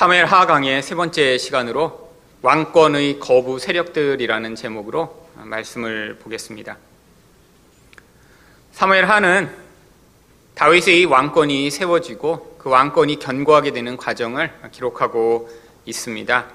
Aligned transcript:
사무엘 0.00 0.24
하강의 0.24 0.82
세 0.82 0.94
번째 0.94 1.36
시간으로 1.36 2.10
왕권의 2.40 3.20
거부 3.20 3.58
세력들이라는 3.58 4.54
제목으로 4.54 5.28
말씀을 5.34 6.16
보겠습니다. 6.22 6.78
사무엘 8.72 9.04
하는 9.04 9.54
다윗의 10.54 11.04
왕권이 11.04 11.70
세워지고 11.70 12.56
그 12.56 12.70
왕권이 12.70 13.18
견고하게 13.18 13.72
되는 13.72 13.98
과정을 13.98 14.50
기록하고 14.72 15.50
있습니다. 15.84 16.46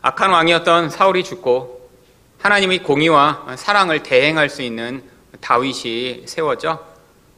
악한 0.00 0.30
왕이었던 0.30 0.88
사울이 0.88 1.24
죽고 1.24 1.90
하나님의 2.38 2.84
공의와 2.84 3.56
사랑을 3.58 4.02
대행할 4.02 4.48
수 4.48 4.62
있는 4.62 5.02
다윗이 5.42 6.22
세워져 6.24 6.82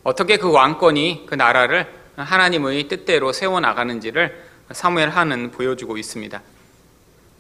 어떻게 0.05 0.37
그 0.37 0.53
왕권이 0.53 1.27
그 1.27 1.35
나라를 1.35 1.93
하나님의 2.15 2.87
뜻대로 2.87 3.33
세워 3.33 3.59
나가는지를 3.59 4.47
사무엘 4.73 5.09
하는 5.11 5.51
보여주고 5.51 5.97
있습니다. 5.97 6.43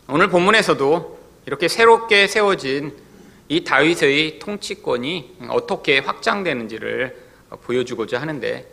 오늘 0.08 0.28
본문에서도 0.28 1.18
이렇게 1.46 1.68
새롭게 1.68 2.26
세워진 2.26 2.96
이 3.48 3.64
다윗의 3.64 4.38
통치권이 4.38 5.38
어떻게 5.48 5.98
확장되는지를 5.98 7.16
보여주고자 7.62 8.20
하는데 8.20 8.66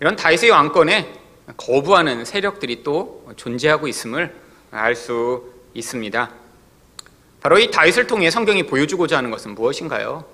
이런 0.00 0.16
다윗의 0.16 0.50
왕권에 0.50 1.12
거부하는 1.56 2.24
세력들이 2.24 2.82
또 2.82 3.32
존재하고 3.36 3.88
있음을 3.88 4.34
알 4.70 4.94
수 4.94 5.52
있습니다. 5.74 6.30
바로 7.40 7.58
이 7.58 7.70
다윗을 7.70 8.06
통해 8.06 8.30
성경이 8.30 8.64
보여주고자 8.64 9.16
하는 9.18 9.30
것은 9.30 9.54
무엇인가요? 9.54 10.24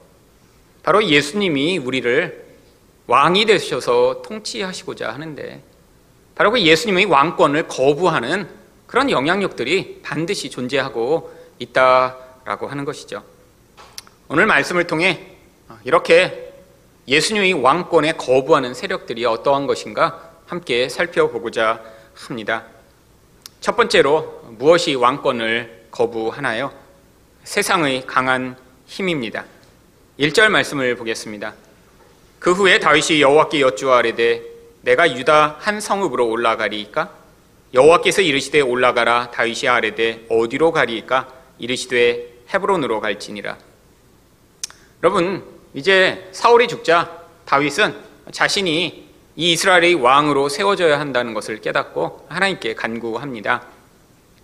바로 0.82 1.04
예수님이 1.04 1.78
우리를 1.78 2.46
왕이 3.06 3.46
되셔서 3.46 4.22
통치하시고자 4.22 5.12
하는데 5.12 5.62
바로 6.38 6.52
그 6.52 6.60
예수님의 6.62 7.06
왕권을 7.06 7.66
거부하는 7.66 8.48
그런 8.86 9.10
영향력들이 9.10 10.02
반드시 10.04 10.50
존재하고 10.50 11.36
있다라고 11.58 12.68
하는 12.68 12.84
것이죠. 12.84 13.24
오늘 14.28 14.46
말씀을 14.46 14.86
통해 14.86 15.32
이렇게 15.82 16.54
예수님의 17.08 17.54
왕권에 17.54 18.12
거부하는 18.12 18.72
세력들이 18.72 19.26
어떠한 19.26 19.66
것인가 19.66 20.30
함께 20.46 20.88
살펴보고자 20.88 21.82
합니다. 22.14 22.66
첫 23.60 23.76
번째로 23.76 24.44
무엇이 24.58 24.94
왕권을 24.94 25.88
거부하나요? 25.90 26.72
세상의 27.42 28.06
강한 28.06 28.56
힘입니다. 28.86 29.44
1절 30.20 30.50
말씀을 30.50 30.94
보겠습니다. 30.94 31.54
그 32.38 32.52
후에 32.52 32.78
다윗이 32.78 33.22
여호와께 33.22 33.60
여쭈아래되 33.60 34.57
내가 34.88 35.14
유다 35.14 35.56
한 35.58 35.82
성읍으로 35.82 36.26
올라가리이까 36.30 37.12
여호와께서 37.74 38.22
이르시되 38.22 38.62
올라가라 38.62 39.30
다윗이 39.32 39.68
아래되 39.68 40.24
어디로 40.30 40.72
가리이까 40.72 41.28
이르시되 41.58 42.44
헤브론으로 42.54 43.02
갈지니라 43.02 43.58
여러분 45.02 45.44
이제 45.74 46.30
사울이 46.32 46.68
죽자 46.68 47.22
다윗은 47.44 47.94
자신이 48.32 49.08
이 49.36 49.52
이스라엘의 49.52 49.96
왕으로 49.96 50.48
세워져야 50.48 50.98
한다는 50.98 51.34
것을 51.34 51.60
깨닫고 51.60 52.26
하나님께 52.30 52.74
간구합니다. 52.74 53.66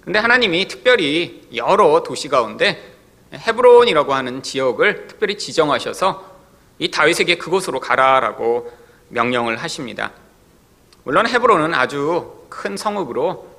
근데 0.03 0.19
하나님이 0.19 0.69
특별히 0.69 1.49
여러 1.55 2.03
도시 2.03 2.29
가운데 2.29 2.93
헤브론이라고 3.33 4.13
하는 4.13 4.43
지역을 4.43 5.09
특별히 5.09 5.39
지정하셔서 5.39 6.37
이 6.79 6.91
다윗에게 6.91 7.39
그곳으로 7.39 7.81
가라라고 7.81 8.71
명령을 9.09 9.57
하십니다. 9.57 10.13
물론 11.05 11.27
헤브론은 11.27 11.75
아주 11.75 12.47
큰 12.49 12.77
성읍으로 12.77 13.55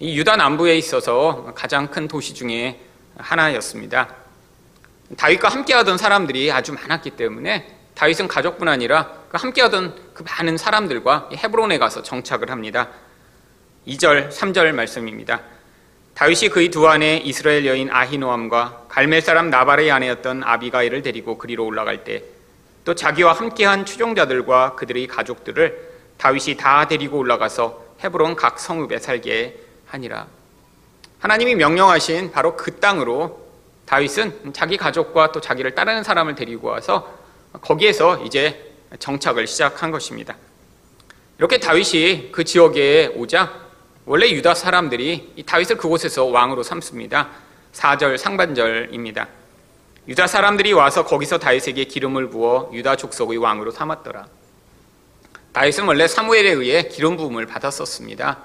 이 0.00 0.18
유다 0.18 0.36
남부에 0.36 0.76
있어서 0.78 1.52
가장 1.54 1.88
큰 1.88 2.08
도시 2.08 2.34
중에 2.34 2.80
하나였습니다. 3.16 4.08
다윗과 5.16 5.48
함께하던 5.48 5.98
사람들이 5.98 6.50
아주 6.50 6.72
많았기 6.72 7.10
때문에 7.10 7.76
다윗은 7.94 8.28
가족뿐 8.28 8.68
아니라 8.68 9.12
그 9.28 9.36
함께하던 9.38 9.94
그 10.14 10.22
많은 10.22 10.56
사람들과 10.56 11.30
헤브론에 11.34 11.78
가서 11.78 12.02
정착을 12.02 12.50
합니다. 12.50 12.88
2절, 13.86 14.30
3절 14.30 14.72
말씀입니다. 14.72 15.40
다윗이 16.14 16.48
그의 16.50 16.70
두 16.70 16.88
아내 16.88 17.18
이스라엘 17.18 17.66
여인 17.66 17.90
아히노암과 17.90 18.86
갈멜 18.88 19.20
사람 19.20 19.50
나발의 19.50 19.90
아내였던 19.90 20.42
아비가일을 20.44 21.02
데리고 21.02 21.38
그리로 21.38 21.64
올라갈 21.64 22.04
때 22.04 22.38
또 22.88 22.94
자기와 22.94 23.34
함께한 23.34 23.84
추종자들과 23.84 24.74
그들의 24.74 25.08
가족들을 25.08 25.87
다윗이 26.18 26.56
다 26.56 26.86
데리고 26.86 27.18
올라가서 27.18 27.82
헤브론 28.04 28.36
각 28.36 28.60
성읍에 28.60 28.98
살게 28.98 29.58
하니라. 29.86 30.26
하나님이 31.20 31.54
명령하신 31.54 32.30
바로 32.30 32.56
그 32.56 32.76
땅으로 32.76 33.48
다윗은 33.86 34.52
자기 34.52 34.76
가족과 34.76 35.32
또 35.32 35.40
자기를 35.40 35.74
따르는 35.74 36.04
사람을 36.04 36.34
데리고 36.34 36.68
와서 36.68 37.12
거기에서 37.60 38.18
이제 38.24 38.72
정착을 38.98 39.46
시작한 39.46 39.90
것입니다. 39.90 40.36
이렇게 41.38 41.58
다윗이 41.58 42.32
그 42.32 42.44
지역에 42.44 43.12
오자 43.16 43.68
원래 44.04 44.28
유다 44.30 44.54
사람들이 44.54 45.32
이 45.36 45.42
다윗을 45.42 45.76
그곳에서 45.76 46.24
왕으로 46.24 46.62
삼습니다. 46.62 47.28
4절 47.72 48.16
상반절입니다. 48.16 49.28
유다 50.08 50.26
사람들이 50.26 50.72
와서 50.72 51.04
거기서 51.04 51.38
다윗에게 51.38 51.84
기름을 51.84 52.30
부어 52.30 52.70
유다 52.72 52.96
족속의 52.96 53.38
왕으로 53.38 53.70
삼았더라. 53.70 54.26
다윗은 55.52 55.84
원래 55.84 56.06
사무엘에 56.06 56.50
의해 56.50 56.88
기름 56.88 57.16
부음을 57.16 57.46
받았었습니다. 57.46 58.38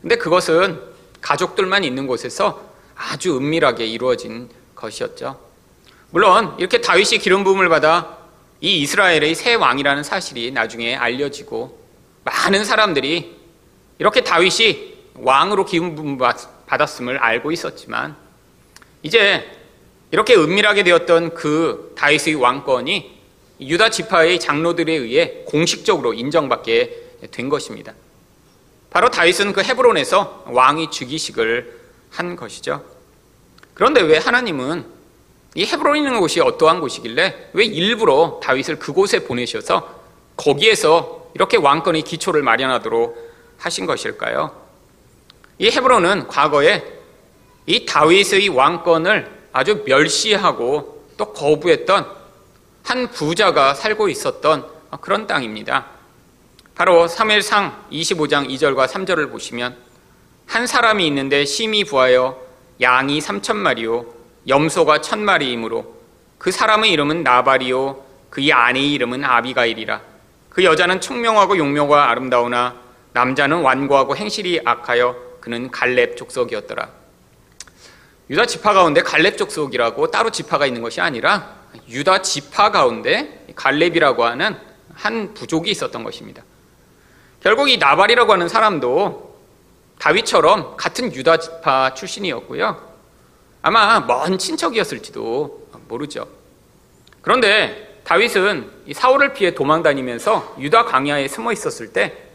근데 0.00 0.16
그것은 0.16 0.80
가족들만 1.20 1.84
있는 1.84 2.06
곳에서 2.06 2.70
아주 2.94 3.36
은밀하게 3.36 3.86
이루어진 3.86 4.48
것이었죠. 4.74 5.38
물론 6.10 6.54
이렇게 6.58 6.80
다윗이 6.80 7.18
기름 7.18 7.44
부음을 7.44 7.68
받아 7.68 8.18
이 8.60 8.80
이스라엘의 8.80 9.34
새 9.34 9.54
왕이라는 9.54 10.02
사실이 10.02 10.50
나중에 10.50 10.96
알려지고 10.96 11.78
많은 12.24 12.64
사람들이 12.64 13.36
이렇게 13.98 14.22
다윗이 14.22 14.98
왕으로 15.14 15.64
기름 15.64 15.94
부음 15.94 16.18
받았음을 16.66 17.18
알고 17.18 17.52
있었지만 17.52 18.16
이제 19.02 19.50
이렇게 20.10 20.34
은밀하게 20.34 20.82
되었던 20.82 21.34
그 21.34 21.94
다윗의 21.96 22.34
왕권이 22.34 23.19
유다 23.60 23.90
지파의 23.90 24.40
장로들에 24.40 24.92
의해 24.92 25.42
공식적으로 25.46 26.14
인정받게 26.14 27.10
된 27.30 27.48
것입니다. 27.48 27.94
바로 28.90 29.10
다윗은 29.10 29.52
그 29.52 29.62
헤브론에서 29.62 30.44
왕위 30.48 30.90
즉위식을 30.90 31.80
한 32.10 32.36
것이죠. 32.36 32.84
그런데 33.74 34.00
왜 34.00 34.18
하나님은 34.18 34.84
이 35.54 35.64
헤브론이라는 35.64 36.20
곳이 36.20 36.40
어떠한 36.40 36.80
곳이길래 36.80 37.50
왜 37.52 37.64
일부러 37.64 38.40
다윗을 38.42 38.78
그곳에 38.78 39.24
보내셔서 39.24 40.00
거기에서 40.36 41.30
이렇게 41.34 41.56
왕권의 41.56 42.02
기초를 42.02 42.42
마련하도록 42.42 43.30
하신 43.58 43.86
것일까요? 43.86 44.54
이 45.58 45.68
헤브론은 45.70 46.28
과거에 46.28 46.84
이 47.66 47.84
다윗의 47.84 48.48
왕권을 48.48 49.40
아주 49.52 49.82
멸시하고 49.86 51.04
또 51.16 51.32
거부했던 51.32 52.19
한 52.82 53.10
부자가 53.10 53.74
살고 53.74 54.08
있었던 54.08 54.66
그런 55.00 55.26
땅입니다. 55.26 55.86
바로 56.74 57.06
3일상 57.06 57.88
25장 57.92 58.48
2절과 58.48 58.86
3절을 58.86 59.30
보시면 59.30 59.76
한 60.46 60.66
사람이 60.66 61.06
있는데 61.08 61.44
심히 61.44 61.84
부하여 61.84 62.40
양이 62.80 63.20
3천 63.20 63.56
마리요 63.56 64.06
염소가 64.48 64.98
1천 64.98 65.18
마리이므로 65.18 66.00
그 66.38 66.50
사람의 66.50 66.90
이름은 66.92 67.22
나발이요 67.22 68.02
그의 68.30 68.52
아내의 68.52 68.92
이름은 68.92 69.24
아비가일이라 69.24 70.00
그 70.48 70.64
여자는 70.64 71.00
총명하고 71.00 71.58
용묘가 71.58 72.10
아름다우나 72.10 72.74
남자는 73.12 73.60
완고하고 73.60 74.16
행실이 74.16 74.62
악하여 74.64 75.16
그는 75.40 75.70
갈렙 75.70 76.16
족속이었더라. 76.16 76.88
유다 78.28 78.46
지파 78.46 78.72
가운데 78.72 79.02
갈렙 79.02 79.36
족속이라고 79.36 80.10
따로 80.10 80.30
지파가 80.30 80.66
있는 80.66 80.82
것이 80.82 81.00
아니라 81.00 81.59
유다 81.88 82.22
지파 82.22 82.70
가운데 82.70 83.46
갈렙이라고 83.54 84.24
하는 84.24 84.56
한 84.94 85.34
부족이 85.34 85.70
있었던 85.70 86.04
것입니다. 86.04 86.42
결국 87.42 87.70
이 87.70 87.78
나발이라고 87.78 88.32
하는 88.32 88.48
사람도 88.48 89.38
다윗처럼 89.98 90.76
같은 90.76 91.12
유다 91.14 91.38
지파 91.38 91.94
출신이었고요. 91.94 92.90
아마 93.62 94.00
먼 94.00 94.38
친척이었을지도 94.38 95.68
모르죠. 95.88 96.26
그런데 97.22 98.00
다윗은 98.04 98.70
이 98.86 98.94
사울을 98.94 99.34
피해 99.34 99.54
도망 99.54 99.82
다니면서 99.82 100.56
유다 100.58 100.86
광야에 100.86 101.28
숨어 101.28 101.52
있었을 101.52 101.92
때 101.92 102.30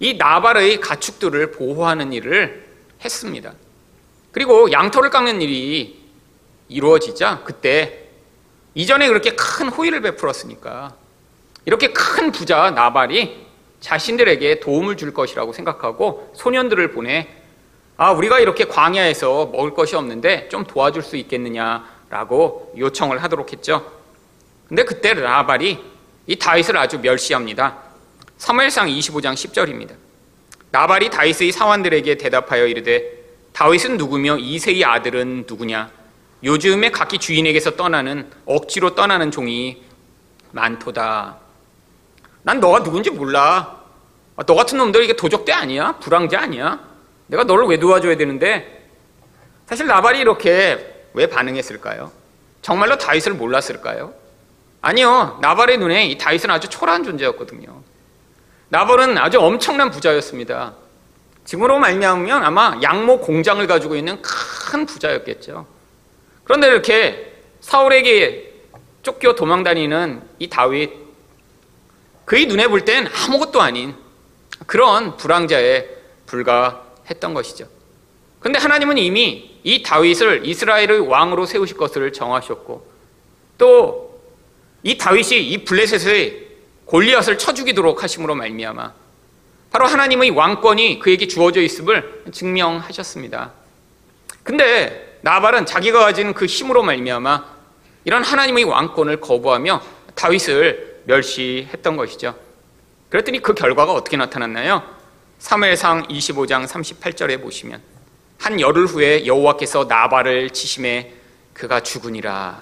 이 0.00 0.14
나발의 0.14 0.80
가축들을 0.80 1.52
보호하는 1.52 2.12
일을 2.12 2.64
했습니다. 3.04 3.54
그리고 4.32 4.70
양털을 4.72 5.10
깎는 5.10 5.40
일이 5.40 6.02
이루어지자 6.68 7.42
그때 7.44 8.03
이전에 8.74 9.08
그렇게 9.08 9.30
큰 9.30 9.68
호의를 9.68 10.00
베풀었으니까 10.00 10.94
이렇게 11.64 11.92
큰 11.92 12.32
부자 12.32 12.70
나발이 12.70 13.44
자신들에게 13.80 14.60
도움을 14.60 14.96
줄 14.96 15.12
것이라고 15.12 15.52
생각하고 15.52 16.32
소년들을 16.34 16.92
보내 16.92 17.28
아, 17.96 18.10
우리가 18.10 18.40
이렇게 18.40 18.64
광야에서 18.64 19.46
먹을 19.46 19.72
것이 19.72 19.94
없는데 19.94 20.48
좀 20.48 20.64
도와줄 20.64 21.02
수 21.02 21.16
있겠느냐라고 21.16 22.72
요청을 22.76 23.22
하도록 23.22 23.52
했죠. 23.52 23.92
근데 24.68 24.84
그때 24.84 25.14
라발이 25.14 25.78
이 26.26 26.36
다윗을 26.36 26.76
아주 26.76 26.98
멸시합니다. 26.98 27.78
사무엘상 28.38 28.88
25장 28.88 29.34
10절입니다. 29.34 29.94
나발이 30.72 31.10
다윗의 31.10 31.52
사원들에게 31.52 32.16
대답하여 32.16 32.66
이르되 32.66 33.12
다윗은 33.52 33.96
누구며 33.96 34.38
이세의 34.38 34.84
아들은 34.84 35.44
누구냐? 35.48 35.90
요즘에 36.42 36.90
각기 36.90 37.18
주인에게서 37.18 37.76
떠나는 37.76 38.30
억지로 38.44 38.94
떠나는 38.94 39.30
종이 39.30 39.82
많도다. 40.52 41.38
난 42.42 42.60
너가 42.60 42.82
누군지 42.82 43.10
몰라. 43.10 43.82
아, 44.36 44.42
너 44.42 44.54
같은 44.54 44.78
놈들 44.78 45.04
이게 45.04 45.16
도적대 45.16 45.52
아니야? 45.52 45.96
불황자 46.00 46.40
아니야? 46.40 46.80
내가 47.26 47.44
너를 47.44 47.66
왜 47.66 47.78
도와줘야 47.78 48.16
되는데? 48.16 48.88
사실 49.66 49.86
나발이 49.86 50.18
이렇게 50.18 51.06
왜 51.14 51.26
반응했을까요? 51.26 52.12
정말로 52.60 52.98
다윗을 52.98 53.34
몰랐을까요? 53.34 54.12
아니요. 54.82 55.38
나발의 55.40 55.78
눈에 55.78 56.06
이 56.06 56.18
다윗은 56.18 56.50
아주 56.50 56.68
초라한 56.68 57.04
존재였거든요. 57.04 57.82
나발은 58.68 59.16
아주 59.16 59.40
엄청난 59.40 59.90
부자였습니다. 59.90 60.74
지금으로 61.44 61.78
말미암으면 61.78 62.42
아마 62.42 62.78
양모 62.82 63.20
공장을 63.20 63.66
가지고 63.66 63.96
있는 63.96 64.20
큰 64.20 64.84
부자였겠죠. 64.84 65.66
그런데 66.44 66.68
이렇게 66.68 67.32
사울에게 67.60 68.52
쫓겨 69.02 69.34
도망다니는 69.34 70.22
이 70.38 70.48
다윗 70.48 70.90
그의 72.24 72.46
눈에 72.46 72.68
볼 72.68 72.84
땐 72.84 73.06
아무것도 73.06 73.60
아닌 73.60 73.94
그런 74.66 75.16
불황자에 75.16 75.88
불과했던 76.26 77.34
것이죠. 77.34 77.68
그런데 78.40 78.58
하나님은 78.58 78.98
이미 78.98 79.58
이 79.62 79.82
다윗을 79.82 80.46
이스라엘의 80.46 81.00
왕으로 81.00 81.46
세우실 81.46 81.76
것을 81.76 82.12
정하셨고 82.12 82.86
또 83.58 84.04
이 84.84 84.98
다윗이 84.98 85.40
이 85.48 85.64
블레셋의 85.64 86.46
골리앗을 86.84 87.38
쳐 87.38 87.54
죽이도록 87.54 88.02
하심으로 88.02 88.34
말미암아 88.34 88.92
바로 89.70 89.86
하나님의 89.86 90.30
왕권이 90.30 90.98
그에게 91.00 91.26
주어져 91.26 91.62
있음을 91.62 92.24
증명하셨습니다. 92.30 93.52
근데 94.42 95.13
나발은 95.24 95.64
자기가 95.64 96.00
가진 96.00 96.34
그 96.34 96.44
힘으로 96.44 96.82
말미암아 96.82 97.44
이런 98.04 98.22
하나님의 98.22 98.64
왕권을 98.64 99.20
거부하며 99.22 99.80
다윗을 100.14 101.00
멸시했던 101.04 101.96
것이죠. 101.96 102.38
그랬더니 103.08 103.40
그 103.40 103.54
결과가 103.54 103.94
어떻게 103.94 104.18
나타났나요? 104.18 104.82
3회상 105.40 106.10
25장 106.10 106.66
38절에 106.66 107.40
보시면 107.40 107.80
한 108.38 108.60
열흘 108.60 108.84
후에 108.84 109.24
여호와께서 109.24 109.84
나발을 109.84 110.50
치심에 110.50 111.14
그가 111.54 111.80
죽으니라. 111.80 112.60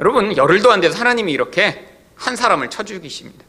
여러분 0.00 0.36
열흘도 0.36 0.70
안 0.70 0.80
돼서 0.80 0.96
하나님이 1.00 1.32
이렇게 1.32 1.88
한 2.14 2.36
사람을 2.36 2.70
쳐 2.70 2.84
죽이십니다. 2.84 3.44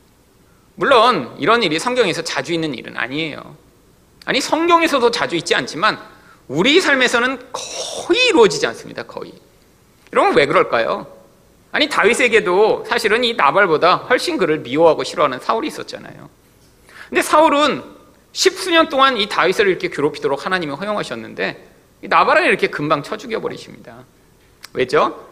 물론 0.73 1.35
이런 1.37 1.61
일이 1.61 1.77
성경에서 1.77 2.23
자주 2.23 2.51
있는 2.51 2.73
일은 2.73 2.97
아니에요. 2.97 3.55
아니 4.25 4.41
성경에서도 4.41 5.11
자주 5.11 5.35
있지 5.35 5.53
않지만 5.53 6.14
우리 6.47 6.79
삶에서는 6.79 7.39
거의 7.51 8.27
이루어지지 8.29 8.67
않습니다. 8.67 9.03
거의. 9.03 9.33
여러분 10.13 10.35
왜 10.35 10.45
그럴까요? 10.45 11.07
아니 11.71 11.89
다윗에게도 11.89 12.85
사실은 12.87 13.23
이 13.23 13.33
나발보다 13.33 13.95
훨씬 13.95 14.37
그를 14.37 14.59
미워하고 14.59 15.03
싫어하는 15.03 15.39
사울이 15.39 15.67
있었잖아요. 15.67 16.29
근데 17.09 17.21
사울은 17.21 17.83
십수년 18.31 18.89
동안 18.89 19.17
이 19.17 19.27
다윗을 19.27 19.67
이렇게 19.67 19.89
괴롭히도록 19.89 20.45
하나님이 20.45 20.73
허용하셨는데 20.73 21.67
이 22.03 22.07
나발을 22.07 22.45
이렇게 22.45 22.67
금방 22.67 23.03
쳐 23.03 23.17
죽여 23.17 23.41
버리십니다. 23.41 24.05
왜죠? 24.73 25.27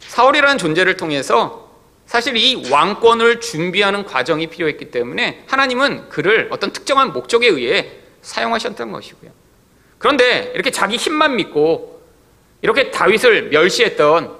사울이라는 0.00 0.58
존재를 0.58 0.96
통해서 0.96 1.68
사실 2.06 2.36
이 2.36 2.70
왕권을 2.70 3.40
준비하는 3.40 4.04
과정이 4.04 4.46
필요했기 4.46 4.90
때문에 4.90 5.44
하나님은 5.46 6.08
그를 6.08 6.48
어떤 6.50 6.72
특정한 6.72 7.12
목적에 7.12 7.46
의해 7.48 7.92
사용하셨던 8.22 8.92
것이고요. 8.92 9.30
그런데 9.98 10.52
이렇게 10.54 10.70
자기 10.70 10.96
힘만 10.96 11.36
믿고 11.36 12.02
이렇게 12.62 12.90
다윗을 12.90 13.50
멸시했던 13.50 14.36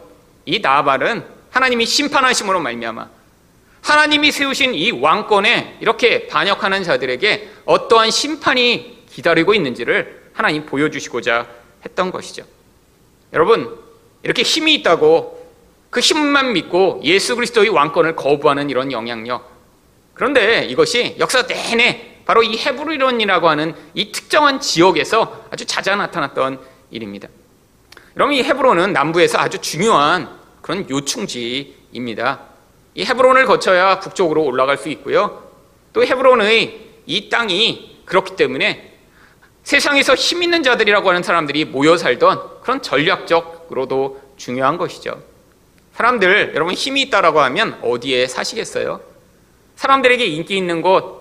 이 0.46 0.60
나발은 0.60 1.25
하나님이 1.50 1.87
심판하심으로 1.87 2.60
말미암아 2.60 3.08
하나님이 3.82 4.32
세우신 4.32 4.75
이 4.75 4.90
왕권에 4.90 5.78
이렇게 5.81 6.26
반역하는 6.26 6.82
자들에게 6.82 7.49
어떠한 7.64 8.10
심판이 8.10 9.05
기다리고 9.10 9.55
있는지를 9.55 10.31
하나님 10.32 10.66
보여주시고자 10.66 11.46
했던 11.84 12.10
것이죠. 12.10 12.44
여러분 13.32 13.78
이렇게 14.22 14.43
힘이 14.43 14.75
있다고 14.75 15.38
그 15.90 16.00
힘만 16.00 16.52
믿고 16.52 17.00
예수 17.05 17.34
그리스도의 17.34 17.70
왕권을 17.70 18.14
거부하는 18.14 18.69
이런 18.69 18.93
영향력. 18.93 19.50
그런데 20.14 20.64
이것이 20.64 21.16
역사 21.19 21.46
내내 21.46 22.07
바로 22.28 22.42
이 22.42 22.58
헤브론이라고 22.58 23.48
하는 23.48 23.75
이 23.94 24.12
특정한 24.12 24.60
지역에서 24.60 25.46
아주 25.50 25.64
잦아 25.64 25.96
나타났던 25.96 26.60
일입니다. 26.90 27.26
여러분 28.16 28.34
이 28.34 28.42
헤브론은 28.42 28.92
남부에서 28.92 29.38
아주 29.38 29.62
중요한 29.62 30.28
그런 30.60 30.88
요충지입니다. 30.90 32.40
이 32.96 33.04
헤브론을 33.06 33.46
거쳐야 33.46 33.98
북쪽으로 34.00 34.44
올라갈 34.44 34.76
수 34.76 34.90
있고요. 34.90 35.42
또 35.94 36.04
헤브론의 36.04 36.88
이 37.06 37.30
땅이 37.30 38.02
그렇기 38.04 38.36
때문에 38.36 38.98
세상에서 39.62 40.14
힘 40.14 40.42
있는 40.42 40.62
자들이라고 40.62 41.08
하는 41.08 41.22
사람들이 41.22 41.64
모여 41.64 41.96
살던 41.96 42.60
그런 42.60 42.82
전략적으로도 42.82 44.20
중요한 44.36 44.76
것이죠. 44.76 45.22
사람들 45.94 46.52
여러분 46.54 46.74
힘이 46.74 47.00
있다라고 47.04 47.40
하면 47.40 47.78
어디에 47.81 48.26
사시겠어요? 48.26 49.00
사람들에게 49.76 50.26
인기 50.26 50.58
있는 50.58 50.82
곳, 50.82 51.18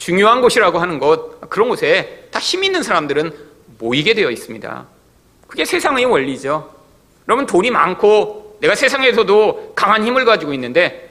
중요한 0.00 0.40
곳이라고 0.40 0.78
하는 0.78 0.98
곳, 0.98 1.40
그런 1.50 1.68
곳에 1.68 2.24
다 2.30 2.40
힘 2.40 2.64
있는 2.64 2.82
사람들은 2.82 3.32
모이게 3.78 4.14
되어 4.14 4.30
있습니다. 4.30 4.86
그게 5.46 5.64
세상의 5.66 6.06
원리죠. 6.06 6.74
여러분, 7.28 7.44
돈이 7.46 7.70
많고 7.70 8.56
내가 8.60 8.74
세상에서도 8.74 9.74
강한 9.76 10.04
힘을 10.04 10.24
가지고 10.24 10.54
있는데, 10.54 11.10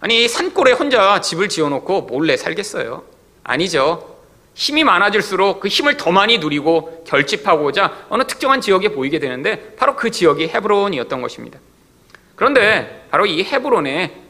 아니, 0.00 0.28
산골에 0.28 0.72
혼자 0.72 1.20
집을 1.20 1.48
지어놓고 1.48 2.02
몰래 2.02 2.36
살겠어요? 2.36 3.02
아니죠. 3.42 4.16
힘이 4.54 4.84
많아질수록 4.84 5.60
그 5.60 5.68
힘을 5.68 5.96
더 5.96 6.12
많이 6.12 6.38
누리고 6.38 7.04
결집하고자 7.06 8.06
어느 8.08 8.22
특정한 8.24 8.60
지역에 8.60 8.90
보이게 8.90 9.18
되는데, 9.18 9.74
바로 9.76 9.96
그 9.96 10.10
지역이 10.12 10.48
헤브론이었던 10.48 11.20
것입니다. 11.22 11.58
그런데 12.36 13.06
바로 13.10 13.26
이 13.26 13.42
헤브론에 13.42 14.27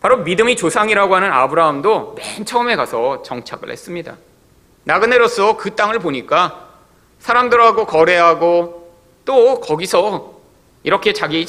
바로 0.00 0.18
믿음의 0.18 0.56
조상이라고 0.56 1.16
하는 1.16 1.32
아브라함도 1.32 2.14
맨 2.16 2.44
처음에 2.44 2.76
가서 2.76 3.22
정착을 3.22 3.70
했습니다. 3.70 4.16
나그네로서 4.84 5.56
그 5.56 5.74
땅을 5.74 5.98
보니까 5.98 6.68
사람들하고 7.18 7.86
거래하고 7.86 8.94
또 9.24 9.60
거기서 9.60 10.38
이렇게 10.84 11.12
자기 11.12 11.46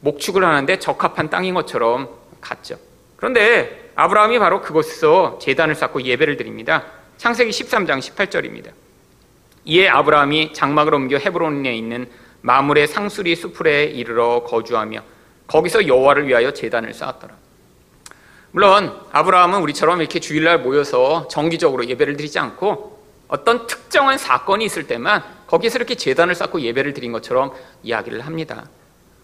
목축을 0.00 0.44
하는데 0.44 0.78
적합한 0.78 1.30
땅인 1.30 1.54
것처럼 1.54 2.08
갔죠. 2.40 2.78
그런데 3.16 3.90
아브라함이 3.94 4.38
바로 4.38 4.62
그곳에서 4.62 5.38
재단을 5.40 5.74
쌓고 5.74 6.02
예배를 6.02 6.36
드립니다. 6.36 6.84
창세기 7.18 7.50
13장 7.50 7.98
18절입니다. 8.00 8.70
이에 9.64 9.88
아브라함이 9.88 10.52
장막을 10.54 10.94
옮겨 10.94 11.18
헤브론에 11.18 11.76
있는 11.76 12.08
마물의 12.40 12.88
상수리 12.88 13.36
수풀에 13.36 13.84
이르러 13.84 14.44
거주하며 14.44 15.00
거기서 15.46 15.86
여호와를 15.86 16.26
위하여 16.26 16.52
재단을 16.52 16.94
쌓았더라. 16.94 17.45
물론 18.52 18.98
아브라함은 19.12 19.60
우리처럼 19.60 20.00
이렇게 20.00 20.20
주일날 20.20 20.60
모여서 20.60 21.28
정기적으로 21.28 21.86
예배를 21.86 22.16
드리지 22.16 22.38
않고 22.38 22.96
어떤 23.28 23.66
특정한 23.66 24.18
사건이 24.18 24.64
있을 24.64 24.86
때만 24.86 25.22
거기서 25.46 25.78
이렇게 25.78 25.94
재단을 25.94 26.34
쌓고 26.34 26.60
예배를 26.60 26.94
드린 26.94 27.12
것처럼 27.12 27.52
이야기를 27.82 28.20
합니다. 28.20 28.68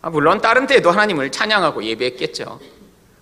아, 0.00 0.10
물론 0.10 0.40
다른 0.40 0.66
때에도 0.66 0.90
하나님을 0.90 1.30
찬양하고 1.30 1.84
예배했겠죠. 1.84 2.60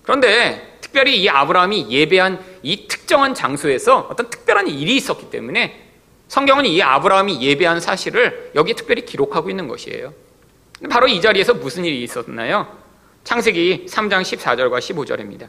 그런데 0.02 0.78
특별히 0.80 1.20
이 1.22 1.28
아브라함이 1.28 1.90
예배한 1.90 2.42
이 2.62 2.88
특정한 2.88 3.34
장소에서 3.34 4.08
어떤 4.10 4.30
특별한 4.30 4.68
일이 4.68 4.96
있었기 4.96 5.30
때문에 5.30 5.88
성경은 6.28 6.64
이 6.64 6.80
아브라함이 6.82 7.42
예배한 7.42 7.80
사실을 7.80 8.52
여기 8.54 8.74
특별히 8.74 9.04
기록하고 9.04 9.50
있는 9.50 9.68
것이에요. 9.68 10.14
바로 10.88 11.06
이 11.08 11.20
자리에서 11.20 11.54
무슨 11.54 11.84
일이 11.84 12.02
있었나요? 12.02 12.66
창세기 13.24 13.86
3장 13.88 14.22
14절과 14.22 14.78
15절입니다. 14.78 15.48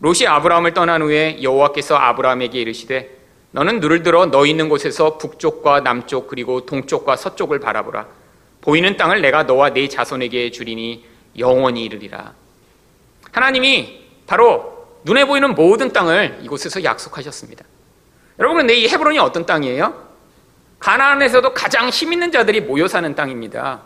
롯이 0.00 0.26
아브라함을 0.26 0.74
떠난 0.74 1.02
후에 1.02 1.42
여호와께서 1.42 1.96
아브라함에게 1.96 2.60
이르시되 2.60 3.16
너는 3.50 3.80
눈을 3.80 4.02
들어 4.02 4.26
너 4.26 4.46
있는 4.46 4.68
곳에서 4.68 5.18
북쪽과 5.18 5.80
남쪽 5.80 6.28
그리고 6.28 6.66
동쪽과 6.66 7.16
서쪽을 7.16 7.60
바라보라. 7.60 8.06
보이는 8.60 8.96
땅을 8.96 9.20
내가 9.22 9.44
너와 9.44 9.70
네 9.72 9.88
자손에게 9.88 10.50
주리니 10.50 11.04
영원히 11.38 11.84
이르리라. 11.84 12.34
하나님이 13.32 14.04
바로 14.26 14.86
눈에 15.04 15.24
보이는 15.24 15.54
모든 15.54 15.92
땅을 15.92 16.40
이곳에서 16.42 16.84
약속하셨습니다. 16.84 17.64
여러분 18.38 18.58
근데 18.58 18.74
이 18.74 18.88
헤브론이 18.88 19.18
어떤 19.18 19.46
땅이에요? 19.46 20.08
가나안에서도 20.78 21.54
가장 21.54 21.88
힘 21.88 22.12
있는 22.12 22.30
자들이 22.30 22.60
모여 22.60 22.86
사는 22.86 23.12
땅입니다. 23.14 23.80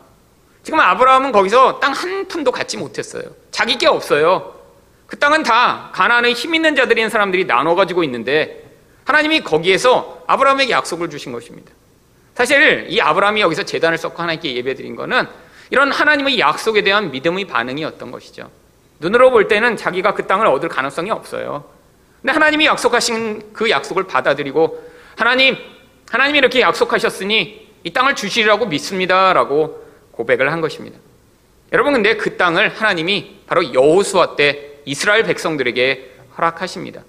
지금 0.62 0.80
아브라함은 0.80 1.32
거기서 1.32 1.80
땅 1.80 1.92
한 1.92 2.26
푼도 2.28 2.50
갖지 2.50 2.76
못했어요. 2.76 3.22
자기 3.50 3.76
게 3.78 3.86
없어요. 3.86 4.61
그 5.12 5.18
땅은 5.18 5.42
다 5.42 5.90
가나안의 5.92 6.32
힘 6.32 6.54
있는 6.54 6.74
자들인 6.74 7.10
사람들이 7.10 7.46
나눠 7.46 7.74
가지고 7.74 8.02
있는데 8.04 8.64
하나님이 9.04 9.42
거기에서 9.42 10.24
아브라함에게 10.26 10.72
약속을 10.72 11.10
주신 11.10 11.32
것입니다. 11.32 11.70
사실 12.34 12.86
이 12.88 12.98
아브라함이 12.98 13.42
여기서 13.42 13.64
재단을 13.64 13.98
쌓고 13.98 14.22
하나님께 14.22 14.56
예배드린 14.56 14.96
거는 14.96 15.26
이런 15.68 15.92
하나님의 15.92 16.38
약속에 16.38 16.80
대한 16.80 17.10
믿음의 17.10 17.44
반응이었던 17.44 18.10
것이죠. 18.10 18.50
눈으로 19.00 19.30
볼 19.30 19.48
때는 19.48 19.76
자기가 19.76 20.14
그 20.14 20.26
땅을 20.26 20.46
얻을 20.46 20.70
가능성이 20.70 21.10
없어요. 21.10 21.66
근데 22.22 22.32
하나님이 22.32 22.64
약속하신 22.64 23.52
그 23.52 23.68
약속을 23.68 24.04
받아들이고 24.04 24.82
하나님, 25.14 25.58
하나님이 26.10 26.38
이렇게 26.38 26.62
약속하셨으니 26.62 27.68
이 27.84 27.92
땅을 27.92 28.16
주시리라고 28.16 28.64
믿습니다라고 28.64 29.84
고백을 30.12 30.50
한 30.50 30.62
것입니다. 30.62 30.98
여러분 31.70 31.92
근데 31.92 32.16
그 32.16 32.38
땅을 32.38 32.70
하나님이 32.70 33.40
바로 33.46 33.74
여호수아 33.74 34.36
때 34.36 34.71
이스라엘 34.84 35.22
백성들에게 35.24 36.16
허락하십니다. 36.36 37.02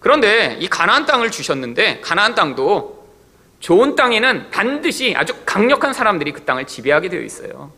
그런데 0.00 0.56
이 0.60 0.68
가나안 0.68 1.06
땅을 1.06 1.30
주셨는데 1.30 2.00
가나안 2.00 2.34
땅도 2.34 2.98
좋은 3.60 3.96
땅에는 3.96 4.50
반드시 4.50 5.14
아주 5.16 5.34
강력한 5.44 5.92
사람들이 5.92 6.32
그 6.32 6.42
땅을 6.42 6.66
지배하게 6.66 7.08
되어 7.08 7.20
있어요. 7.20 7.72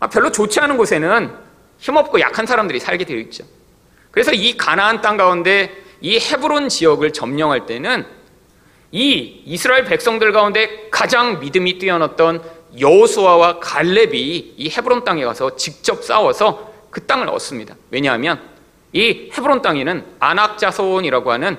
아, 0.00 0.08
별로 0.08 0.30
좋지 0.30 0.60
않은 0.60 0.76
곳에는 0.76 1.32
힘없고 1.78 2.20
약한 2.20 2.46
사람들이 2.46 2.80
살게 2.80 3.04
되어 3.04 3.18
있죠. 3.18 3.44
그래서 4.10 4.32
이 4.32 4.56
가나안 4.56 5.00
땅 5.00 5.16
가운데 5.16 5.74
이 6.00 6.18
헤브론 6.18 6.68
지역을 6.68 7.12
점령할 7.12 7.66
때는 7.66 8.04
이 8.90 9.42
이스라엘 9.46 9.84
백성들 9.84 10.32
가운데 10.32 10.88
가장 10.90 11.40
믿음이 11.40 11.78
뛰어났던 11.78 12.42
여호수아와 12.78 13.60
갈렙이 13.60 14.54
이 14.56 14.70
헤브론 14.70 15.04
땅에 15.04 15.24
가서 15.24 15.56
직접 15.56 16.04
싸워서 16.04 16.71
그 16.92 17.04
땅을 17.04 17.28
얻습니다. 17.28 17.74
왜냐하면 17.90 18.40
이 18.92 19.32
헤브론 19.36 19.62
땅에는 19.62 20.04
아낙 20.20 20.58
자손이라고 20.58 21.32
하는 21.32 21.58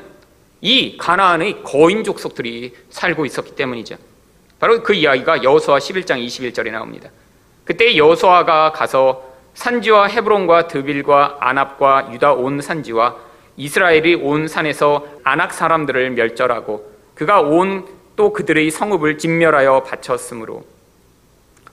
이 0.61 0.95
가나안의 0.97 1.63
거인 1.63 2.05
족속들이 2.05 2.73
살고 2.89 3.25
있었기 3.25 3.55
때문이죠. 3.55 3.97
바로 4.61 4.81
그 4.81 4.93
이야기가 4.93 5.43
여호수아 5.43 5.79
11장 5.79 6.25
21절에 6.25 6.71
나옵니다. 6.71 7.09
그때 7.65 7.97
여호수아가 7.97 8.71
가서 8.71 9.33
산지와 9.55 10.07
헤브론과 10.07 10.69
드빌과 10.69 11.39
아납과 11.41 12.11
유다 12.13 12.35
온 12.35 12.61
산지와 12.61 13.17
이스라엘이 13.57 14.15
온 14.15 14.47
산에서 14.47 15.05
아낙 15.25 15.53
사람들을 15.53 16.11
멸절하고 16.11 16.89
그가 17.13 17.41
온 17.41 18.03
또 18.15 18.31
그들의 18.31 18.69
성읍을 18.69 19.17
진멸하여 19.17 19.83
바쳤으므로 19.83 20.63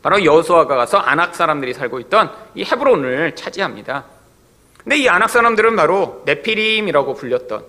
바로 0.02 0.24
여호수아가 0.24 0.76
가서 0.76 0.98
아낙 0.98 1.34
사람들이 1.34 1.74
살고 1.74 2.00
있던 2.00 2.32
이 2.54 2.64
헤브론을 2.64 3.36
차지합니다. 3.36 4.04
근데 4.82 4.96
이 4.96 5.08
아낙 5.08 5.28
사람들은 5.28 5.76
바로 5.76 6.22
네피림이라고 6.24 7.14
불렸던 7.14 7.64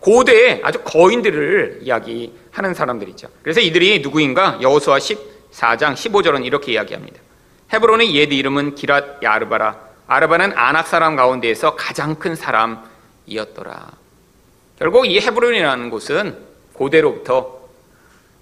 고대의 0.00 0.62
아주 0.64 0.80
거인들을 0.82 1.80
이야기하는 1.82 2.74
사람들이죠. 2.74 3.28
그래서 3.42 3.60
이들이 3.60 4.00
누구인가? 4.00 4.58
여호수아 4.60 4.98
14장 4.98 5.94
15절은 5.94 6.44
이렇게 6.44 6.72
이야기합니다. 6.72 7.20
헤브론의 7.72 8.14
옛 8.14 8.32
이름은 8.32 8.74
기랏 8.74 9.22
야르바라. 9.22 9.78
아르바는 10.06 10.52
아낙 10.56 10.86
사람 10.88 11.16
가운데에서 11.16 11.76
가장 11.76 12.16
큰 12.16 12.34
사람이었더라. 12.34 13.92
결국 14.78 15.06
이 15.06 15.20
헤브론이라는 15.20 15.90
곳은 15.90 16.36
고대로부터 16.72 17.60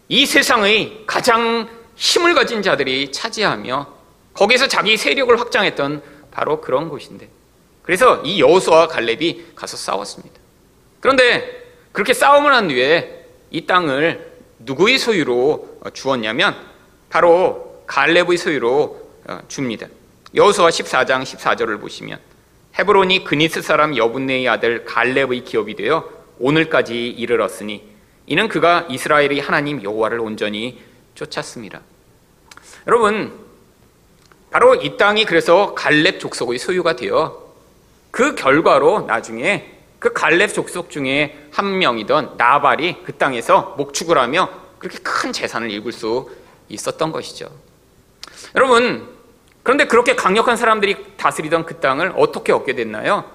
이 0.08 0.26
세상의 0.26 1.04
가장 1.06 1.68
힘을 2.00 2.34
가진 2.34 2.62
자들이 2.62 3.12
차지하며 3.12 3.86
거기서 4.32 4.68
자기 4.68 4.96
세력을 4.96 5.38
확장했던 5.38 6.02
바로 6.30 6.62
그런 6.62 6.88
곳인데 6.88 7.28
그래서 7.82 8.22
이 8.24 8.40
여호수아와 8.40 8.88
갈렙이 8.88 9.52
가서 9.54 9.76
싸웠습니다. 9.76 10.40
그런데 11.00 11.62
그렇게 11.92 12.14
싸움을 12.14 12.54
한 12.54 12.68
뒤에 12.68 13.26
이 13.50 13.66
땅을 13.66 14.32
누구의 14.60 14.96
소유로 14.96 15.80
주었냐면 15.92 16.56
바로 17.10 17.84
갈렙의 17.86 18.38
소유로 18.38 19.10
어, 19.26 19.40
줍니다. 19.48 19.86
여호수아 20.34 20.68
14장 20.68 21.22
14절을 21.22 21.80
보시면 21.80 22.18
헤브론이 22.78 23.24
그니스 23.24 23.60
사람 23.60 23.94
여분네의 23.96 24.48
아들 24.48 24.86
갈렙의 24.86 25.44
기업이 25.44 25.74
되어 25.74 26.08
오늘까지 26.38 27.08
이르렀으니 27.08 27.82
이는 28.26 28.48
그가 28.48 28.86
이스라엘의 28.88 29.40
하나님 29.40 29.82
여호와를 29.82 30.20
온전히 30.20 30.80
쫓았습니다. 31.14 31.80
여러분 32.86 33.38
바로 34.50 34.74
이 34.74 34.96
땅이 34.96 35.24
그래서 35.26 35.74
갈렙 35.74 36.18
족속의 36.18 36.58
소유가 36.58 36.96
되어 36.96 37.50
그 38.10 38.34
결과로 38.34 39.02
나중에 39.02 39.78
그 39.98 40.12
갈렙 40.12 40.54
족속 40.54 40.90
중에 40.90 41.48
한 41.52 41.78
명이던 41.78 42.34
나발이 42.36 43.02
그 43.04 43.16
땅에서 43.16 43.74
목축을 43.76 44.18
하며 44.18 44.48
그렇게 44.78 44.98
큰 44.98 45.32
재산을 45.32 45.70
읽을 45.70 45.92
수 45.92 46.30
있었던 46.68 47.12
것이죠. 47.12 47.50
여러분, 48.56 49.06
그런데 49.62 49.86
그렇게 49.86 50.16
강력한 50.16 50.56
사람들이 50.56 51.16
다스리던 51.18 51.66
그 51.66 51.80
땅을 51.80 52.14
어떻게 52.16 52.52
얻게 52.52 52.74
됐나요? 52.74 53.30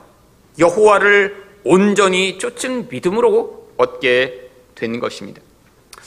여호와를 0.58 1.46
온전히 1.63 2.39
쫓은 2.39 2.89
믿음으로 2.89 3.70
얻게 3.77 4.50
된 4.74 5.00
것입니다. 5.00 5.41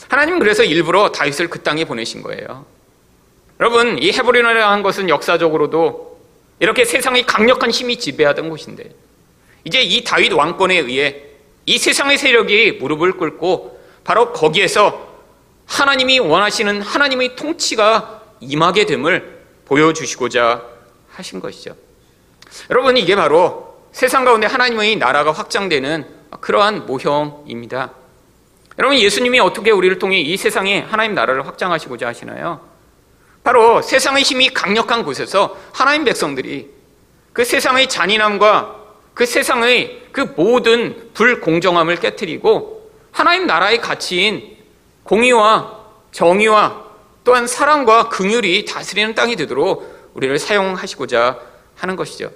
하나님은 0.08 0.38
그래서 0.38 0.64
일부러 0.64 1.12
다윗을 1.12 1.48
그 1.48 1.62
땅에 1.62 1.84
보내신 1.84 2.22
거예요. 2.22 2.64
여러분, 3.60 3.98
이 4.02 4.10
헤브론이라는 4.12 4.82
것은 4.82 5.08
역사적으로도 5.08 6.18
이렇게 6.60 6.84
세상의 6.84 7.26
강력한 7.26 7.70
힘이 7.70 7.98
지배하던 7.98 8.48
곳인데 8.48 8.90
이제 9.64 9.80
이 9.80 10.02
다윗 10.04 10.32
왕권에 10.32 10.76
의해 10.78 11.22
이 11.66 11.78
세상의 11.78 12.18
세력이 12.18 12.72
무릎을 12.80 13.12
꿇고 13.12 13.78
바로 14.04 14.32
거기에서 14.32 15.06
하나님이 15.66 16.18
원하시는 16.18 16.80
하나님의 16.80 17.36
통치가 17.36 18.22
임하게 18.40 18.86
됨을 18.86 19.38
보여주시고자 19.66 20.62
하신 21.10 21.40
것이죠. 21.40 21.76
여러분, 22.70 22.96
이게 22.96 23.14
바로 23.14 23.76
세상 23.92 24.24
가운데 24.24 24.46
하나님의 24.46 24.96
나라가 24.96 25.32
확장되는 25.32 26.06
그러한 26.40 26.86
모형입니다. 26.86 27.92
여러분, 28.78 28.98
예수님이 28.98 29.40
어떻게 29.40 29.70
우리를 29.70 29.98
통해 29.98 30.20
이 30.20 30.36
세상에 30.36 30.80
하나님 30.80 31.14
나라를 31.14 31.46
확장하시고자 31.46 32.06
하시나요? 32.06 32.60
바로 33.42 33.82
세상의 33.82 34.22
힘이 34.22 34.50
강력한 34.50 35.04
곳에서 35.04 35.56
하나님 35.72 36.04
백성들이 36.04 36.70
그 37.32 37.44
세상의 37.44 37.88
잔인함과 37.88 38.76
그 39.14 39.26
세상의 39.26 40.08
그 40.12 40.32
모든 40.36 41.10
불공정함을 41.14 41.96
깨뜨리고 41.96 42.92
하나님 43.10 43.46
나라의 43.46 43.80
가치인 43.80 44.56
공의와 45.02 45.76
정의와 46.12 46.84
또한 47.24 47.46
사랑과 47.46 48.08
긍휼이 48.08 48.64
다스리는 48.64 49.14
땅이 49.14 49.36
되도록 49.36 50.12
우리를 50.14 50.38
사용하시고자 50.38 51.40
하는 51.76 51.96
것이죠. 51.96 52.30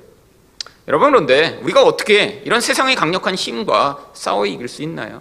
여러분 0.89 1.11
그런데 1.11 1.61
우리가 1.63 1.83
어떻게 1.83 2.43
이런 2.45 2.61
세상의 2.61 2.97
강력한 2.97 3.35
힘과 3.35 4.11
싸워 4.13 4.47
이길 4.47 4.67
수 4.67 4.83
있나요? 4.83 5.21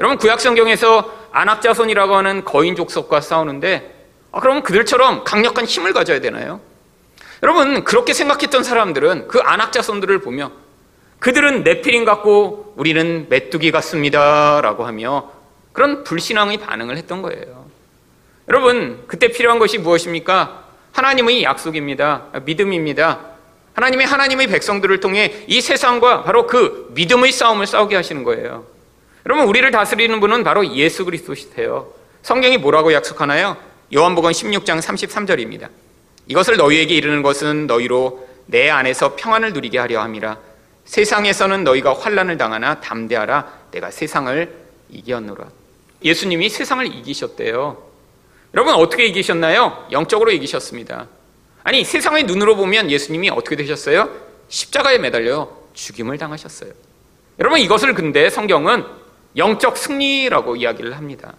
여러분 0.00 0.16
구약 0.16 0.40
성경에서 0.40 1.14
안악자손이라고 1.30 2.16
하는 2.16 2.42
거인 2.44 2.74
족속과 2.74 3.20
싸우는데 3.20 3.94
아, 4.32 4.40
그러면 4.40 4.62
그들처럼 4.62 5.24
강력한 5.24 5.66
힘을 5.66 5.92
가져야 5.92 6.20
되나요? 6.20 6.60
여러분 7.42 7.84
그렇게 7.84 8.14
생각했던 8.14 8.64
사람들은 8.64 9.28
그 9.28 9.40
안악자손들을 9.40 10.20
보며 10.20 10.52
그들은 11.18 11.64
네피림 11.64 12.06
같고 12.06 12.72
우리는 12.76 13.26
메뚜기 13.28 13.70
같습니다라고 13.72 14.86
하며 14.86 15.30
그런 15.74 16.02
불신앙의 16.02 16.56
반응을 16.58 16.96
했던 16.96 17.20
거예요. 17.20 17.66
여러분 18.48 19.04
그때 19.06 19.28
필요한 19.28 19.58
것이 19.58 19.76
무엇입니까? 19.76 20.64
하나님의 20.92 21.42
약속입니다. 21.42 22.28
믿음입니다. 22.46 23.20
하나님의 23.74 24.06
하나님의 24.06 24.46
백성들을 24.46 24.98
통해 25.00 25.44
이 25.46 25.60
세상과 25.60 26.22
바로 26.22 26.46
그 26.46 26.90
믿음의 26.94 27.32
싸움을 27.32 27.66
싸우게 27.66 27.96
하시는 27.96 28.24
거예요. 28.24 28.79
여러분 29.26 29.46
우리를 29.46 29.70
다스리는 29.70 30.18
분은 30.20 30.44
바로 30.44 30.66
예수 30.74 31.04
그리스도시세요. 31.04 31.92
성경이 32.22 32.58
뭐라고 32.58 32.92
약속하나요? 32.92 33.56
요한복음 33.94 34.30
16장 34.30 34.80
33절입니다. 34.80 35.68
이것을 36.26 36.56
너희에게 36.56 36.94
이르는 36.94 37.22
것은 37.22 37.66
너희로 37.66 38.28
내 38.46 38.70
안에서 38.70 39.16
평안을 39.16 39.52
누리게 39.52 39.78
하려 39.78 40.00
함이라. 40.00 40.38
세상에서는 40.84 41.64
너희가 41.64 41.94
환란을 41.94 42.36
당하나 42.36 42.80
담대하라. 42.80 43.60
내가 43.72 43.90
세상을 43.90 44.54
이겼노라. 44.88 45.48
예수님이 46.02 46.48
세상을 46.48 46.86
이기셨대요. 46.86 47.90
여러분 48.54 48.74
어떻게 48.74 49.06
이기셨나요? 49.06 49.86
영적으로 49.92 50.30
이기셨습니다. 50.32 51.06
아니 51.62 51.84
세상의 51.84 52.24
눈으로 52.24 52.56
보면 52.56 52.90
예수님이 52.90 53.30
어떻게 53.30 53.54
되셨어요? 53.56 54.08
십자가에 54.48 54.98
매달려 54.98 55.50
죽임을 55.74 56.18
당하셨어요. 56.18 56.72
여러분 57.38 57.60
이것을 57.60 57.94
근데 57.94 58.30
성경은 58.30 58.99
영적 59.36 59.76
승리라고 59.76 60.56
이야기를 60.56 60.96
합니다. 60.96 61.34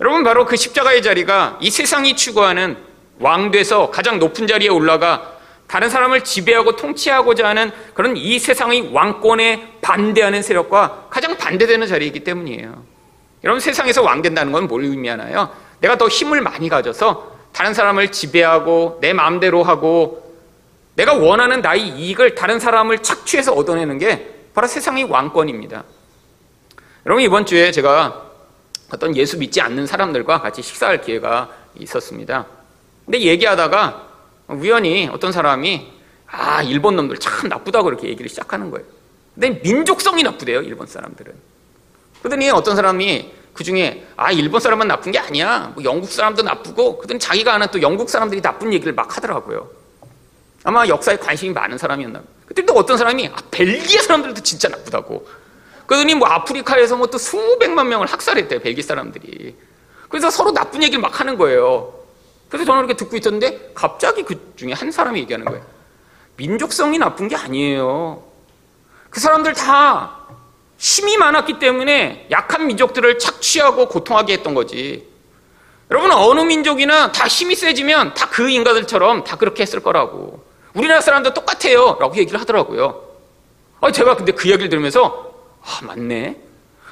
여러분 0.00 0.22
바로 0.24 0.44
그 0.44 0.56
십자가의 0.56 1.02
자리가 1.02 1.58
이 1.60 1.70
세상이 1.70 2.16
추구하는 2.16 2.76
왕 3.18 3.50
돼서 3.50 3.90
가장 3.90 4.18
높은 4.18 4.46
자리에 4.46 4.68
올라가 4.68 5.32
다른 5.66 5.88
사람을 5.88 6.22
지배하고 6.22 6.76
통치하고자 6.76 7.48
하는 7.48 7.72
그런 7.94 8.16
이 8.16 8.38
세상의 8.38 8.92
왕권에 8.92 9.78
반대하는 9.80 10.42
세력과 10.42 11.08
가장 11.10 11.36
반대되는 11.36 11.86
자리이기 11.86 12.20
때문이에요. 12.20 12.84
여러분 13.44 13.60
세상에서 13.60 14.02
왕 14.02 14.22
된다는 14.22 14.52
건 14.52 14.68
뭘 14.68 14.84
의미하나요? 14.84 15.50
내가 15.80 15.96
더 15.98 16.08
힘을 16.08 16.40
많이 16.40 16.68
가져서 16.68 17.36
다른 17.52 17.74
사람을 17.74 18.12
지배하고 18.12 18.98
내 19.00 19.12
마음대로 19.12 19.62
하고 19.62 20.34
내가 20.94 21.14
원하는 21.14 21.62
나의 21.62 21.88
이익을 21.88 22.34
다른 22.34 22.58
사람을 22.58 22.98
착취해서 22.98 23.52
얻어내는 23.52 23.98
게 23.98 24.34
바로 24.54 24.66
세상의 24.66 25.04
왕권입니다. 25.04 25.84
여러분 27.06 27.22
이번 27.22 27.46
주에 27.46 27.70
제가 27.70 28.20
어떤 28.92 29.16
예수 29.16 29.38
믿지 29.38 29.60
않는 29.60 29.86
사람들과 29.86 30.42
같이 30.42 30.60
식사할 30.60 31.02
기회가 31.02 31.48
있었습니다. 31.76 32.46
근데 33.04 33.20
얘기하다가 33.20 34.08
우연히 34.48 35.08
어떤 35.12 35.30
사람이 35.30 35.86
아 36.26 36.64
일본 36.64 36.96
놈들 36.96 37.18
참 37.18 37.48
나쁘다고 37.48 37.84
그렇게 37.84 38.08
얘기를 38.08 38.28
시작하는 38.28 38.72
거예요. 38.72 38.84
근데 39.34 39.60
민족성이 39.62 40.24
나쁘대요 40.24 40.62
일본 40.62 40.88
사람들은. 40.88 41.32
그러더니 42.18 42.50
어떤 42.50 42.74
사람이 42.74 43.32
그 43.52 43.62
중에 43.62 44.04
아 44.16 44.32
일본 44.32 44.60
사람만 44.60 44.88
나쁜 44.88 45.12
게 45.12 45.20
아니야. 45.20 45.70
뭐 45.76 45.84
영국 45.84 46.10
사람도 46.10 46.42
나쁘고 46.42 46.98
그더니 46.98 47.20
자기가 47.20 47.54
아는 47.54 47.68
또 47.70 47.80
영국 47.82 48.10
사람들이 48.10 48.42
나쁜 48.42 48.72
얘기를 48.72 48.92
막 48.92 49.16
하더라고요. 49.16 49.70
아마 50.64 50.88
역사에 50.88 51.18
관심이 51.18 51.54
많은 51.54 51.78
사람이었나. 51.78 52.20
그때 52.46 52.66
또 52.66 52.74
어떤 52.74 52.98
사람이 52.98 53.28
아 53.28 53.36
벨기에 53.52 54.00
사람들도 54.00 54.42
진짜 54.42 54.68
나쁘다고. 54.68 55.45
그러더니 55.86 56.14
뭐 56.14 56.28
아프리카에서 56.28 56.96
뭐 56.96 57.06
또 57.06 57.18
수백만 57.18 57.88
명을 57.88 58.06
학살했대요 58.06 58.60
벨기에 58.60 58.82
사람들이. 58.82 59.54
그래서 60.08 60.30
서로 60.30 60.52
나쁜 60.52 60.82
얘기를 60.82 61.00
막 61.00 61.20
하는 61.20 61.36
거예요. 61.38 61.94
그래서 62.48 62.64
저는 62.64 62.80
이렇게 62.84 62.94
듣고 62.96 63.16
있었는데 63.16 63.72
갑자기 63.74 64.22
그 64.22 64.52
중에 64.56 64.72
한 64.72 64.90
사람이 64.90 65.20
얘기하는 65.20 65.46
거예요. 65.46 65.64
민족성이 66.36 66.98
나쁜 66.98 67.28
게 67.28 67.36
아니에요. 67.36 68.22
그 69.10 69.20
사람들 69.20 69.54
다 69.54 70.26
힘이 70.78 71.16
많았기 71.16 71.58
때문에 71.58 72.28
약한 72.30 72.66
민족들을 72.66 73.18
착취하고 73.18 73.88
고통하게 73.88 74.34
했던 74.34 74.54
거지. 74.54 75.08
여러분 75.90 76.10
어느 76.12 76.40
민족이나 76.40 77.12
다 77.12 77.26
힘이 77.26 77.54
세지면 77.54 78.14
다 78.14 78.26
그 78.36 78.50
인간들처럼 78.50 79.24
다 79.24 79.36
그렇게 79.36 79.62
했을 79.62 79.80
거라고. 79.80 80.44
우리나라 80.74 81.00
사람도 81.00 81.32
똑같아요. 81.32 81.96
라고 81.98 82.16
얘기를 82.16 82.38
하더라고요. 82.38 83.02
아, 83.80 83.90
제가 83.90 84.14
근데 84.16 84.32
그 84.32 84.50
얘기를 84.50 84.68
들으면서 84.68 85.35
아 85.66 85.80
맞네. 85.82 86.36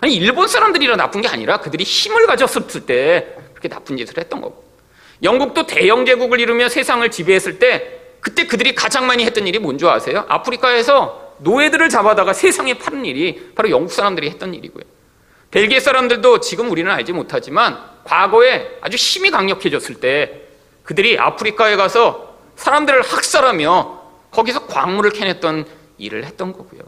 아니 0.00 0.14
일본 0.16 0.48
사람들이라 0.48 0.96
나쁜 0.96 1.20
게 1.22 1.28
아니라 1.28 1.58
그들이 1.58 1.84
힘을 1.84 2.26
가졌을 2.26 2.86
때 2.86 3.36
그렇게 3.52 3.68
나쁜 3.68 3.96
짓을 3.96 4.18
했던 4.18 4.40
거고. 4.40 4.64
영국도 5.22 5.66
대영 5.66 6.04
제국을 6.04 6.40
이루며 6.40 6.68
세상을 6.68 7.08
지배했을 7.10 7.58
때 7.58 8.00
그때 8.20 8.46
그들이 8.46 8.74
가장 8.74 9.06
많이 9.06 9.24
했던 9.24 9.46
일이 9.46 9.58
뭔지 9.58 9.86
아세요? 9.86 10.24
아프리카에서 10.28 11.34
노예들을 11.38 11.88
잡아다가 11.88 12.32
세상에 12.32 12.74
파는 12.74 13.04
일이 13.04 13.52
바로 13.54 13.70
영국 13.70 13.92
사람들이 13.92 14.28
했던 14.28 14.54
일이고요. 14.54 14.84
벨기에 15.50 15.78
사람들도 15.78 16.40
지금 16.40 16.70
우리는 16.70 16.90
알지 16.90 17.12
못하지만 17.12 17.78
과거에 18.04 18.78
아주 18.80 18.96
힘이 18.96 19.30
강력해졌을 19.30 19.96
때 19.96 20.42
그들이 20.82 21.18
아프리카에 21.18 21.76
가서 21.76 22.36
사람들을 22.56 23.02
학살하며 23.02 24.02
거기서 24.30 24.66
광물을 24.66 25.12
캐냈던 25.12 25.66
일을 25.98 26.24
했던 26.24 26.52
거고요. 26.52 26.82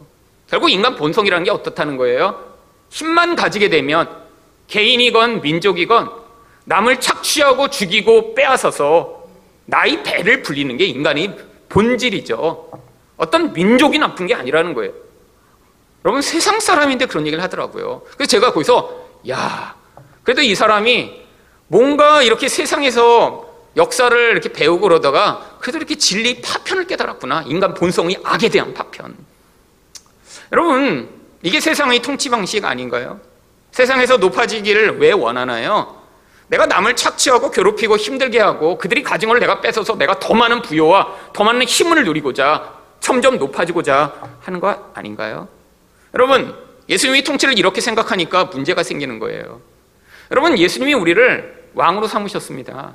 결국 0.48 0.70
인간 0.70 0.94
본성이라는 0.94 1.44
게 1.44 1.50
어떻다는 1.50 1.96
거예요? 1.96 2.44
힘만 2.90 3.36
가지게 3.36 3.68
되면 3.68 4.08
개인이건 4.68 5.42
민족이건 5.42 6.10
남을 6.64 7.00
착취하고 7.00 7.68
죽이고 7.68 8.34
빼앗아서 8.34 9.24
나의 9.66 10.02
배를 10.02 10.42
불리는 10.42 10.76
게 10.76 10.84
인간의 10.84 11.36
본질이죠. 11.68 12.70
어떤 13.16 13.52
민족이 13.52 13.98
나쁜 13.98 14.26
게 14.26 14.34
아니라는 14.34 14.74
거예요. 14.74 14.92
여러분 16.04 16.22
세상 16.22 16.60
사람인데 16.60 17.06
그런 17.06 17.26
얘기를 17.26 17.42
하더라고요. 17.42 18.02
그래서 18.14 18.28
제가 18.28 18.52
거기서 18.52 19.06
야 19.28 19.74
그래도 20.22 20.42
이 20.42 20.54
사람이 20.54 21.22
뭔가 21.68 22.22
이렇게 22.22 22.48
세상에서 22.48 23.44
역사를 23.76 24.30
이렇게 24.30 24.52
배우고 24.52 24.82
그러다가 24.82 25.56
그래도 25.58 25.78
이렇게 25.78 25.96
진리 25.96 26.40
파편을 26.40 26.86
깨달았구나. 26.86 27.44
인간 27.46 27.74
본성이 27.74 28.16
악에 28.22 28.48
대한 28.48 28.72
파편. 28.72 29.16
여러분 30.52 31.08
이게 31.42 31.60
세상의 31.60 32.00
통치 32.00 32.28
방식 32.28 32.64
아닌가요? 32.64 33.20
세상에서 33.72 34.16
높아지기를 34.16 34.98
왜 34.98 35.12
원하나요? 35.12 35.96
내가 36.48 36.66
남을 36.66 36.96
착취하고 36.96 37.50
괴롭히고 37.50 37.96
힘들게 37.96 38.40
하고 38.40 38.78
그들이 38.78 39.02
가진 39.02 39.28
걸 39.28 39.40
내가 39.40 39.60
뺏어서 39.60 39.96
내가 39.96 40.18
더 40.18 40.34
많은 40.34 40.62
부여와 40.62 41.32
더 41.32 41.44
많은 41.44 41.64
힘을 41.64 42.04
누리고자 42.04 42.76
점점 43.00 43.38
높아지고자 43.38 44.14
하는 44.40 44.60
거 44.60 44.90
아닌가요? 44.94 45.48
여러분, 46.14 46.56
예수님이 46.88 47.22
통치를 47.22 47.58
이렇게 47.58 47.80
생각하니까 47.80 48.46
문제가 48.46 48.82
생기는 48.82 49.18
거예요. 49.18 49.60
여러분, 50.30 50.58
예수님이 50.58 50.94
우리를 50.94 51.70
왕으로 51.74 52.06
삼으셨습니다. 52.06 52.94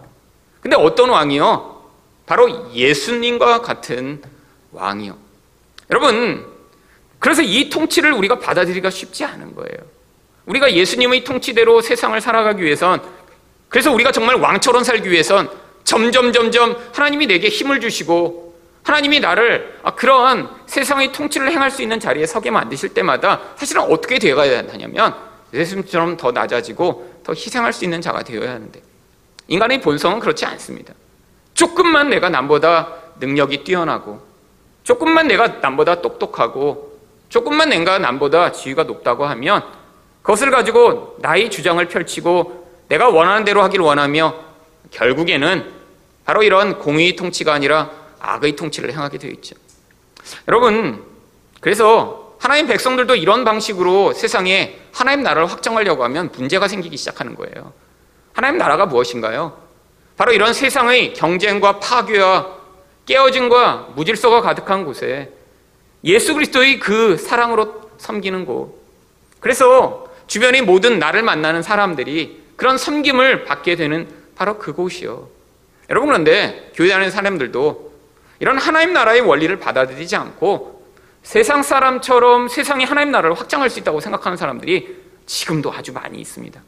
근데 0.59 0.75
어떤 0.75 1.09
왕이요? 1.09 1.81
바로 2.25 2.71
예수님과 2.73 3.61
같은 3.61 4.21
왕이요. 4.71 5.17
여러분, 5.89 6.50
그래서 7.21 7.43
이 7.43 7.69
통치를 7.69 8.13
우리가 8.13 8.39
받아들이기가 8.39 8.89
쉽지 8.89 9.23
않은 9.23 9.53
거예요. 9.53 9.77
우리가 10.47 10.73
예수님의 10.73 11.23
통치대로 11.23 11.79
세상을 11.81 12.19
살아가기 12.19 12.63
위해선 12.63 12.99
그래서 13.69 13.91
우리가 13.93 14.11
정말 14.11 14.37
왕처럼 14.37 14.83
살기 14.83 15.09
위해선 15.09 15.47
점점 15.83 16.33
점점 16.33 16.75
하나님이 16.91 17.27
내게 17.27 17.47
힘을 17.47 17.79
주시고 17.79 18.55
하나님이 18.81 19.19
나를 19.19 19.79
아, 19.83 19.93
그러한 19.93 20.49
세상의 20.65 21.11
통치를 21.11 21.51
행할 21.51 21.69
수 21.69 21.83
있는 21.83 21.99
자리에 21.99 22.25
서게 22.25 22.49
만드실 22.49 22.95
때마다 22.95 23.39
사실은 23.55 23.83
어떻게 23.83 24.17
되어가야 24.17 24.63
하냐면 24.71 25.15
예수님처럼 25.53 26.17
더 26.17 26.31
낮아지고 26.31 27.19
더 27.23 27.33
희생할 27.33 27.71
수 27.71 27.83
있는 27.83 28.01
자가 28.01 28.23
되어야 28.23 28.49
하는데 28.49 28.81
인간의 29.47 29.81
본성은 29.81 30.19
그렇지 30.19 30.43
않습니다. 30.47 30.95
조금만 31.53 32.09
내가 32.09 32.29
남보다 32.29 32.95
능력이 33.19 33.63
뛰어나고 33.63 34.25
조금만 34.81 35.27
내가 35.27 35.59
남보다 35.61 36.01
똑똑하고 36.01 36.90
조금만 37.31 37.69
내가 37.69 37.97
남보다 37.97 38.51
지위가 38.51 38.83
높다고 38.83 39.25
하면 39.25 39.63
그것을 40.21 40.51
가지고 40.51 41.15
나의 41.19 41.49
주장을 41.49 41.83
펼치고 41.87 42.67
내가 42.89 43.07
원하는 43.07 43.45
대로 43.45 43.63
하길 43.63 43.79
원하며 43.79 44.35
결국에는 44.91 45.71
바로 46.25 46.43
이런 46.43 46.77
공의 46.77 47.15
통치가 47.15 47.53
아니라 47.53 47.89
악의 48.19 48.57
통치를 48.57 48.91
행하게 48.91 49.17
되어 49.17 49.31
있죠. 49.31 49.55
여러분, 50.49 51.03
그래서 51.61 52.35
하나님 52.37 52.67
백성들도 52.67 53.15
이런 53.15 53.45
방식으로 53.45 54.11
세상에 54.11 54.77
하나님 54.91 55.23
나라를 55.23 55.49
확장하려고 55.49 56.03
하면 56.03 56.31
문제가 56.35 56.67
생기기 56.67 56.97
시작하는 56.97 57.35
거예요. 57.35 57.71
하나님 58.33 58.57
나라가 58.57 58.85
무엇인가요? 58.85 59.57
바로 60.17 60.33
이런 60.33 60.53
세상의 60.53 61.13
경쟁과 61.13 61.79
파괴와 61.79 62.57
깨어짐과 63.05 63.93
무질서가 63.95 64.41
가득한 64.41 64.83
곳에 64.83 65.31
예수 66.03 66.33
그리스도의 66.33 66.79
그 66.79 67.17
사랑으로 67.17 67.91
섬기는 67.97 68.45
곳. 68.45 68.79
그래서 69.39 70.07
주변의 70.27 70.63
모든 70.63 70.99
나를 70.99 71.23
만나는 71.23 71.61
사람들이 71.61 72.41
그런 72.55 72.77
섬김을 72.77 73.45
받게 73.45 73.75
되는 73.75 74.07
바로 74.35 74.57
그곳이요. 74.57 75.29
여러분 75.89 76.07
그런데 76.09 76.71
교회 76.73 76.89
다니는 76.89 77.11
사람들도 77.11 77.91
이런 78.39 78.57
하나님 78.57 78.93
나라의 78.93 79.21
원리를 79.21 79.59
받아들이지 79.59 80.15
않고 80.15 80.81
세상 81.21 81.61
사람처럼 81.61 82.47
세상이 82.47 82.85
하나님 82.85 83.11
나라를 83.11 83.35
확장할 83.35 83.69
수 83.69 83.79
있다고 83.79 83.99
생각하는 83.99 84.37
사람들이 84.37 84.95
지금도 85.25 85.71
아주 85.71 85.93
많이 85.93 86.19
있습니다. 86.19 86.59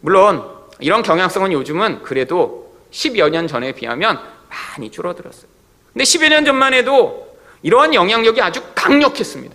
물론 0.00 0.44
이런 0.80 1.02
경향성은 1.02 1.52
요즘은 1.52 2.02
그래도 2.02 2.76
10여 2.90 3.30
년 3.30 3.46
전에 3.46 3.72
비하면 3.72 4.18
많이 4.48 4.90
줄어들었어요. 4.90 5.48
근데 5.92 6.04
10여 6.04 6.28
년 6.28 6.44
전만 6.44 6.74
해도 6.74 7.35
이러한 7.62 7.94
영향력이 7.94 8.40
아주 8.40 8.62
강력했습니다. 8.74 9.54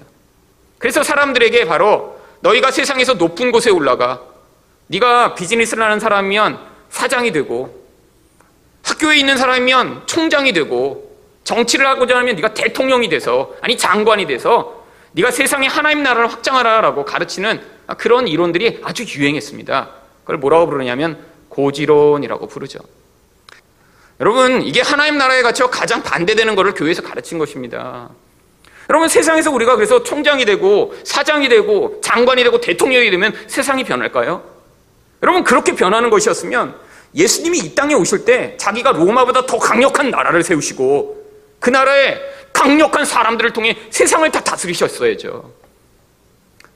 그래서 0.78 1.04
사람들에게 1.04 1.66
바로 1.66 2.20
너희가 2.42 2.72
세상에서 2.72 3.14
높은 3.14 3.52
곳에 3.52 3.70
올라가 3.70 4.22
네가 4.88 5.36
비즈니스를 5.36 5.84
하는 5.84 6.00
사람이면 6.00 6.60
사장이 6.90 7.32
되고 7.32 7.82
학교에 8.84 9.18
있는 9.18 9.38
사람이면 9.38 10.04
총장이 10.08 10.54
되고 10.54 11.16
정치를 11.44 11.86
하고자 11.88 12.18
하면 12.18 12.36
네가 12.36 12.54
대통령이 12.54 13.10
돼서 13.10 13.54
아니 13.62 13.78
장관이 13.78 14.26
돼서 14.28 14.84
네가 15.14 15.32
세상에 15.32 15.68
하나님 15.68 16.04
나라를 16.04 16.32
확장하라라고 16.32 17.06
가르치는 17.06 17.62
그런 17.98 18.28
이론들이 18.28 18.82
아주 18.84 19.04
유행했습니다. 19.04 19.90
그걸 20.22 20.38
뭐라고 20.38 20.68
부르냐면 20.68 21.20
고지론이라고 21.50 22.48
부르죠. 22.48 22.80
여러분 24.22 24.62
이게 24.62 24.82
하나님 24.82 25.18
나라에 25.18 25.42
갇혀 25.42 25.68
가장 25.68 26.04
반대되는 26.04 26.56
것을 26.56 26.76
교회에서 26.76 27.02
가르친 27.02 27.40
것입니다. 27.40 28.10
여러분 28.88 29.10
세상에서 29.10 29.50
우리가 29.52 29.76
그래서 29.76 30.04
총장이 30.04 30.46
되고 30.46 30.94
사장이 31.04 31.50
되고 31.50 32.00
장관이 32.02 32.44
되고 32.44 32.62
대통령이 32.62 33.10
되면 33.10 33.34
세상이 33.48 33.84
변할까요? 33.84 34.44
여러분 35.24 35.44
그렇게 35.44 35.74
변하는 35.74 36.12
것이었으면 36.12 36.76
예수님이 37.16 37.60
이 37.60 37.76
땅에 37.76 37.96
오실 37.96 38.24
때 38.24 38.56
자기가 38.58 38.92
로마보다 38.92 39.48
더 39.48 39.58
강력한 39.58 40.12
나라를 40.12 40.44
세우시고 40.44 41.20
그 41.60 41.72
나라에 41.72 42.20
강력한 42.54 43.06
사람들을 43.06 43.54
통해 43.54 43.76
세상을 43.90 44.30
다 44.30 44.44
다스리셨어야죠. 44.44 45.52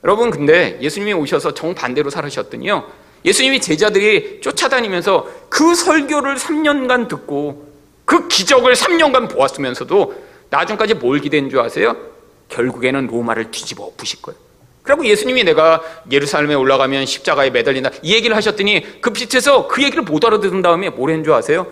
여러분 0.02 0.30
근데 0.30 0.78
예수님이 0.80 1.12
오셔서 1.12 1.54
정반대로 1.54 2.10
살으셨더니요. 2.10 3.05
예수님이 3.24 3.60
제자들이 3.60 4.40
쫓아다니면서 4.40 5.28
그 5.48 5.74
설교를 5.74 6.36
3년간 6.36 7.08
듣고 7.08 7.66
그 8.04 8.28
기적을 8.28 8.74
3년간 8.74 9.28
보았으면서도 9.30 10.24
나중까지 10.50 10.94
뭘 10.94 11.20
기대는 11.20 11.50
줄 11.50 11.60
아세요? 11.60 11.96
결국에는 12.48 13.08
로마를 13.08 13.50
뒤집어 13.50 13.84
엎으실 13.84 14.22
거예요. 14.22 14.38
그리고 14.82 15.04
예수님이 15.04 15.42
내가 15.42 15.82
예루살렘에 16.12 16.54
올라가면 16.54 17.06
십자가에 17.06 17.50
매달린다 17.50 17.90
이 18.02 18.14
얘기를 18.14 18.36
하셨더니 18.36 19.00
그 19.00 19.10
빛에서 19.10 19.66
그 19.66 19.82
얘기를 19.82 20.04
못 20.04 20.24
알아들은 20.24 20.62
다음에 20.62 20.90
뭘 20.90 21.10
했는 21.10 21.24
줄 21.24 21.32
아세요? 21.32 21.66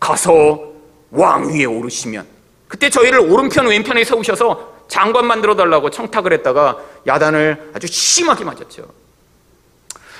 가서 0.00 0.72
왕 1.12 1.48
위에 1.48 1.64
오르시면 1.64 2.26
그때 2.66 2.90
저희를 2.90 3.20
오른편 3.20 3.68
왼편에 3.68 4.02
세우셔서 4.02 4.74
장관 4.88 5.26
만들어 5.26 5.54
달라고 5.54 5.90
청탁을 5.90 6.32
했다가 6.32 6.78
야단을 7.06 7.70
아주 7.74 7.86
심하게 7.86 8.44
맞았죠. 8.44 8.84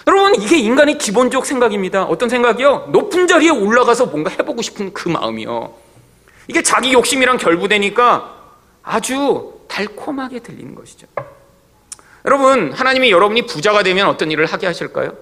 여러분 0.08 0.34
이게 0.36 0.56
인간의 0.58 0.98
기본적 0.98 1.44
생각입니다. 1.46 2.04
어떤 2.04 2.28
생각이요? 2.28 2.88
높은 2.92 3.26
자리에 3.26 3.50
올라가서 3.50 4.06
뭔가 4.06 4.30
해보고 4.30 4.62
싶은 4.62 4.92
그 4.92 5.08
마음이요. 5.08 5.74
이게 6.48 6.62
자기 6.62 6.92
욕심이랑 6.92 7.38
결부되니까 7.38 8.34
아주 8.84 9.54
달콤하게 9.68 10.40
들리는 10.40 10.74
것이죠. 10.76 11.08
여러분 12.24 12.72
하나님이 12.72 13.10
여러분이 13.10 13.46
부자가 13.46 13.82
되면 13.82 14.06
어떤 14.08 14.30
일을 14.30 14.46
하게 14.46 14.66
하실까요? 14.66 15.12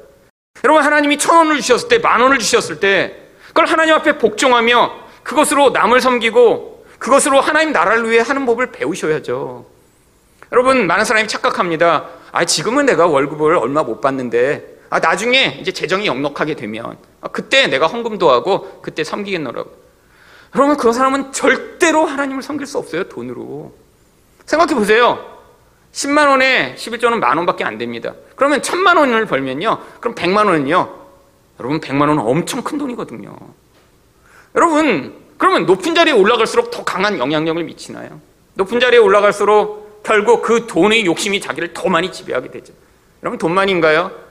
여러분 0.65 0.83
하나님이 0.83 1.19
천 1.19 1.37
원을 1.37 1.57
주셨을 1.61 1.89
때 1.89 1.99
만 1.99 2.21
원을 2.21 2.39
주셨을 2.39 2.81
때 2.81 3.17
그걸 3.49 3.67
하나님 3.67 3.95
앞에 3.95 4.19
복종하며 4.19 4.93
그것으로 5.23 5.71
남을 5.71 6.01
섬기고 6.03 6.87
그것으로 6.99 7.41
하나님 7.41 7.73
나라를 7.73 8.11
위해 8.11 8.21
하는 8.21 8.45
법을 8.45 8.73
배우셔야죠. 8.73 9.67
여러분 10.53 10.87
많은 10.87 11.05
사람이 11.07 11.27
착각합니다. 11.29 12.09
아 12.33 12.45
지금은 12.45 12.85
내가 12.87 13.07
월급을 13.07 13.57
얼마 13.57 13.83
못 13.83 14.01
받는데 14.01 14.74
아, 14.95 15.01
나중에 15.01 15.59
이제 15.61 15.73
재정이 15.73 16.07
넉넉하게 16.07 16.55
되면 16.55 16.97
아, 17.21 17.27
그때 17.27 17.67
내가 17.67 17.89
헌금도 17.89 18.31
하고 18.31 18.79
그때 18.81 19.03
섬기겠노라고. 19.03 19.69
여러분 20.55 20.77
그런 20.77 20.93
사람은 20.95 21.33
절대로 21.33 22.07
하나님을 22.07 22.45
섬길 22.45 22.65
수 22.65 22.79
없어요 22.79 23.09
돈으로. 23.09 23.75
생각해 24.47 24.77
보세요. 24.77 25.19
10만 25.93 26.29
원에 26.29 26.77
11조는 26.79 27.19
만 27.19 27.37
원밖에 27.39 27.65
안 27.65 27.77
됩니다. 27.77 28.15
그러면 28.37 28.61
1000만 28.61 28.97
원을 28.97 29.27
벌면요. 29.27 29.81
그럼 29.99 30.15
100만 30.15 30.47
원은요. 30.47 30.95
여러분 31.59 31.81
100만 31.81 32.03
원은 32.03 32.21
엄청 32.21 32.63
큰 32.63 32.79
돈이거든요. 32.79 33.37
여러분 34.55 35.13
그러면 35.39 35.67
높은 35.67 35.97
자리에 35.97 36.15
올라갈수록 36.15 36.71
더 36.71 36.85
강한 36.85 37.19
영향력을 37.19 37.65
미치나요? 37.65 38.21
높은 38.55 38.79
자리에 38.79 39.01
올라갈수록 39.01 40.05
결국 40.05 40.43
그 40.43 40.69
돈의 40.69 41.05
욕심이 41.05 41.41
자기를 41.41 41.73
더 41.75 41.89
많이 41.89 42.13
지배하게 42.13 42.53
되죠. 42.53 42.73
여러분 43.25 43.41
돈만인가요? 43.41 44.24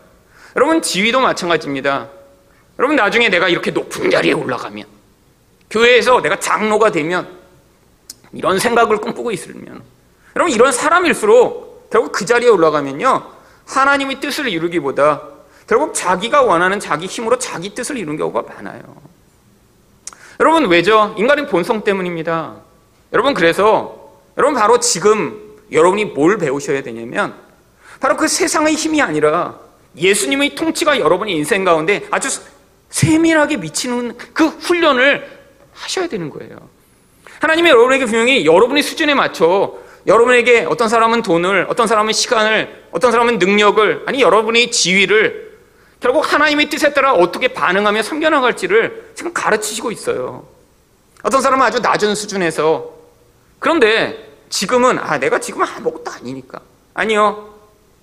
여러분 0.56 0.82
지위도 0.82 1.20
마찬가지입니다. 1.20 2.10
여러분 2.80 2.96
나중에 2.96 3.30
내가 3.30 3.50
이렇게 3.50 3.72
높은 3.72 4.10
자리에 4.10 4.34
올라가면 4.34 4.86
교회에서 5.70 6.22
내가 6.22 6.40
장로가 6.40 6.92
되면 6.92 7.28
이런 8.32 8.60
생각을 8.60 8.98
꿈꾸고 8.98 9.32
있으면 9.32 9.82
여러분 10.36 10.54
이런 10.54 10.72
사람일수록 10.72 11.90
결국 11.92 12.12
그 12.12 12.26
자리에 12.26 12.50
올라가면요 12.50 13.24
하나님의 13.68 14.20
뜻을 14.20 14.48
이루기보다 14.48 15.22
결국 15.68 15.94
자기가 15.94 16.42
원하는 16.42 16.80
자기 16.80 17.06
힘으로 17.06 17.38
자기 17.40 17.74
뜻을 17.74 17.98
이루는 17.98 18.18
경우가 18.18 18.42
많아요. 18.42 18.82
여러분 20.40 20.66
왜죠? 20.68 21.16
인간의 21.18 21.48
본성 21.48 21.84
때문입니다. 21.84 22.56
여러분 23.14 23.34
그래서 23.34 24.12
여러분 24.38 24.60
바로 24.60 24.80
지금 24.80 25.40
여러분이 25.72 26.06
뭘 26.06 26.38
배우셔야 26.38 26.84
되냐면 26.84 27.36
바로 28.00 28.18
그 28.18 28.28
세상의 28.28 28.74
힘이 28.74 29.02
아니라 29.02 29.63
예수님의 29.96 30.56
통치가 30.56 31.00
여러분의 31.00 31.36
인생 31.36 31.64
가운데 31.64 32.06
아주 32.12 32.30
세밀하게 32.90 33.58
미치는 33.58 34.18
그 34.34 34.46
훈련을 34.48 35.28
하셔야 35.74 36.08
되는 36.08 36.30
거예요. 36.30 36.70
하나님이 37.40 37.70
여러분에게 37.70 38.06
분명히 38.06 38.46
여러분의 38.46 38.84
수준에 38.84 39.14
맞춰 39.14 39.76
여러분에게 40.06 40.66
어떤 40.70 40.90
사람은 40.90 41.22
돈을, 41.22 41.68
어떤 41.70 41.88
사람은 41.88 42.12
시간을, 42.14 42.88
어떤 42.92 43.12
사람은 43.12 43.40
능력을, 43.40 44.04
아니 44.06 44.22
여러분의 44.22 44.70
지위를 44.70 45.54
결국 46.00 46.32
하나님의 46.32 46.70
뜻에 46.70 46.94
따라 46.94 47.14
어떻게 47.14 47.48
반응하며 47.48 48.04
섬겨나갈지를 48.04 49.12
지금 49.16 49.34
가르치시고 49.34 49.92
있어요. 49.92 50.46
어떤 51.24 51.42
사람은 51.42 51.66
아주 51.66 51.80
낮은 51.80 52.16
수준에서 52.16 52.92
그런데 53.60 54.30
지금은 54.50 55.00
아 55.00 55.18
내가 55.18 55.40
지금 55.40 55.64
아무것도 55.64 56.12
아니니까 56.12 56.60
아니요 56.94 57.53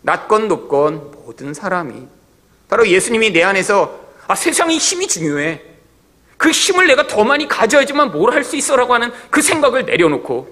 낮건 0.02 0.48
높건 0.48 1.10
모든 1.12 1.52
사람이 1.54 2.06
바로 2.68 2.86
예수님이 2.86 3.32
내 3.32 3.42
안에서 3.42 4.00
아, 4.26 4.34
세상의 4.34 4.78
힘이 4.78 5.08
중요해. 5.08 5.62
그 6.36 6.50
힘을 6.50 6.86
내가 6.86 7.06
더 7.06 7.24
많이 7.24 7.46
가져야지만 7.48 8.12
뭘 8.12 8.32
할 8.32 8.44
수 8.44 8.56
있어라고 8.56 8.94
하는 8.94 9.12
그 9.28 9.42
생각을 9.42 9.84
내려놓고 9.84 10.48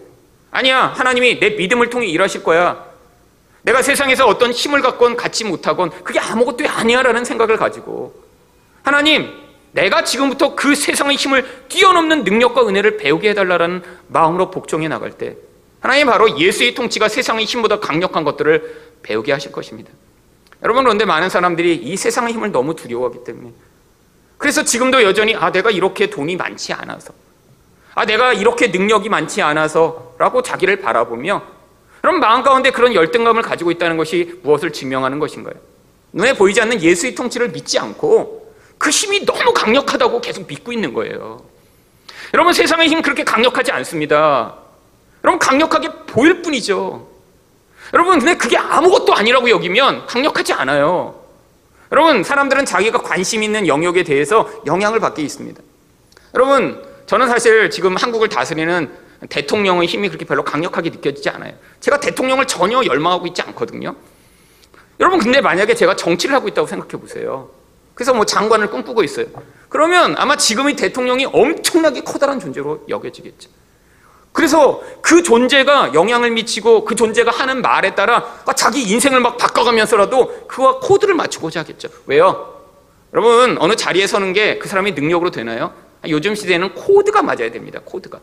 아니야 0.50 0.86
하나님이 0.96 1.38
내 1.40 1.50
믿음을 1.50 1.88
통해 1.90 2.06
일하실 2.06 2.42
거야. 2.42 2.84
내가 3.62 3.82
세상에서 3.82 4.26
어떤 4.26 4.52
힘을 4.52 4.82
갖건 4.82 5.16
갖지 5.16 5.44
못하건 5.44 5.90
그게 6.04 6.18
아무것도 6.18 6.68
아니야라는 6.68 7.24
생각을 7.24 7.56
가지고 7.56 8.14
하나님 8.82 9.32
내가 9.72 10.02
지금부터 10.04 10.54
그 10.54 10.74
세상의 10.74 11.16
힘을 11.16 11.44
뛰어넘는 11.68 12.24
능력과 12.24 12.66
은혜를 12.66 12.96
배우게 12.96 13.30
해달라는 13.30 13.82
마음으로 14.08 14.50
복종해 14.50 14.88
나갈 14.88 15.12
때 15.12 15.36
하나님 15.80 16.06
바로 16.06 16.38
예수의 16.38 16.74
통치가 16.74 17.08
세상의 17.08 17.44
힘보다 17.44 17.78
강력한 17.78 18.24
것들을 18.24 18.87
배우게 19.02 19.32
하실 19.32 19.52
것입니다. 19.52 19.90
여러분 20.62 20.84
그런데 20.84 21.04
많은 21.04 21.28
사람들이 21.28 21.76
이 21.76 21.96
세상의 21.96 22.34
힘을 22.34 22.52
너무 22.52 22.74
두려워하기 22.74 23.24
때문에 23.24 23.52
그래서 24.38 24.64
지금도 24.64 25.02
여전히 25.02 25.34
아 25.34 25.50
내가 25.52 25.70
이렇게 25.70 26.10
돈이 26.10 26.36
많지 26.36 26.72
않아서 26.72 27.12
아 27.94 28.04
내가 28.04 28.32
이렇게 28.32 28.68
능력이 28.68 29.08
많지 29.08 29.42
않아서라고 29.42 30.42
자기를 30.42 30.80
바라보며 30.80 31.42
그럼 32.00 32.20
마음 32.20 32.42
가운데 32.42 32.70
그런 32.70 32.94
열등감을 32.94 33.42
가지고 33.42 33.70
있다는 33.70 33.96
것이 33.96 34.38
무엇을 34.42 34.72
증명하는 34.72 35.18
것인가요? 35.18 35.54
눈에 36.12 36.32
보이지 36.32 36.60
않는 36.60 36.80
예수의 36.80 37.14
통치를 37.14 37.50
믿지 37.50 37.78
않고 37.78 38.54
그 38.78 38.90
힘이 38.90 39.26
너무 39.26 39.52
강력하다고 39.52 40.20
계속 40.20 40.46
믿고 40.46 40.72
있는 40.72 40.92
거예요. 40.92 41.42
여러분 42.34 42.52
세상의 42.52 42.88
힘 42.88 43.02
그렇게 43.02 43.24
강력하지 43.24 43.72
않습니다. 43.72 44.56
여러분 45.24 45.38
강력하게 45.38 45.90
보일 46.06 46.42
뿐이죠. 46.42 47.08
여러분, 47.94 48.18
근데 48.18 48.36
그게 48.36 48.56
아무것도 48.56 49.14
아니라고 49.14 49.50
여기면 49.50 50.06
강력하지 50.06 50.52
않아요. 50.54 51.22
여러분, 51.90 52.22
사람들은 52.22 52.66
자기가 52.66 52.98
관심 52.98 53.42
있는 53.42 53.66
영역에 53.66 54.02
대해서 54.02 54.48
영향을 54.66 55.00
받게 55.00 55.22
있습니다. 55.22 55.60
여러분, 56.34 56.82
저는 57.06 57.28
사실 57.28 57.70
지금 57.70 57.96
한국을 57.96 58.28
다스리는 58.28 58.90
대통령의 59.30 59.88
힘이 59.88 60.08
그렇게 60.08 60.24
별로 60.26 60.44
강력하게 60.44 60.90
느껴지지 60.90 61.30
않아요. 61.30 61.54
제가 61.80 61.98
대통령을 62.00 62.46
전혀 62.46 62.84
열망하고 62.84 63.26
있지 63.26 63.42
않거든요. 63.42 63.96
여러분, 65.00 65.18
근데 65.18 65.40
만약에 65.40 65.74
제가 65.74 65.96
정치를 65.96 66.34
하고 66.34 66.48
있다고 66.48 66.66
생각해 66.66 67.00
보세요. 67.00 67.50
그래서 67.94 68.12
뭐 68.12 68.26
장관을 68.26 68.70
꿈꾸고 68.70 69.02
있어요. 69.02 69.26
그러면 69.68 70.14
아마 70.18 70.36
지금의 70.36 70.76
대통령이 70.76 71.26
엄청나게 71.26 72.02
커다란 72.02 72.38
존재로 72.38 72.84
여겨지겠죠. 72.88 73.50
그래서 74.38 74.80
그 75.02 75.24
존재가 75.24 75.94
영향을 75.94 76.30
미치고 76.30 76.84
그 76.84 76.94
존재가 76.94 77.28
하는 77.32 77.60
말에 77.60 77.96
따라 77.96 78.24
자기 78.54 78.82
인생을 78.82 79.18
막 79.18 79.36
바꿔가면서라도 79.36 80.46
그와 80.46 80.78
코드를 80.78 81.16
맞추고자 81.16 81.58
하겠죠. 81.60 81.88
왜요? 82.06 82.54
여러분, 83.12 83.56
어느 83.58 83.74
자리에 83.74 84.06
서는 84.06 84.32
게 84.34 84.60
그 84.60 84.68
사람의 84.68 84.92
능력으로 84.92 85.32
되나요? 85.32 85.72
요즘 86.06 86.36
시대에는 86.36 86.72
코드가 86.74 87.20
맞아야 87.22 87.50
됩니다. 87.50 87.80
코드가. 87.84 88.20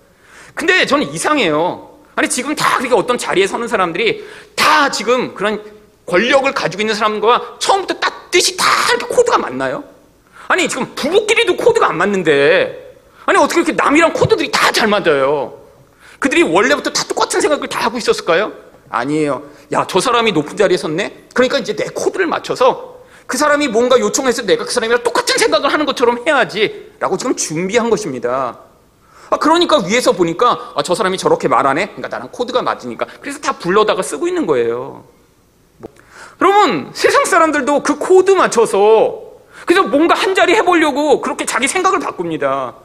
근데 0.54 0.86
저는 0.86 1.06
이상해요. 1.12 1.90
아니, 2.16 2.30
지금 2.30 2.56
다 2.56 2.78
그렇게 2.78 2.96
어떤 2.96 3.18
자리에 3.18 3.46
서는 3.46 3.68
사람들이 3.68 4.26
다 4.56 4.90
지금 4.92 5.36
그런 5.36 5.62
권력을 6.06 6.50
가지고 6.54 6.80
있는 6.84 6.96
사람과 6.96 7.58
처음부터 7.60 7.96
딱 8.00 8.32
뜻이 8.32 8.56
다 8.56 8.64
이렇게 8.96 9.14
코드가 9.14 9.38
맞나요? 9.38 9.84
아니, 10.48 10.70
지금 10.70 10.96
부부끼리도 10.96 11.58
코드가 11.58 11.90
안 11.90 11.98
맞는데, 11.98 12.96
아니, 13.26 13.38
어떻게 13.38 13.60
이렇게 13.60 13.74
남이랑 13.74 14.14
코드들이 14.14 14.50
다 14.50 14.72
잘 14.72 14.88
맞아요? 14.88 15.65
그들이 16.20 16.44
원래부터 16.44 16.92
다 16.92 17.04
똑같은 17.08 17.42
생각을 17.42 17.68
다 17.68 17.86
하고 17.86 17.98
있었을까요? 17.98 18.54
아니에요. 18.90 19.44
야, 19.74 19.86
저 19.88 20.00
사람이 20.00 20.32
높은 20.32 20.56
자리에 20.58 20.78
섰네? 20.78 21.28
그러니까 21.34 21.58
이제 21.58 21.76
내 21.76 21.86
코드를 21.94 22.28
맞춰서 22.28 22.96
그 23.28 23.38
사람이 23.38 23.68
뭔가 23.70 24.00
요청해서 24.00 24.44
내가 24.44 24.66
그 24.66 24.72
사람이랑 24.72 25.04
똑같은 25.04 25.38
생각을 25.38 25.74
하는 25.74 25.86
것처럼 25.86 26.24
해야지. 26.28 26.94
라고 27.00 27.18
지금 27.18 27.36
준비한 27.36 27.90
것입니다. 27.90 28.60
아, 29.30 29.38
그러니까 29.38 29.80
위에서 29.86 30.12
보니까 30.12 30.74
아, 30.76 30.84
저 30.84 30.94
사람이 30.94 31.18
저렇게 31.18 31.48
말하네. 31.48 31.88
그러니까 31.88 32.08
나랑 32.08 32.30
코드가 32.32 32.62
맞으니까. 32.62 33.08
그래서 33.22 33.40
다 33.40 33.54
불러다가 33.54 34.02
쓰고 34.02 34.28
있는 34.28 34.46
거예요. 34.46 35.04
뭐. 35.78 35.90
여러분 36.42 36.92
세상 36.94 37.26
사람들도 37.26 37.84
그 37.84 37.98
코드 37.98 38.32
맞춰서 38.32 39.24
그래서 39.66 39.84
뭔가 39.88 40.14
한 40.14 40.36
자리 40.36 40.54
해보려고 40.54 41.22
그렇게 41.22 41.46
자기 41.46 41.68
생각을 41.68 42.00
바꿉니다. 42.00 42.76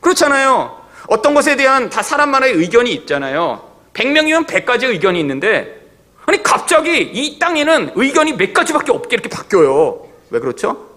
그렇잖아요. 0.00 0.81
어떤 1.08 1.34
것에 1.34 1.56
대한 1.56 1.90
다 1.90 2.02
사람만의 2.02 2.52
의견이 2.52 2.92
있잖아요. 2.92 3.70
100명이면 3.94 4.46
100가지 4.46 4.84
의견이 4.84 5.20
있는데 5.20 5.80
아니 6.26 6.42
갑자기 6.42 7.00
이 7.00 7.38
땅에는 7.38 7.92
의견이 7.94 8.36
몇 8.36 8.54
가지밖에 8.54 8.92
없게 8.92 9.16
이렇게 9.16 9.28
바뀌어요. 9.28 10.06
왜 10.30 10.40
그렇죠? 10.40 10.88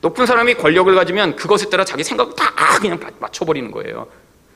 높은 0.00 0.26
사람이 0.26 0.54
권력을 0.54 0.92
가지면 0.94 1.36
그것에 1.36 1.70
따라 1.70 1.84
자기 1.84 2.02
생각을 2.02 2.34
다 2.34 2.52
그냥 2.80 2.98
맞춰버리는 3.20 3.70
거예요. 3.70 4.08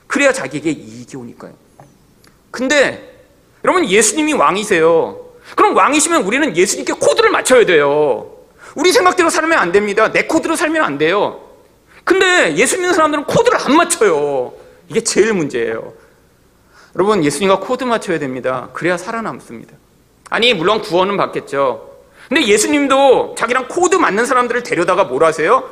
그래야 0.05 0.33
자기에게 0.33 0.69
이익이 0.71 1.15
오니까요. 1.15 1.53
근데 2.51 3.25
여러분 3.63 3.85
예수님이 3.85 4.33
왕이세요. 4.33 5.19
그럼 5.55 5.75
왕이시면 5.75 6.23
우리는 6.23 6.55
예수님께 6.55 6.93
코드를 6.93 7.29
맞춰야 7.29 7.65
돼요. 7.65 8.33
우리 8.75 8.91
생각대로 8.91 9.29
살면 9.29 9.57
안 9.57 9.71
됩니다. 9.71 10.11
내 10.11 10.25
코드로 10.25 10.55
살면 10.55 10.83
안 10.83 10.97
돼요. 10.97 11.41
근데 12.03 12.55
예수 12.55 12.77
믿는 12.77 12.93
사람들은 12.93 13.25
코드를 13.25 13.57
안 13.57 13.75
맞춰요. 13.75 14.53
이게 14.89 15.01
제일 15.01 15.33
문제예요. 15.33 15.93
여러분, 16.95 17.23
예수님과 17.23 17.59
코드 17.59 17.83
맞춰야 17.83 18.19
됩니다. 18.19 18.69
그래야 18.73 18.97
살아남습니다. 18.97 19.73
아니, 20.29 20.53
물론 20.53 20.81
구원은 20.81 21.17
받겠죠. 21.17 21.97
근데 22.27 22.45
예수님도 22.45 23.35
자기랑 23.37 23.67
코드 23.67 23.95
맞는 23.95 24.25
사람들을 24.25 24.63
데려다가 24.63 25.05
뭘 25.05 25.23
하세요? 25.23 25.69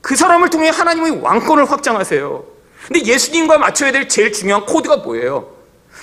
그 0.00 0.14
사람을 0.14 0.50
통해 0.50 0.68
하나님의 0.68 1.22
왕권을 1.22 1.70
확장하세요. 1.70 2.44
근데 2.86 3.04
예수님과 3.04 3.58
맞춰야 3.58 3.92
될 3.92 4.08
제일 4.08 4.32
중요한 4.32 4.64
코드가 4.66 4.98
뭐예요? 4.98 5.50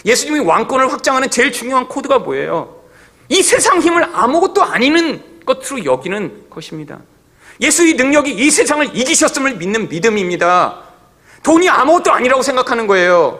예수님이 0.06 0.40
왕권을 0.40 0.92
확장하는 0.92 1.30
제일 1.30 1.52
중요한 1.52 1.88
코드가 1.88 2.20
뭐예요? 2.20 2.82
이 3.30 3.42
세상 3.42 3.80
힘을 3.80 4.04
아무것도 4.14 4.64
아니는 4.64 5.24
것으로 5.46 5.86
여기는 5.86 6.50
것입니다. 6.50 7.00
예수의 7.62 7.94
능력이 7.94 8.32
이 8.32 8.50
세상을 8.50 8.96
이기셨음을 8.98 9.56
믿는 9.58 9.90
믿음입니다. 9.90 10.82
돈이 11.44 11.70
아무것도 11.70 12.12
아니라고 12.12 12.42
생각하는 12.42 12.88
거예요. 12.88 13.40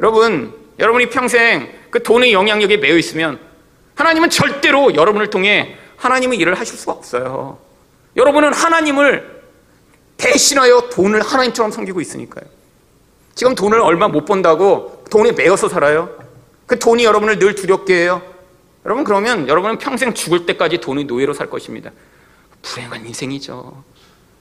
여러분, 0.00 0.54
여러분이 0.78 1.10
평생 1.10 1.72
그 1.90 2.02
돈의 2.02 2.32
영향력에 2.32 2.78
매여 2.78 2.96
있으면 2.96 3.38
하나님은 3.94 4.30
절대로 4.30 4.94
여러분을 4.94 5.30
통해 5.30 5.76
하나님의 5.96 6.38
일을 6.38 6.54
하실 6.54 6.76
수가 6.76 6.92
없어요. 6.92 7.58
여러분은 8.16 8.52
하나님을 8.52 9.42
대신하여 10.16 10.88
돈을 10.90 11.22
하나님처럼 11.22 11.70
섬기고 11.70 12.00
있으니까요. 12.00 12.44
지금 13.34 13.54
돈을 13.54 13.80
얼마 13.80 14.08
못 14.08 14.24
번다고 14.24 15.04
돈에 15.10 15.32
매여서 15.32 15.68
살아요. 15.68 16.10
그 16.66 16.78
돈이 16.78 17.04
여러분을 17.04 17.38
늘 17.38 17.54
두렵게 17.54 17.94
해요. 17.94 18.22
여러분 18.84 19.04
그러면 19.04 19.48
여러분은 19.48 19.78
평생 19.78 20.14
죽을 20.14 20.46
때까지 20.46 20.78
돈의 20.78 21.04
노예로 21.04 21.34
살 21.34 21.50
것입니다. 21.50 21.90
불행한 22.62 23.06
인생이죠. 23.06 23.84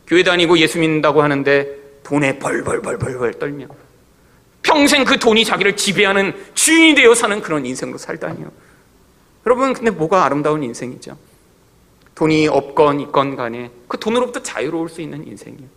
교회 0.07 0.23
다니고 0.23 0.57
예수 0.59 0.79
믿는다고 0.79 1.21
하는데 1.21 1.84
돈에 2.05 2.37
벌벌벌벌벌 2.39 3.33
떨며 3.33 3.65
평생 4.61 5.03
그 5.03 5.17
돈이 5.19 5.43
자기를 5.43 5.75
지배하는 5.75 6.33
주인이 6.53 6.95
되어 6.95 7.13
사는 7.13 7.41
그런 7.41 7.65
인생으로 7.65 7.97
살다니요. 7.97 8.51
여러분 9.45 9.73
근데 9.73 9.91
뭐가 9.91 10.23
아름다운 10.23 10.63
인생이죠. 10.63 11.17
돈이 12.13 12.47
없건 12.47 13.01
있건 13.01 13.35
간에 13.35 13.71
그 13.87 13.99
돈으로부터 13.99 14.41
자유로울 14.41 14.87
수 14.87 15.01
있는 15.01 15.27
인생이에요. 15.27 15.67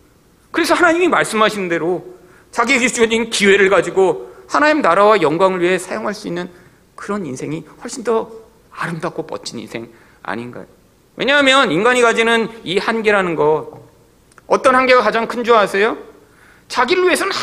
그래서 0.51 0.73
하나님이 0.73 1.07
말씀하신 1.07 1.67
대로 1.67 2.15
자기에게 2.51 2.87
주어진 2.87 3.29
기회를 3.29 3.69
가지고 3.69 4.31
하나님 4.47 4.81
나라와 4.81 5.21
영광을 5.21 5.61
위해 5.61 5.77
사용할 5.77 6.13
수 6.13 6.27
있는 6.27 6.49
그런 6.95 7.25
인생이 7.25 7.65
훨씬 7.81 8.03
더 8.03 8.31
아름답고 8.71 9.27
멋진 9.29 9.59
인생 9.59 9.89
아닌가요? 10.23 10.65
왜냐하면 11.15 11.71
인간이 11.71 12.01
가지는 12.01 12.49
이 12.63 12.77
한계라는 12.77 13.35
것 13.35 13.79
어떤 14.47 14.75
한계가 14.75 15.01
가장 15.01 15.27
큰 15.27 15.43
줄 15.43 15.53
아세요? 15.55 15.97
자기를 16.69 17.03
위해서는 17.05 17.33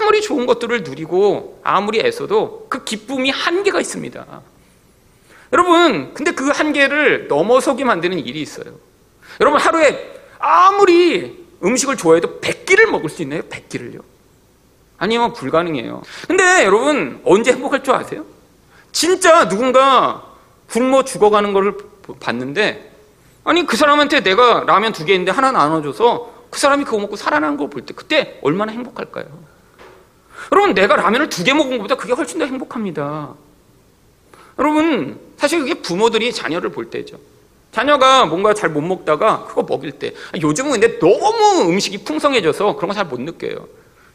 아무리 0.00 0.22
좋은 0.22 0.46
것들을 0.46 0.82
누리고 0.84 1.60
아무리 1.62 2.00
애써도 2.00 2.66
그 2.68 2.84
기쁨이 2.84 3.30
한계가 3.30 3.80
있습니다. 3.80 4.42
여러분, 5.52 6.14
근데 6.14 6.30
그 6.32 6.48
한계를 6.48 7.28
넘어서게 7.28 7.84
만드는 7.84 8.18
일이 8.20 8.40
있어요. 8.40 8.74
여러분, 9.40 9.60
하루에 9.60 10.14
아무리 10.38 11.46
음식을 11.62 11.96
좋아해도 11.96 12.40
100끼를 12.40 12.86
먹을 12.86 13.10
수 13.10 13.22
있나요? 13.22 13.42
100끼를요? 13.42 14.02
아니요, 14.96 15.32
불가능해요. 15.34 16.02
근데 16.26 16.64
여러분, 16.64 17.20
언제 17.24 17.52
행복할 17.52 17.82
줄 17.84 17.94
아세요? 17.94 18.24
진짜 18.92 19.48
누군가 19.48 20.22
굶어 20.70 21.04
죽어가는 21.04 21.52
것을 21.52 21.76
봤는데 22.20 22.90
아니 23.44 23.66
그 23.66 23.76
사람한테 23.76 24.20
내가 24.22 24.64
라면 24.66 24.92
두 24.92 25.04
개 25.04 25.12
있는데 25.14 25.32
하나 25.32 25.50
나눠줘서 25.52 26.30
그 26.52 26.60
사람이 26.60 26.84
그거 26.84 26.98
먹고 26.98 27.16
살아나는 27.16 27.56
걸 27.56 27.68
볼 27.68 27.82
때 27.86 27.94
그때 27.94 28.38
얼마나 28.42 28.72
행복할까요? 28.72 29.24
여러분 30.52 30.74
내가 30.74 30.96
라면을 30.96 31.28
두 31.30 31.44
개 31.44 31.54
먹은 31.54 31.78
것보다 31.78 31.94
그게 31.96 32.12
훨씬 32.12 32.38
더 32.38 32.44
행복합니다. 32.44 33.34
여러분 34.58 35.18
사실 35.38 35.60
그게 35.60 35.74
부모들이 35.74 36.32
자녀를 36.32 36.70
볼 36.70 36.90
때죠. 36.90 37.18
자녀가 37.72 38.26
뭔가 38.26 38.52
잘 38.52 38.68
못 38.68 38.82
먹다가 38.82 39.46
그거 39.46 39.62
먹일 39.62 39.92
때 39.92 40.12
요즘은 40.40 40.72
근데 40.72 40.98
너무 40.98 41.70
음식이 41.70 42.04
풍성해져서 42.04 42.76
그런 42.76 42.88
거 42.88 42.94
잘 42.94 43.06
못 43.06 43.18
느껴요. 43.20 43.66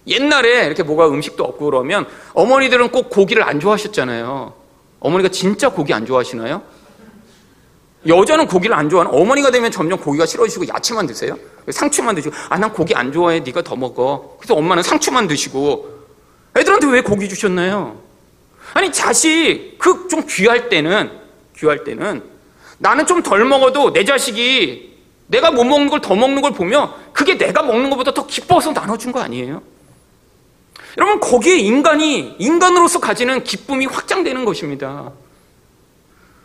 옛날에 0.06 0.66
이렇게 0.68 0.84
뭐가 0.84 1.08
음식도 1.10 1.44
없고 1.44 1.66
그러면 1.66 2.06
어머니들은 2.34 2.90
꼭 2.92 3.10
고기를 3.10 3.42
안 3.44 3.60
좋아하셨잖아요. 3.60 4.54
어머니가 5.00 5.30
진짜 5.30 5.70
고기 5.70 5.92
안 5.94 6.06
좋아하시나요? 6.06 6.62
여자는 8.08 8.48
고기를 8.48 8.76
안 8.76 8.90
좋아하는 8.90 9.14
어머니가 9.14 9.52
되면 9.52 9.72
점점 9.72 10.00
고기가 10.00 10.26
싫어지시고 10.26 10.68
야채만 10.68 11.08
드세요. 11.08 11.38
상추만 11.70 12.16
드시고 12.16 12.36
아 12.50 12.58
난 12.58 12.72
고기 12.72 12.96
안 12.96 13.12
좋아해 13.12 13.40
네가 13.42 13.62
더 13.64 13.76
먹어. 13.76 14.38
그래서 14.40 14.54
엄마는 14.56 14.84
상추만 14.84 15.28
드시고 15.28 15.98
애들한테 16.56 16.88
왜 16.88 17.02
고기 17.02 17.28
주셨나요? 17.30 17.98
아니 18.74 18.92
자식 18.92 19.76
그 19.80 20.08
좀 20.10 20.24
귀할 20.30 20.70
때는 20.70 21.12
귀할 21.58 21.84
때는 21.84 22.24
나는 22.78 23.06
좀 23.06 23.22
덜 23.24 23.44
먹어도 23.46 23.92
내 23.94 24.04
자식이 24.06 24.96
내가 25.28 25.52
못 25.52 25.64
먹는 25.66 25.90
걸 25.90 26.00
더 26.02 26.16
먹는 26.16 26.42
걸 26.42 26.52
보면 26.54 26.92
그게 27.14 27.38
내가 27.38 27.62
먹는 27.64 27.90
것보다 27.90 28.14
더 28.14 28.26
기뻐서 28.28 28.72
나눠준 28.72 29.12
거 29.12 29.20
아니에요? 29.20 29.62
여러분 30.98 31.20
거기에 31.20 31.58
인간이 31.58 32.36
인간으로서 32.40 33.00
가지는 33.00 33.44
기쁨이 33.44 33.86
확장되는 33.86 34.46
것입니다. 34.46 35.12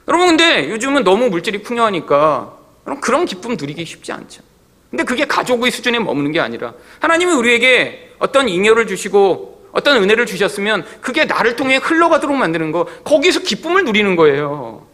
여러분 0.08 0.28
근데 0.28 0.68
요즘은 0.70 1.04
너무 1.04 1.28
물질이 1.28 1.62
풍요하니까 1.62 2.56
그럼 2.84 3.00
그런 3.00 3.24
기쁨 3.24 3.56
누리기 3.58 3.84
쉽지 3.84 4.12
않죠. 4.12 4.42
근데 4.90 5.04
그게 5.04 5.24
가족의 5.24 5.70
수준에 5.70 5.98
머무는 5.98 6.32
게 6.32 6.40
아니라 6.40 6.74
하나님이 7.00 7.32
우리에게 7.32 8.14
어떤 8.18 8.48
잉여를 8.48 8.86
주시고 8.86 9.70
어떤 9.72 10.02
은혜를 10.02 10.26
주셨으면 10.26 10.84
그게 11.00 11.24
나를 11.24 11.56
통해 11.56 11.76
흘러가도록 11.76 12.36
만드는 12.36 12.72
거 12.72 12.84
거기서 13.04 13.40
기쁨을 13.40 13.84
누리는 13.84 14.16
거예요. 14.16 14.86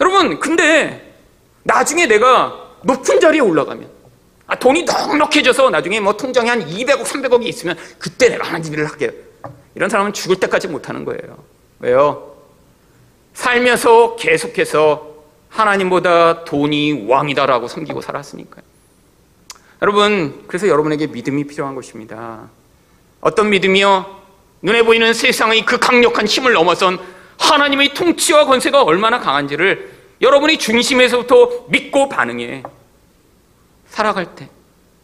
여러분 0.00 0.40
근데 0.40 1.14
나중에 1.62 2.06
내가 2.06 2.66
높은 2.82 3.20
자리에 3.20 3.40
올라가면 3.40 3.96
아, 4.48 4.56
돈이 4.56 4.84
넉넉해져서 4.84 5.70
나중에 5.70 5.98
뭐 6.00 6.16
통장에 6.16 6.48
한 6.48 6.64
200억, 6.64 7.02
300억이 7.02 7.46
있으면 7.46 7.76
그때 7.98 8.28
내가 8.28 8.46
하나님 8.46 8.72
일을 8.72 8.88
할게요. 8.88 9.10
이런 9.74 9.90
사람은 9.90 10.12
죽을 10.12 10.36
때까지 10.36 10.68
못하는 10.68 11.04
거예요. 11.04 11.38
왜요? 11.80 12.35
살면서 13.36 14.16
계속해서 14.16 15.14
하나님보다 15.50 16.44
돈이 16.44 17.06
왕이다라고 17.06 17.68
섬기고 17.68 18.00
살았으니까요. 18.00 18.64
여러분, 19.82 20.44
그래서 20.46 20.68
여러분에게 20.68 21.06
믿음이 21.08 21.46
필요한 21.46 21.74
것입니다. 21.74 22.48
어떤 23.20 23.50
믿음이요? 23.50 24.22
눈에 24.62 24.82
보이는 24.82 25.12
세상의 25.12 25.66
그 25.66 25.78
강력한 25.78 26.26
힘을 26.26 26.54
넘어선 26.54 26.98
하나님의 27.38 27.92
통치와 27.92 28.46
권세가 28.46 28.82
얼마나 28.82 29.20
강한지를 29.20 29.92
여러분이 30.22 30.58
중심에서부터 30.58 31.66
믿고 31.68 32.08
반응해. 32.08 32.62
살아갈 33.88 34.34
때. 34.34 34.48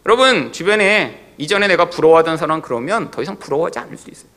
여러분, 0.07 0.51
주변에 0.51 1.33
이전에 1.37 1.67
내가 1.67 1.91
부러워하던 1.91 2.37
사람 2.37 2.63
그러면 2.63 3.11
더 3.11 3.21
이상 3.21 3.37
부러워하지 3.37 3.77
않을 3.77 3.95
수 3.97 4.09
있어요. 4.09 4.29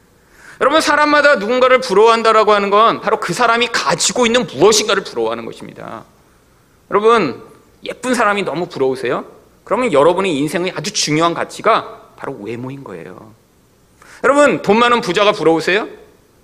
여러분, 0.61 0.81
사람마다 0.81 1.37
누군가를 1.37 1.81
부러워한다라고 1.81 2.53
하는 2.53 2.71
건 2.71 3.01
바로 3.01 3.21
그 3.21 3.33
사람이 3.33 3.69
가지고 3.69 4.27
있는 4.27 4.47
무엇인가를 4.47 5.05
부러워하는 5.05 5.45
것입니다. 5.45 6.05
여러분, 6.91 7.43
예쁜 7.85 8.15
사람이 8.15 8.43
너무 8.43 8.67
부러우세요? 8.67 9.25
그러면 9.65 9.93
여러분의 9.93 10.37
인생의 10.37 10.73
아주 10.77 10.93
중요한 10.93 11.35
가치가 11.35 12.11
바로 12.17 12.37
외모인 12.41 12.85
거예요. 12.85 13.33
여러분, 14.25 14.63
돈 14.63 14.79
많은 14.79 15.01
부자가 15.01 15.33
부러우세요? 15.33 15.89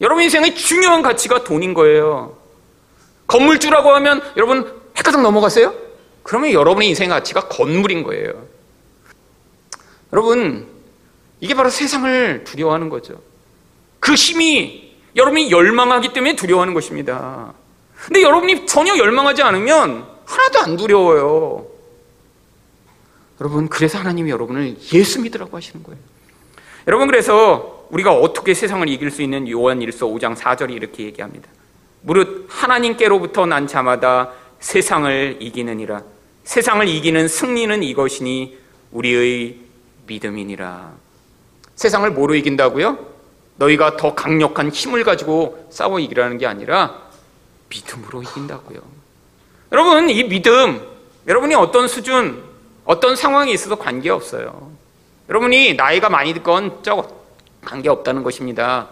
여러분 0.02 0.24
인생의 0.24 0.56
중요한 0.56 1.00
가치가 1.00 1.44
돈인 1.44 1.74
거예요. 1.74 2.36
건물주라고 3.28 3.94
하면 3.94 4.20
여러분 4.36 4.82
헷가닥 4.96 5.22
넘어갔어요? 5.22 5.72
그러면 6.24 6.52
여러분의 6.52 6.88
인생의 6.88 7.08
가치가 7.08 7.48
건물인 7.48 8.02
거예요. 8.02 8.46
여러분, 10.12 10.66
이게 11.40 11.54
바로 11.54 11.70
세상을 11.70 12.44
두려워하는 12.44 12.88
거죠. 12.88 13.20
그 14.02 14.14
힘이 14.14 14.96
여러분이 15.14 15.52
열망하기 15.52 16.12
때문에 16.12 16.34
두려워하는 16.34 16.74
것입니다. 16.74 17.54
근데 17.94 18.20
여러분이 18.20 18.66
전혀 18.66 18.98
열망하지 18.98 19.42
않으면 19.42 20.04
하나도 20.24 20.58
안 20.58 20.76
두려워요. 20.76 21.66
여러분, 23.40 23.68
그래서 23.68 23.98
하나님이 23.98 24.30
여러분을 24.30 24.76
예수 24.92 25.20
믿으라고 25.20 25.56
하시는 25.56 25.84
거예요. 25.84 26.00
여러분, 26.88 27.06
그래서 27.06 27.86
우리가 27.90 28.12
어떻게 28.12 28.54
세상을 28.54 28.88
이길 28.88 29.12
수 29.12 29.22
있는 29.22 29.48
요한 29.48 29.78
1서 29.78 30.12
5장 30.12 30.34
4절이 30.34 30.72
이렇게 30.72 31.04
얘기합니다. 31.04 31.48
무릇 32.00 32.46
하나님께로부터 32.48 33.46
난 33.46 33.68
자마다 33.68 34.32
세상을 34.58 35.36
이기느니라. 35.38 36.02
세상을 36.42 36.88
이기는 36.88 37.28
승리는 37.28 37.84
이것이니 37.84 38.58
우리의 38.90 39.58
믿음이니라. 40.08 40.92
세상을 41.76 42.10
뭐로 42.10 42.34
이긴다고요? 42.34 43.11
너희가 43.56 43.96
더 43.96 44.14
강력한 44.14 44.70
힘을 44.70 45.04
가지고 45.04 45.68
싸워 45.70 45.98
이기라는 45.98 46.38
게 46.38 46.46
아니라 46.46 47.02
믿음으로 47.68 48.22
이긴다고요. 48.22 48.80
여러분, 49.72 50.10
이 50.10 50.24
믿음, 50.24 50.80
여러분이 51.26 51.54
어떤 51.54 51.88
수준, 51.88 52.42
어떤 52.84 53.16
상황에 53.16 53.52
있어도 53.52 53.76
관계없어요. 53.76 54.72
여러분이 55.28 55.74
나이가 55.74 56.08
많이 56.08 56.34
적어 56.82 57.22
관계없다는 57.64 58.22
것입니다. 58.22 58.88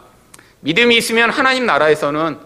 믿음이 0.60 0.96
있으면 0.96 1.30
하나님 1.30 1.66
나라에서는 1.66 2.38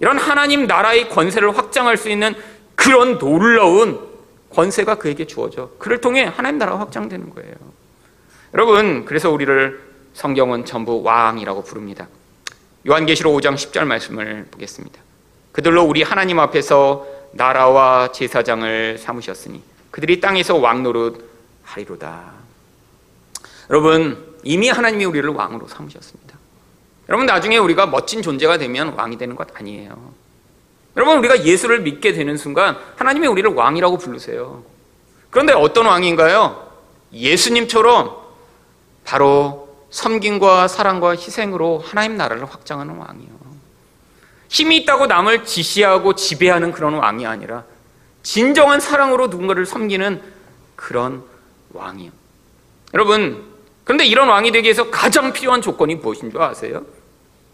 이런 0.00 0.18
하나님 0.18 0.66
나라의 0.66 1.08
권세를 1.08 1.56
확장할 1.56 1.96
수 1.96 2.10
있는 2.10 2.34
그런 2.74 3.18
놀라운 3.18 4.08
권세가 4.50 4.96
그에게 4.96 5.26
주어져. 5.26 5.70
그를 5.78 6.00
통해 6.00 6.24
하나님 6.24 6.58
나라가 6.58 6.80
확장되는 6.80 7.30
거예요. 7.30 7.54
여러분, 8.54 9.04
그래서 9.04 9.30
우리를 9.30 9.89
성경은 10.14 10.64
전부 10.64 11.02
왕이라고 11.02 11.64
부릅니다. 11.64 12.08
요한계시록 12.88 13.34
5장 13.36 13.54
10절 13.54 13.84
말씀을 13.84 14.46
보겠습니다. 14.50 15.00
그들로 15.52 15.84
우리 15.84 16.02
하나님 16.02 16.38
앞에서 16.38 17.06
나라와 17.32 18.10
제사장을 18.12 18.98
삼으셨으니 18.98 19.62
그들이 19.90 20.20
땅에서 20.20 20.56
왕노릇 20.56 21.28
하리로다. 21.64 22.32
여러분, 23.68 24.36
이미 24.42 24.68
하나님이 24.68 25.04
우리를 25.04 25.28
왕으로 25.30 25.68
삼으셨습니다. 25.68 26.38
여러분, 27.08 27.26
나중에 27.26 27.58
우리가 27.58 27.86
멋진 27.86 28.22
존재가 28.22 28.58
되면 28.58 28.94
왕이 28.94 29.18
되는 29.18 29.36
것 29.36 29.48
아니에요. 29.54 30.12
여러분, 30.96 31.18
우리가 31.18 31.44
예수를 31.44 31.80
믿게 31.80 32.12
되는 32.12 32.36
순간 32.36 32.76
하나님이 32.96 33.26
우리를 33.26 33.52
왕이라고 33.52 33.98
부르세요. 33.98 34.64
그런데 35.30 35.52
어떤 35.52 35.86
왕인가요? 35.86 36.68
예수님처럼 37.12 38.16
바로 39.04 39.69
섬김과 39.90 40.68
사랑과 40.68 41.10
희생으로 41.10 41.82
하나님 41.84 42.16
나라를 42.16 42.44
확장하는 42.44 42.96
왕이요. 42.96 43.40
힘이 44.48 44.78
있다고 44.78 45.06
남을 45.06 45.44
지시하고 45.44 46.14
지배하는 46.14 46.72
그런 46.72 46.94
왕이 46.94 47.24
아니라 47.24 47.64
진정한 48.22 48.80
사랑으로 48.80 49.28
누군가를 49.28 49.64
섬기는 49.64 50.22
그런 50.76 51.22
왕이요. 51.72 52.10
여러분, 52.94 53.44
그런데 53.84 54.04
이런 54.04 54.28
왕이 54.28 54.50
되기 54.50 54.66
위해서 54.66 54.90
가장 54.90 55.32
필요한 55.32 55.62
조건이 55.62 55.94
무엇인 55.94 56.30
줄 56.30 56.42
아세요? 56.42 56.84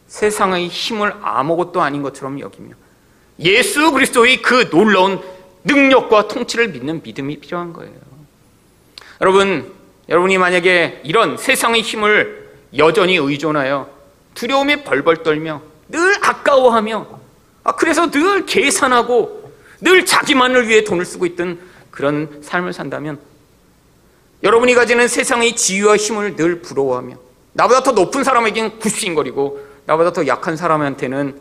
세상의 0.07 0.69
힘을 0.69 1.15
아무것도 1.23 1.83
아닌 1.83 2.03
것처럼 2.03 2.41
여기며 2.41 2.75
예수 3.41 3.93
그리스도의 3.93 4.41
그 4.41 4.71
놀라운 4.71 5.21
능력과 5.65 6.29
통치를 6.29 6.69
믿는 6.69 7.03
믿음이 7.03 7.41
필요한 7.41 7.73
거예요. 7.73 7.95
여러분, 9.21 9.76
여러분이 10.09 10.39
만약에 10.39 11.01
이런 11.05 11.37
세상의 11.37 11.83
힘을 11.83 12.51
여전히 12.77 13.17
의존하여 13.17 13.89
두려움에 14.35 14.85
벌벌 14.85 15.23
떨며 15.23 15.63
늘 15.89 16.15
아까워하며 16.23 17.21
아, 17.65 17.73
그래서 17.75 18.11
늘 18.11 18.47
계산하고 18.47 19.53
늘 19.81 20.07
자기만을 20.07 20.69
위해 20.69 20.85
돈을 20.85 21.05
쓰고 21.05 21.27
있던 21.27 21.59
그런 21.91 22.41
삶을 22.43 22.73
산다면 22.73 23.19
여러분이 24.43 24.75
가지는 24.75 25.09
세상의 25.09 25.57
지위와 25.57 25.97
힘을 25.97 26.37
늘 26.37 26.61
부러워하며 26.61 27.17
나보다 27.55 27.83
더 27.83 27.93
높은 27.93 28.23
사람에게는 28.23 28.79
굽신거리고 28.79 29.61
나보다 29.87 30.13
더 30.13 30.27
약한 30.27 30.57
사람한테는 30.57 31.41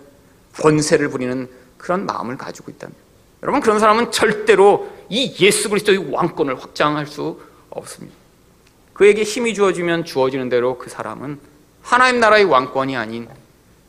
권세를 0.59 1.09
부리는 1.09 1.49
그런 1.77 2.05
마음을 2.05 2.37
가지고 2.37 2.71
있다면 2.71 2.95
여러분 3.43 3.61
그런 3.61 3.79
사람은 3.79 4.11
절대로 4.11 4.89
이 5.09 5.35
예수 5.39 5.69
그리스도의 5.69 6.11
왕권을 6.11 6.59
확장할 6.59 7.05
수 7.05 7.39
없습니다. 7.69 8.24
그에게 8.95 9.23
힘이 9.23 9.53
주어지면 9.53 10.05
주어지는 10.05 10.47
대로 10.47 10.77
그 10.77 10.89
사람은 10.89 11.37
하나님 11.81 12.21
나라의 12.21 12.45
왕권이 12.45 12.95
아닌 12.95 13.27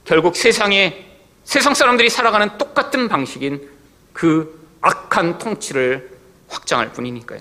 결국 0.05 0.37
세상에 0.37 1.07
세상 1.45 1.75
사람들이 1.75 2.11
살아가는 2.11 2.59
똑같은 2.59 3.09
방식인 3.09 3.71
그 4.13 4.69
악한 4.81 5.39
통치를 5.39 6.11
확장할 6.49 6.93
뿐이니까요. 6.93 7.41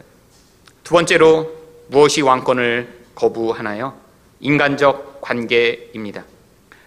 두 0.83 0.93
번째로 0.93 1.51
무엇이 1.87 2.21
왕권을 2.21 3.05
거부하나요? 3.15 3.97
인간적 4.39 5.21
관계입니다. 5.21 6.23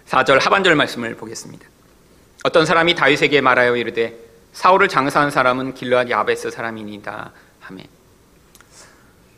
4절 0.07 0.39
하반절 0.39 0.75
말씀을 0.75 1.15
보겠습니다. 1.15 1.67
어떤 2.45 2.65
사람이 2.65 2.95
다윗에게 2.95 3.41
말하여 3.41 3.75
이르되 3.75 4.17
사울을 4.53 4.87
장사한 4.87 5.29
사람은 5.29 5.73
길르앗 5.73 6.09
야베스 6.09 6.51
사람이니다 6.51 7.33
하매 7.59 7.83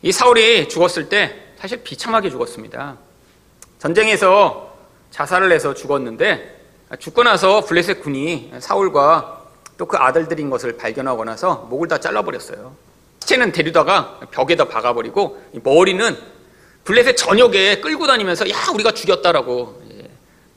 이 0.01 0.11
사울이 0.11 0.67
죽었을 0.69 1.09
때 1.09 1.53
사실 1.57 1.83
비참하게 1.83 2.29
죽었습니다. 2.29 2.97
전쟁에서 3.79 4.75
자살을 5.11 5.51
해서 5.51 5.73
죽었는데 5.73 6.59
죽고 6.99 7.23
나서 7.23 7.61
블레셋 7.61 8.01
군이 8.01 8.53
사울과 8.59 9.41
또 9.81 9.87
그 9.87 9.97
아들들인 9.97 10.51
것을 10.51 10.77
발견하고 10.77 11.25
나서 11.25 11.67
목을 11.71 11.87
다 11.87 11.97
잘라버렸어요. 11.97 12.75
시체는 13.21 13.51
데려다가 13.51 14.19
벽에다 14.29 14.65
박아버리고 14.67 15.41
머리는 15.63 16.15
블레셋 16.83 17.17
전역에 17.17 17.81
끌고 17.81 18.05
다니면서 18.05 18.47
야 18.51 18.55
우리가 18.75 18.91
죽였다라고 18.91 19.81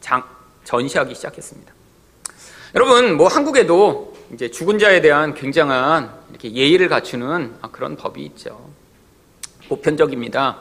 장, 0.02 0.22
전시하기 0.64 1.14
시작했습니다. 1.14 1.72
여러분 2.74 3.16
뭐 3.16 3.28
한국에도 3.28 4.14
이제 4.34 4.50
죽은 4.50 4.78
자에 4.78 5.00
대한 5.00 5.32
굉장한 5.32 6.12
이렇게 6.28 6.52
예의를 6.52 6.90
갖추는 6.90 7.54
그런 7.72 7.96
법이 7.96 8.22
있죠. 8.26 8.68
보편적입니다. 9.68 10.58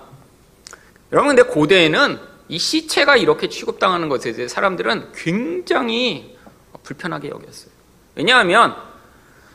여러분 1.12 1.36
근데 1.36 1.50
고대에는 1.50 2.20
이 2.50 2.58
시체가 2.58 3.18
이렇게 3.18 3.50
취급당하는 3.50 4.10
것에 4.10 4.34
대해 4.34 4.48
사람들은 4.48 5.12
굉장히 5.16 6.38
불편하게 6.84 7.30
여겼어요. 7.30 7.72
왜냐하면 8.16 8.76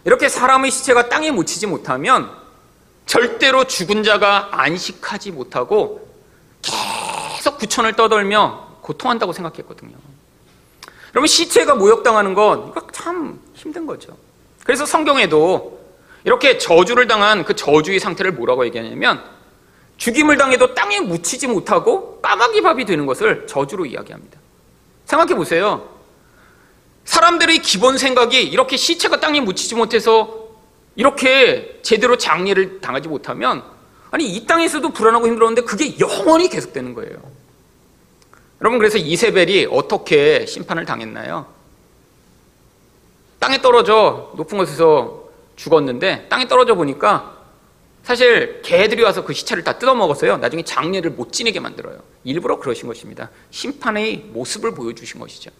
이렇게 0.04 0.28
사람의 0.28 0.70
시체가 0.70 1.08
땅에 1.08 1.30
묻히지 1.30 1.66
못하면 1.66 2.30
절대로 3.06 3.64
죽은 3.64 4.02
자가 4.02 4.48
안식하지 4.52 5.32
못하고 5.32 6.08
계속 6.62 7.58
구천을 7.58 7.94
떠돌며 7.94 8.78
고통한다고 8.82 9.32
생각했거든요. 9.32 9.96
여러분 11.14 11.26
시체가 11.26 11.74
모욕당하는 11.74 12.34
건 12.34 12.68
이거 12.68 12.86
참 12.92 13.40
힘든 13.54 13.86
거죠. 13.86 14.16
그래서 14.64 14.86
성경에도 14.86 15.78
이렇게 16.24 16.58
저주를 16.58 17.06
당한 17.06 17.44
그 17.44 17.54
저주의 17.56 17.98
상태를 17.98 18.32
뭐라고 18.32 18.66
얘기하냐면 18.66 19.22
죽임을 19.98 20.38
당해도 20.38 20.74
땅에 20.74 21.00
묻히지 21.00 21.48
못하고 21.48 22.20
까마귀 22.22 22.62
밥이 22.62 22.84
되는 22.86 23.04
것을 23.04 23.46
저주로 23.46 23.84
이야기합니다. 23.84 24.38
생각해 25.04 25.34
보세요. 25.34 25.88
사람들의 27.04 27.58
기본 27.58 27.98
생각이 27.98 28.42
이렇게 28.42 28.76
시체가 28.76 29.20
땅에 29.20 29.40
묻히지 29.40 29.74
못해서 29.74 30.48
이렇게 30.94 31.80
제대로 31.82 32.16
장례를 32.16 32.80
당하지 32.80 33.08
못하면 33.08 33.62
아니 34.10 34.24
이 34.32 34.46
땅에서도 34.46 34.88
불안하고 34.90 35.26
힘들었는데 35.26 35.62
그게 35.62 35.98
영원히 35.98 36.48
계속되는 36.48 36.94
거예요. 36.94 37.16
여러분 38.60 38.78
그래서 38.78 38.98
이세벨이 38.98 39.68
어떻게 39.70 40.46
심판을 40.46 40.84
당했나요? 40.84 41.46
땅에 43.38 43.60
떨어져 43.62 44.32
높은 44.36 44.58
곳에서 44.58 45.28
죽었는데 45.56 46.26
땅에 46.28 46.46
떨어져 46.46 46.74
보니까 46.74 47.37
사실 48.08 48.62
개들이 48.62 49.02
와서 49.02 49.22
그 49.22 49.34
시체를 49.34 49.62
다 49.62 49.78
뜯어먹었어요. 49.78 50.38
나중에 50.38 50.62
장례를 50.62 51.10
못 51.10 51.30
지내게 51.30 51.60
만들어요. 51.60 52.02
일부러 52.24 52.58
그러신 52.58 52.88
것입니다. 52.88 53.28
심판의 53.50 54.30
모습을 54.32 54.72
보여주신 54.74 55.20
것이죠. 55.20 55.50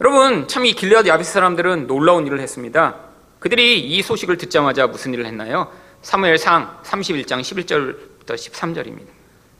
여러분 0.00 0.46
참 0.46 0.64
이 0.64 0.74
길르앗 0.74 1.08
야비스 1.08 1.32
사람들은 1.32 1.88
놀라운 1.88 2.24
일을 2.24 2.38
했습니다. 2.38 3.00
그들이 3.40 3.80
이 3.80 4.00
소식을 4.00 4.36
듣자마자 4.36 4.86
무슨 4.86 5.12
일을 5.12 5.26
했나요? 5.26 5.72
사무엘상 6.02 6.82
31장 6.84 7.40
11절부터 7.40 8.36
13절입니다. 8.36 9.08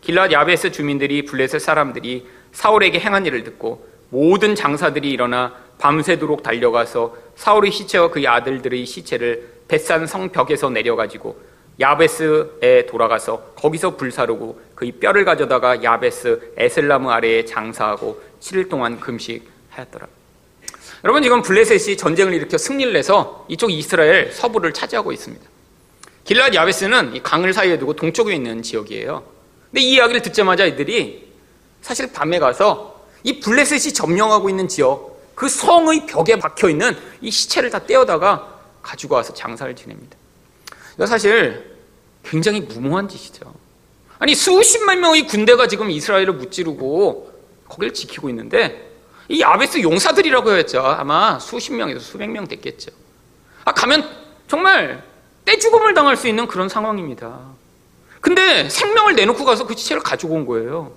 길르앗 0.00 0.30
야베스 0.30 0.70
주민들이 0.70 1.24
블레셋 1.24 1.60
사람들이 1.60 2.24
사울에게 2.52 3.00
행한 3.00 3.26
일을 3.26 3.42
듣고 3.42 3.84
모든 4.10 4.54
장사들이 4.54 5.10
일어나 5.10 5.56
밤새도록 5.78 6.44
달려가서 6.44 7.16
사울의 7.34 7.72
시체와 7.72 8.10
그의 8.12 8.28
아들들의 8.28 8.86
시체를 8.86 9.54
벳산 9.66 10.06
성벽에서 10.06 10.70
내려가지고 10.70 11.49
야베스에 11.80 12.86
돌아가서 12.86 13.54
거기서 13.56 13.96
불사르고 13.96 14.60
그의 14.74 14.92
뼈를 14.92 15.24
가져다가 15.24 15.82
야베스 15.82 16.52
에슬라무 16.56 17.10
아래에 17.10 17.46
장사하고 17.46 18.22
7일 18.40 18.68
동안 18.68 19.00
금식하였더라. 19.00 20.06
여러분 21.04 21.22
지금 21.22 21.40
블레셋이 21.40 21.96
전쟁을 21.96 22.34
일으켜 22.34 22.58
승리를 22.58 22.94
해서 22.94 23.46
이쪽 23.48 23.70
이스라엘 23.70 24.30
서부를 24.30 24.74
차지하고 24.74 25.12
있습니다. 25.12 25.42
길랏 26.24 26.54
야베스는 26.54 27.22
강을 27.22 27.54
사이에 27.54 27.78
두고 27.78 27.94
동쪽에 27.94 28.34
있는 28.34 28.62
지역이에요. 28.62 29.24
근데 29.70 29.80
이 29.80 29.94
이야기를 29.94 30.20
듣자마자 30.22 30.66
이들이 30.66 31.30
사실 31.80 32.12
밤에 32.12 32.38
가서 32.38 33.06
이 33.22 33.40
블레셋이 33.40 33.94
점령하고 33.94 34.50
있는 34.50 34.68
지역 34.68 35.18
그 35.34 35.48
성의 35.48 36.06
벽에 36.06 36.38
박혀 36.38 36.68
있는 36.68 36.94
이 37.22 37.30
시체를 37.30 37.70
다 37.70 37.78
떼어다가 37.78 38.60
가지고 38.82 39.14
와서 39.14 39.32
장사를 39.32 39.74
지냅니다. 39.74 40.18
사실 41.06 41.69
굉장히 42.22 42.60
무모한 42.60 43.08
짓이죠. 43.08 43.54
아니 44.18 44.34
수십만 44.34 45.00
명의 45.00 45.26
군대가 45.26 45.66
지금 45.66 45.90
이스라엘을 45.90 46.34
무찌르고 46.34 47.32
거기를 47.68 47.94
지키고 47.94 48.28
있는데 48.28 48.90
이 49.28 49.42
아베스 49.42 49.80
용사들이라고 49.80 50.52
했죠. 50.56 50.80
아마 50.80 51.38
수십 51.38 51.72
명에서 51.72 52.00
수백 52.00 52.28
명 52.30 52.46
됐겠죠. 52.46 52.90
아 53.64 53.72
가면 53.72 54.08
정말 54.48 55.04
떼죽음을 55.44 55.94
당할 55.94 56.16
수 56.16 56.28
있는 56.28 56.46
그런 56.46 56.68
상황입니다. 56.68 57.38
근데 58.20 58.68
생명을 58.68 59.14
내놓고 59.14 59.44
가서 59.44 59.66
그 59.66 59.74
지체를 59.74 60.02
가지고 60.02 60.34
온 60.34 60.46
거예요. 60.46 60.92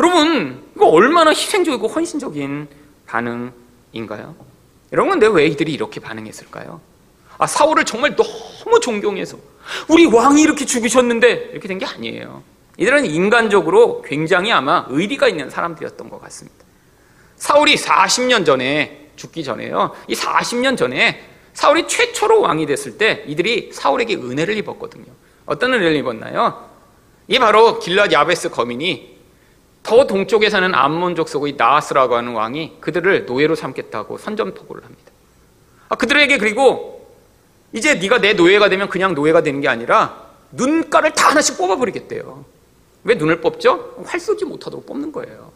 여러분 0.00 0.64
이거 0.74 0.86
얼마나 0.86 1.30
희생적이고 1.30 1.88
헌신적인 1.88 2.68
반응인가요? 3.06 4.34
여러분 4.92 5.12
근데 5.12 5.26
왜 5.26 5.46
이들이 5.46 5.72
이렇게 5.72 6.00
반응했을까요? 6.00 6.80
아 7.38 7.46
사울을 7.46 7.84
정말 7.84 8.16
너무 8.16 8.30
존경해서 8.80 9.38
우리 9.88 10.06
왕이 10.06 10.42
이렇게 10.42 10.64
죽으셨는데 10.64 11.50
이렇게 11.52 11.68
된 11.68 11.78
게 11.78 11.86
아니에요. 11.86 12.42
이들은 12.78 13.06
인간적으로 13.06 14.02
굉장히 14.02 14.50
아마 14.50 14.86
의리가 14.88 15.28
있는 15.28 15.50
사람들이었던 15.50 16.08
것 16.08 16.20
같습니다. 16.22 16.64
사울이 17.36 17.74
40년 17.76 18.46
전에 18.46 19.10
죽기 19.16 19.44
전에요. 19.44 19.92
이 20.08 20.14
40년 20.14 20.76
전에 20.76 21.22
사울이 21.52 21.86
최초로 21.86 22.40
왕이 22.40 22.66
됐을 22.66 22.96
때 22.98 23.24
이들이 23.26 23.70
사울에게 23.72 24.14
은혜를 24.16 24.56
입었거든요. 24.56 25.04
어떤 25.44 25.74
은혜를 25.74 25.96
입었나요? 25.96 26.70
이 27.28 27.38
바로 27.38 27.78
길랏 27.78 28.10
야베스 28.12 28.50
거민이 28.50 29.18
더 29.82 30.06
동쪽에 30.06 30.48
사는 30.48 30.74
암몬족 30.74 31.28
속의 31.28 31.54
나하스라고 31.56 32.14
하는 32.16 32.32
왕이 32.32 32.78
그들을 32.80 33.26
노예로 33.26 33.54
삼겠다고 33.54 34.16
선점토고를 34.18 34.84
합니다. 34.84 35.12
아, 35.88 35.96
그들에게 35.96 36.38
그리고 36.38 37.01
이제 37.72 37.94
네가 37.94 38.18
내 38.18 38.34
노예가 38.34 38.68
되면 38.68 38.88
그냥 38.88 39.14
노예가 39.14 39.42
되는 39.42 39.60
게 39.60 39.68
아니라 39.68 40.26
눈가를 40.52 41.14
다 41.14 41.30
하나씩 41.30 41.56
뽑아버리겠대요. 41.58 42.44
왜 43.04 43.14
눈을 43.14 43.40
뽑죠? 43.40 44.04
활 44.04 44.20
쏘지 44.20 44.44
못하도록 44.44 44.86
뽑는 44.86 45.12
거예요. 45.12 45.50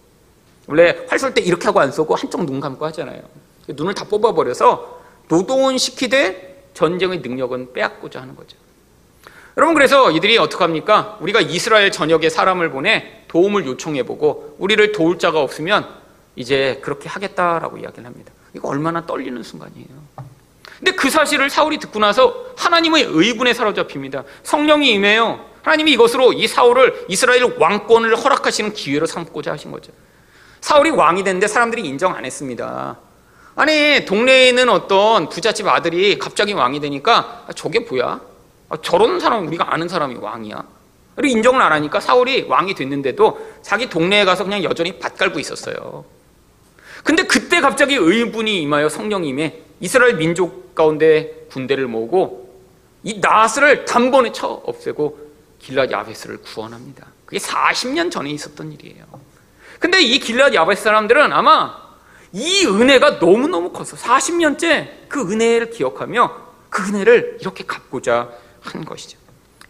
원래 0.66 0.96
활 1.08 1.18
쏠 1.18 1.32
때 1.34 1.40
이렇게 1.40 1.66
하고 1.66 1.80
안 1.80 1.92
쏘고 1.92 2.14
한쪽 2.14 2.44
눈 2.44 2.58
감고 2.60 2.84
하잖아요. 2.86 3.20
눈을 3.68 3.94
다 3.94 4.04
뽑아버려서 4.06 5.00
노동은 5.28 5.78
시키되 5.78 6.70
전쟁의 6.74 7.18
능력은 7.20 7.72
빼앗고자 7.72 8.20
하는 8.20 8.34
거죠. 8.34 8.56
여러분 9.56 9.74
그래서 9.74 10.10
이들이 10.10 10.36
어떻게 10.38 10.64
합니까? 10.64 11.16
우리가 11.20 11.40
이스라엘 11.40 11.90
전역에 11.90 12.28
사람을 12.30 12.70
보내 12.70 13.22
도움을 13.28 13.64
요청해보고 13.66 14.56
우리를 14.58 14.92
도울 14.92 15.18
자가 15.18 15.40
없으면 15.40 15.86
이제 16.34 16.78
그렇게 16.82 17.08
하겠다라고 17.08 17.78
이야기를 17.78 18.04
합니다. 18.04 18.32
이거 18.54 18.68
얼마나 18.68 19.06
떨리는 19.06 19.42
순간이에요. 19.42 19.88
근데 20.78 20.92
그 20.92 21.08
사실을 21.10 21.48
사울이 21.50 21.78
듣고 21.78 21.98
나서 21.98 22.46
하나님의 22.56 23.06
의분에 23.08 23.54
사로잡힙니다. 23.54 24.24
성령이 24.42 24.90
임해요. 24.92 25.44
하나님이 25.62 25.92
이것으로 25.92 26.32
이 26.32 26.46
사울을 26.46 27.06
이스라엘 27.08 27.42
왕권을 27.58 28.14
허락하시는 28.16 28.72
기회로 28.72 29.06
삼고자 29.06 29.52
하신 29.52 29.72
거죠. 29.72 29.92
사울이 30.60 30.90
왕이 30.90 31.24
됐는데 31.24 31.48
사람들이 31.48 31.82
인정 31.82 32.14
안 32.14 32.24
했습니다. 32.24 32.98
아니 33.56 34.04
동네에 34.04 34.48
있는 34.48 34.68
어떤 34.68 35.28
부잣집 35.28 35.66
아들이 35.66 36.18
갑자기 36.18 36.52
왕이 36.52 36.80
되니까 36.80 37.44
아, 37.48 37.52
저게 37.54 37.80
뭐야? 37.80 38.20
아, 38.68 38.76
저런 38.82 39.18
사람 39.18 39.46
우리가 39.46 39.72
아는 39.72 39.88
사람이 39.88 40.16
왕이야. 40.16 40.64
그리고 41.14 41.36
인정을 41.36 41.62
안 41.62 41.72
하니까 41.72 41.98
사울이 42.00 42.42
왕이 42.48 42.74
됐는데도 42.74 43.54
자기 43.62 43.88
동네에 43.88 44.26
가서 44.26 44.44
그냥 44.44 44.62
여전히 44.62 44.98
밭 44.98 45.16
갈고 45.16 45.40
있었어요. 45.40 46.04
근데 47.06 47.22
그때 47.22 47.60
갑자기 47.60 47.94
의분이 47.94 48.62
임하여 48.62 48.88
성령님에 48.88 49.62
이스라엘 49.78 50.16
민족 50.16 50.74
가운데 50.74 51.46
군대를 51.52 51.86
모으고 51.86 52.52
이 53.04 53.20
나스를 53.20 53.84
단번에 53.84 54.32
쳐 54.32 54.48
없애고 54.48 55.16
길랏 55.62 55.92
야베스를 55.92 56.38
구원합니다. 56.38 57.06
그게 57.24 57.38
40년 57.38 58.10
전에 58.10 58.30
있었던 58.30 58.72
일이에요. 58.72 59.04
근데 59.78 60.02
이 60.02 60.18
길랏 60.18 60.52
야베스 60.52 60.82
사람들은 60.82 61.32
아마 61.32 61.76
이 62.32 62.66
은혜가 62.66 63.18
너무너무 63.20 63.70
컸어. 63.70 63.96
40년째 63.96 65.08
그 65.08 65.30
은혜를 65.30 65.70
기억하며 65.70 66.36
그 66.70 66.88
은혜를 66.88 67.38
이렇게 67.40 67.64
갚고자 67.64 68.30
한 68.62 68.84
것이죠. 68.84 69.16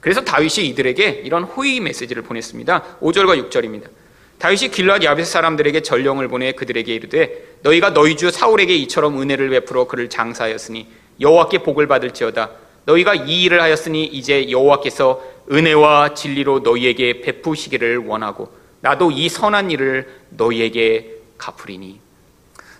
그래서 0.00 0.24
다윗이 0.24 0.68
이들에게 0.68 1.22
이런 1.24 1.44
호의 1.44 1.80
메시지를 1.80 2.22
보냈습니다. 2.22 2.98
5절과 3.02 3.50
6절입니다. 3.50 3.90
다윗이 4.38 4.70
길랏 4.70 5.02
야베스 5.02 5.32
사람들에게 5.32 5.80
전령을 5.80 6.28
보내 6.28 6.52
그들에게 6.52 6.94
이르되 6.94 7.56
너희가 7.62 7.94
너희 7.94 8.16
주 8.16 8.30
사울에게 8.30 8.74
이처럼 8.74 9.20
은혜를 9.20 9.50
베풀어 9.50 9.86
그를 9.86 10.10
장사하였으니 10.10 10.86
여호와께 11.20 11.62
복을 11.62 11.86
받을지어다 11.86 12.50
너희가 12.84 13.14
이 13.14 13.44
일을 13.44 13.62
하였으니 13.62 14.04
이제 14.04 14.50
여호와께서 14.50 15.22
은혜와 15.50 16.14
진리로 16.14 16.60
너희에게 16.60 17.20
베푸시기를 17.22 17.98
원하고 17.98 18.52
나도 18.80 19.10
이 19.10 19.28
선한 19.28 19.70
일을 19.70 20.08
너희에게 20.30 21.16
갚으리니 21.38 21.98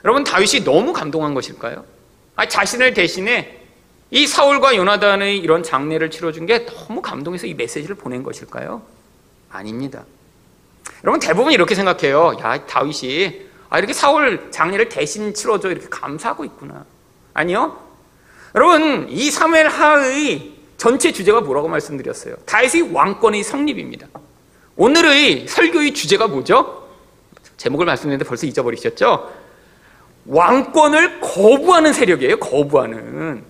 여러분 0.05 0.25
다윗이 0.25 0.65
너무 0.65 0.93
감동한 0.93 1.35
것일까요? 1.35 1.85
아, 2.37 2.47
자신을 2.47 2.95
대신해 2.95 3.57
이 4.11 4.27
사울과 4.27 4.77
요나단의 4.77 5.39
이런 5.39 5.63
장례를 5.63 6.11
치러준 6.11 6.47
게 6.47 6.65
너무 6.67 7.03
감동해서 7.03 7.47
이 7.47 7.55
메시지를 7.55 7.97
보낸 7.97 8.23
것일까요? 8.23 8.83
아닙니다. 9.51 10.05
여러분 11.05 11.21
대부분 11.21 11.53
이렇게 11.53 11.75
생각해요. 11.75 12.37
야 12.41 12.67
다윗이 12.67 13.47
아, 13.69 13.79
이렇게 13.79 13.93
사울 13.93 14.51
장례를 14.51 14.89
대신 14.89 15.35
치러줘 15.35 15.71
이렇게 15.71 15.89
감사하고 15.89 16.45
있구나. 16.45 16.85
아니요. 17.35 17.79
여러분 18.55 19.07
이 19.11 19.31
사무엘 19.31 19.69
하의 19.69 20.55
전체 20.77 21.13
주제가 21.13 21.41
뭐라고 21.41 21.69
말씀드렸어요? 21.69 22.37
다윗의 22.47 22.93
왕권의 22.93 23.43
성립입니다. 23.43 24.09
오늘의 24.77 25.49
설교의 25.49 25.95
주제가 25.95 26.29
뭐죠? 26.29 26.87
제목을 27.57 27.87
말씀드렸는데 27.87 28.29
벌써 28.29 28.47
잊어버리셨죠? 28.47 29.33
왕권을 30.27 31.21
거부하는 31.21 31.93
세력이에요. 31.93 32.39
거부하는. 32.39 33.45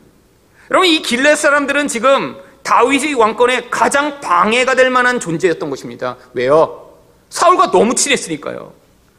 여러분 0.71 0.89
이 0.89 1.03
길렛 1.03 1.37
사람들은 1.39 1.89
지금 1.89 2.37
다윗의 2.63 3.15
왕권에 3.15 3.69
가장 3.71 4.21
방해가 4.21 4.75
될 4.75 4.91
만한 4.91 5.21
존재였던 5.21 5.71
것입니다. 5.71 6.17
왜요? 6.35 6.86
사울과 7.31 7.71
너무 7.71 7.95
친했으니까요. 7.95 8.73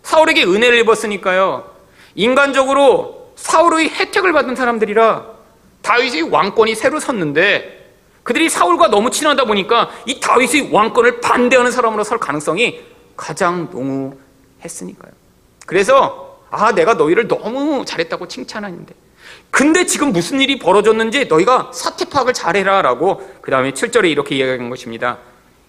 사울에게 0.03 0.43
은혜를 0.43 0.79
입었으니까요. 0.79 1.69
인간적으로 2.15 3.33
사울의 3.35 3.89
혜택을 3.89 4.33
받은 4.33 4.55
사람들이라 4.55 5.25
다윗의 5.81 6.23
왕권이 6.23 6.75
새로 6.75 6.99
섰는데 6.99 7.77
그들이 8.23 8.49
사울과 8.49 8.89
너무 8.89 9.09
친하다 9.09 9.45
보니까 9.45 9.89
이 10.05 10.19
다윗의 10.19 10.73
왕권을 10.73 11.21
반대하는 11.21 11.71
사람으로 11.71 12.03
설 12.03 12.17
가능성이 12.17 12.81
가장 13.15 13.69
농후했으니까요. 13.71 15.11
그래서 15.65 16.41
아 16.49 16.71
내가 16.73 16.95
너희를 16.95 17.27
너무 17.27 17.85
잘했다고 17.85 18.27
칭찬하는데 18.27 18.93
근데 19.51 19.85
지금 19.85 20.11
무슨 20.11 20.41
일이 20.41 20.59
벌어졌는지 20.59 21.25
너희가 21.25 21.71
사태 21.73 22.05
파악을 22.05 22.33
잘해라 22.33 22.81
라고 22.81 23.21
그 23.41 23.51
다음에 23.51 23.71
7절에 23.71 24.09
이렇게 24.09 24.35
이야기한 24.35 24.69
것입니다. 24.69 25.19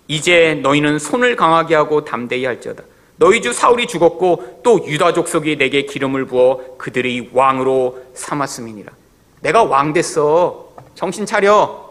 이제 0.08 0.58
너희는 0.62 0.98
손을 0.98 1.36
강하게 1.36 1.74
하고 1.74 2.04
담대히 2.04 2.44
할지어다. 2.44 2.82
너희 3.16 3.42
주 3.42 3.52
사울이 3.52 3.86
죽었고 3.86 4.60
또 4.62 4.84
유다 4.86 5.12
족속이 5.12 5.56
내게 5.58 5.82
기름을 5.82 6.24
부어 6.26 6.76
그들의 6.78 7.30
왕으로 7.32 8.02
삼았음이니라. 8.14 8.92
내가 9.40 9.64
왕 9.64 9.92
됐어. 9.92 10.72
정신 10.94 11.26
차려. 11.26 11.88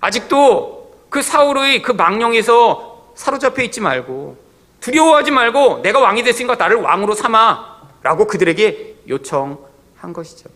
아직도 0.00 0.92
그 1.08 1.22
사울의 1.22 1.82
그 1.82 1.92
망령에서 1.92 3.12
사로잡혀 3.14 3.62
있지 3.62 3.80
말고 3.80 4.36
두려워하지 4.80 5.30
말고 5.30 5.82
내가 5.82 6.00
왕이 6.00 6.22
됐으니까 6.24 6.56
나를 6.56 6.76
왕으로 6.76 7.14
삼아. 7.14 7.72
라고 8.02 8.26
그들에게 8.26 8.96
요청한 9.08 10.12
것이죠. 10.12 10.50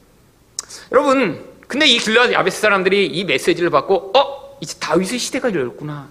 여러분, 0.90 1.44
근데 1.68 1.86
이 1.86 1.98
길라 1.98 2.32
야베스 2.32 2.60
사람들이 2.60 3.06
이 3.06 3.24
메시지를 3.24 3.70
받고, 3.70 4.12
어? 4.16 4.58
이제 4.60 4.76
다윗의 4.80 5.18
시대가 5.18 5.52
열렸구나. 5.52 6.08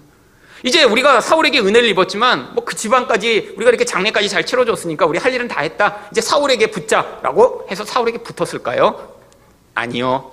이제 0.62 0.84
우리가 0.84 1.20
사울에게 1.20 1.60
은혜를 1.60 1.88
입었지만, 1.90 2.54
뭐그 2.54 2.74
집안까지, 2.76 3.54
우리가 3.56 3.70
이렇게 3.70 3.84
장례까지 3.84 4.28
잘 4.28 4.44
치러줬으니까 4.46 5.06
우리 5.06 5.18
할 5.18 5.32
일은 5.32 5.48
다 5.48 5.60
했다. 5.60 6.08
이제 6.10 6.20
사울에게 6.20 6.70
붙자라고 6.70 7.66
해서 7.70 7.84
사울에게 7.84 8.18
붙었을까요? 8.18 9.14
아니요. 9.74 10.32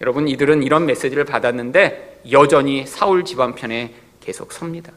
여러분, 0.00 0.28
이들은 0.28 0.62
이런 0.62 0.86
메시지를 0.86 1.24
받았는데, 1.24 2.22
여전히 2.30 2.86
사울 2.86 3.24
집안 3.24 3.54
편에 3.54 3.94
계속 4.20 4.52
섭니다. 4.52 4.92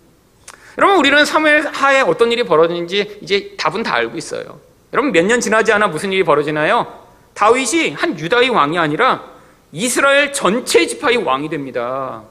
여러분 0.78 0.98
우리는 0.98 1.24
사무엘 1.26 1.68
하에 1.68 2.02
어떤 2.02 2.32
일이 2.32 2.44
벌어지는지 2.44 3.20
이제 3.22 3.54
답은 3.58 3.84
다 3.84 3.94
알고 3.96 4.18
있어요. 4.18 4.60
여러분 4.94 5.12
몇 5.12 5.26
년 5.26 5.40
지나지 5.40 5.72
않아 5.74 5.88
무슨 5.90 6.12
일이 6.12 6.24
벌어지나요? 6.24 7.06
다윗이 7.34 7.92
한 7.92 8.18
유다의 8.18 8.50
왕이 8.50 8.80
아니라 8.80 9.24
이스라엘 9.72 10.32
전체 10.34 10.86
지파의 10.88 11.18
왕이 11.18 11.50
됩니다. 11.50 12.24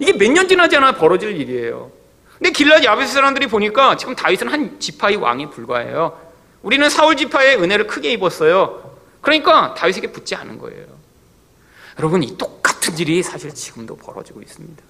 이게 0.00 0.12
몇 0.12 0.30
년 0.32 0.48
지나지 0.48 0.76
않아 0.76 0.92
벌어질 0.92 1.38
일이에요. 1.40 1.90
근데 2.38 2.50
길라디 2.50 2.86
야베스 2.86 3.12
사람들이 3.12 3.46
보니까 3.46 3.96
지금 3.96 4.14
다윗은 4.14 4.48
한 4.48 4.80
지파의 4.80 5.16
왕에 5.16 5.50
불과해요. 5.50 6.18
우리는 6.62 6.88
사울 6.90 7.16
지파의 7.16 7.56
은혜를 7.62 7.86
크게 7.86 8.12
입었어요. 8.12 8.92
그러니까 9.20 9.74
다윗에게 9.74 10.08
붙지 10.12 10.34
않은 10.34 10.58
거예요. 10.58 10.86
여러분 11.98 12.22
이 12.22 12.36
똑같은 12.36 12.98
일이 12.98 13.22
사실 13.22 13.54
지금도 13.54 13.96
벌어지고 13.96 14.42
있습니다. 14.42 14.82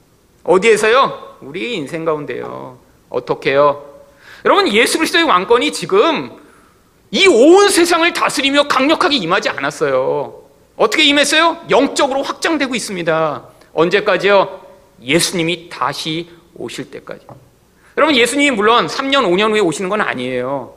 어디에서요? 0.45 1.37
우리 1.43 1.75
인생 1.75 2.05
가운데요. 2.05 2.79
어떻게요? 3.11 3.85
여러분 4.45 4.69
예수 4.69 4.99
그리스도의 4.99 5.25
왕권이 5.25 5.73
지금 5.73 6.33
이 7.11 7.27
온 7.29 7.69
세상을 7.69 8.11
다스리며 8.13 8.69
강력하게 8.69 9.17
임하지 9.17 9.49
않았어요. 9.51 10.43
어떻게 10.77 11.05
임했어요? 11.05 11.59
영적으로 11.71 12.23
확장되고 12.23 12.75
있습니다. 12.75 13.45
언제까지요? 13.75 14.64
예수님이 15.03 15.69
다시 15.69 16.29
오실 16.55 16.91
때까지. 16.91 17.27
여러분 17.97 18.17
예수님이 18.17 18.51
물론 18.51 18.87
3년, 18.87 19.25
5년 19.25 19.51
후에 19.51 19.61
오시는 19.61 19.89
건 19.89 20.01
아니에요. 20.01 20.75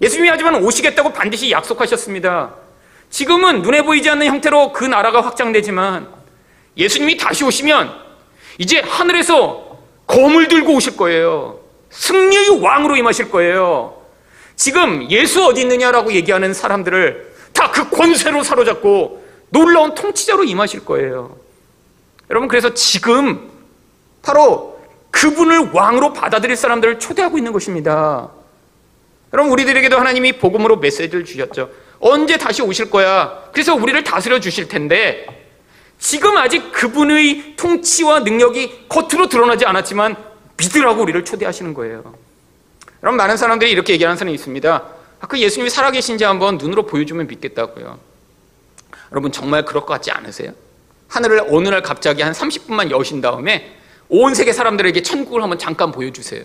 예수님이 0.00 0.28
하지만 0.28 0.62
오시겠다고 0.62 1.12
반드시 1.12 1.50
약속하셨습니다. 1.50 2.54
지금은 3.10 3.62
눈에 3.62 3.82
보이지 3.82 4.08
않는 4.10 4.26
형태로 4.26 4.72
그 4.72 4.84
나라가 4.84 5.20
확장되지만 5.20 6.08
예수님이 6.76 7.16
다시 7.16 7.44
오시면 7.44 7.92
이제 8.58 8.80
하늘에서 8.80 9.78
검을 10.06 10.48
들고 10.48 10.74
오실 10.74 10.96
거예요. 10.96 11.60
승리의 11.90 12.60
왕으로 12.60 12.96
임하실 12.96 13.30
거예요. 13.30 14.02
지금 14.56 15.10
예수 15.10 15.44
어디 15.44 15.62
있느냐라고 15.62 16.12
얘기하는 16.12 16.54
사람들을 16.54 17.32
다 17.52 17.70
그 17.72 17.88
권세로 17.90 18.42
사로잡고 18.42 19.24
놀라운 19.50 19.94
통치자로 19.94 20.44
임하실 20.44 20.84
거예요. 20.84 21.36
여러분 22.32 22.48
그래서 22.48 22.72
지금 22.72 23.50
바로 24.22 24.80
그분을 25.10 25.70
왕으로 25.72 26.14
받아들일 26.14 26.56
사람들을 26.56 26.98
초대하고 26.98 27.36
있는 27.36 27.52
것입니다. 27.52 28.30
여러분 29.34 29.52
우리들에게도 29.52 29.98
하나님이 29.98 30.38
복음으로 30.38 30.76
메시지를 30.78 31.26
주셨죠. 31.26 31.70
언제 32.00 32.38
다시 32.38 32.62
오실 32.62 32.90
거야? 32.90 33.50
그래서 33.52 33.74
우리를 33.74 34.02
다스려 34.02 34.40
주실 34.40 34.66
텐데 34.66 35.26
지금 35.98 36.38
아직 36.38 36.72
그분의 36.72 37.56
통치와 37.56 38.20
능력이 38.20 38.88
겉으로 38.88 39.28
드러나지 39.28 39.66
않았지만 39.66 40.16
믿으라고 40.56 41.02
우리를 41.02 41.22
초대하시는 41.26 41.74
거예요. 41.74 42.14
여러분 43.02 43.18
많은 43.18 43.36
사람들이 43.36 43.70
이렇게 43.70 43.92
얘기하는 43.92 44.16
사람이 44.16 44.34
있습니다. 44.34 44.84
아, 45.20 45.26
그 45.26 45.38
예수님이 45.38 45.68
살아계신지 45.68 46.24
한번 46.24 46.56
눈으로 46.56 46.86
보여주면 46.86 47.26
믿겠다고요. 47.26 47.98
여러분 49.12 49.30
정말 49.32 49.66
그럴 49.66 49.82
것 49.82 49.92
같지 49.92 50.10
않으세요? 50.10 50.52
하늘을 51.12 51.44
어느 51.50 51.68
날 51.68 51.82
갑자기 51.82 52.22
한 52.22 52.32
30분만 52.32 52.90
여신 52.90 53.20
다음에 53.20 53.76
온 54.08 54.34
세계 54.34 54.52
사람들에게 54.52 55.02
천국을 55.02 55.42
한번 55.42 55.58
잠깐 55.58 55.92
보여주세요. 55.92 56.42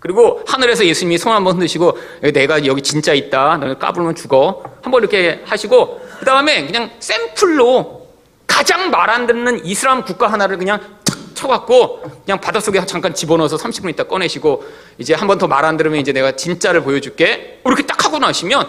그리고 0.00 0.42
하늘에서 0.46 0.86
예수님이 0.86 1.18
손 1.18 1.32
한번 1.34 1.54
흔드시고 1.54 1.98
내가 2.32 2.64
여기 2.64 2.80
진짜 2.80 3.12
있다. 3.12 3.58
너네 3.58 3.74
까불면 3.74 4.14
죽어. 4.14 4.62
한번 4.82 5.02
이렇게 5.02 5.42
하시고 5.44 6.00
그 6.18 6.24
다음에 6.24 6.64
그냥 6.66 6.90
샘플로 7.00 8.08
가장 8.46 8.90
말 8.90 9.10
안 9.10 9.26
듣는 9.26 9.64
이슬람 9.66 10.02
국가 10.04 10.28
하나를 10.32 10.56
그냥 10.56 10.80
탁 11.04 11.18
쳐갖고 11.34 12.00
그냥 12.24 12.40
바닷속에 12.40 12.84
잠깐 12.86 13.14
집어넣어서 13.14 13.56
30분 13.58 13.90
있다 13.90 14.04
꺼내시고 14.04 14.64
이제 14.98 15.12
한 15.14 15.28
번 15.28 15.36
더 15.38 15.46
말 15.46 15.64
안 15.66 15.76
들으면 15.76 16.00
이제 16.00 16.12
내가 16.12 16.32
진짜를 16.32 16.82
보여줄게. 16.82 17.60
이렇게 17.66 17.82
딱 17.84 18.02
하고 18.06 18.18
나시면 18.18 18.66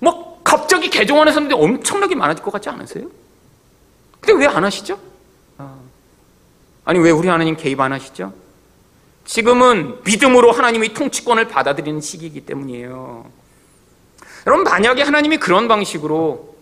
막 0.00 0.40
갑자기 0.42 0.88
개종하는 0.88 1.32
사람들이 1.34 1.60
엄청나게 1.60 2.14
많아질 2.14 2.42
것 2.42 2.50
같지 2.50 2.70
않으세요? 2.70 3.04
근데 4.20 4.44
왜 4.44 4.46
안 4.46 4.64
하시죠? 4.64 4.98
아. 5.58 5.74
아니 6.84 6.98
왜 6.98 7.10
우리 7.10 7.28
하나님 7.28 7.56
개입 7.56 7.80
안 7.80 7.92
하시죠? 7.92 8.32
지금은 9.24 10.02
믿음으로 10.04 10.52
하나님의 10.52 10.94
통치권을 10.94 11.48
받아들이는 11.48 12.00
시기이기 12.00 12.46
때문이에요. 12.46 13.26
여러분, 14.46 14.64
만약에 14.64 15.02
하나님이 15.02 15.36
그런 15.36 15.68
방식으로 15.68 16.56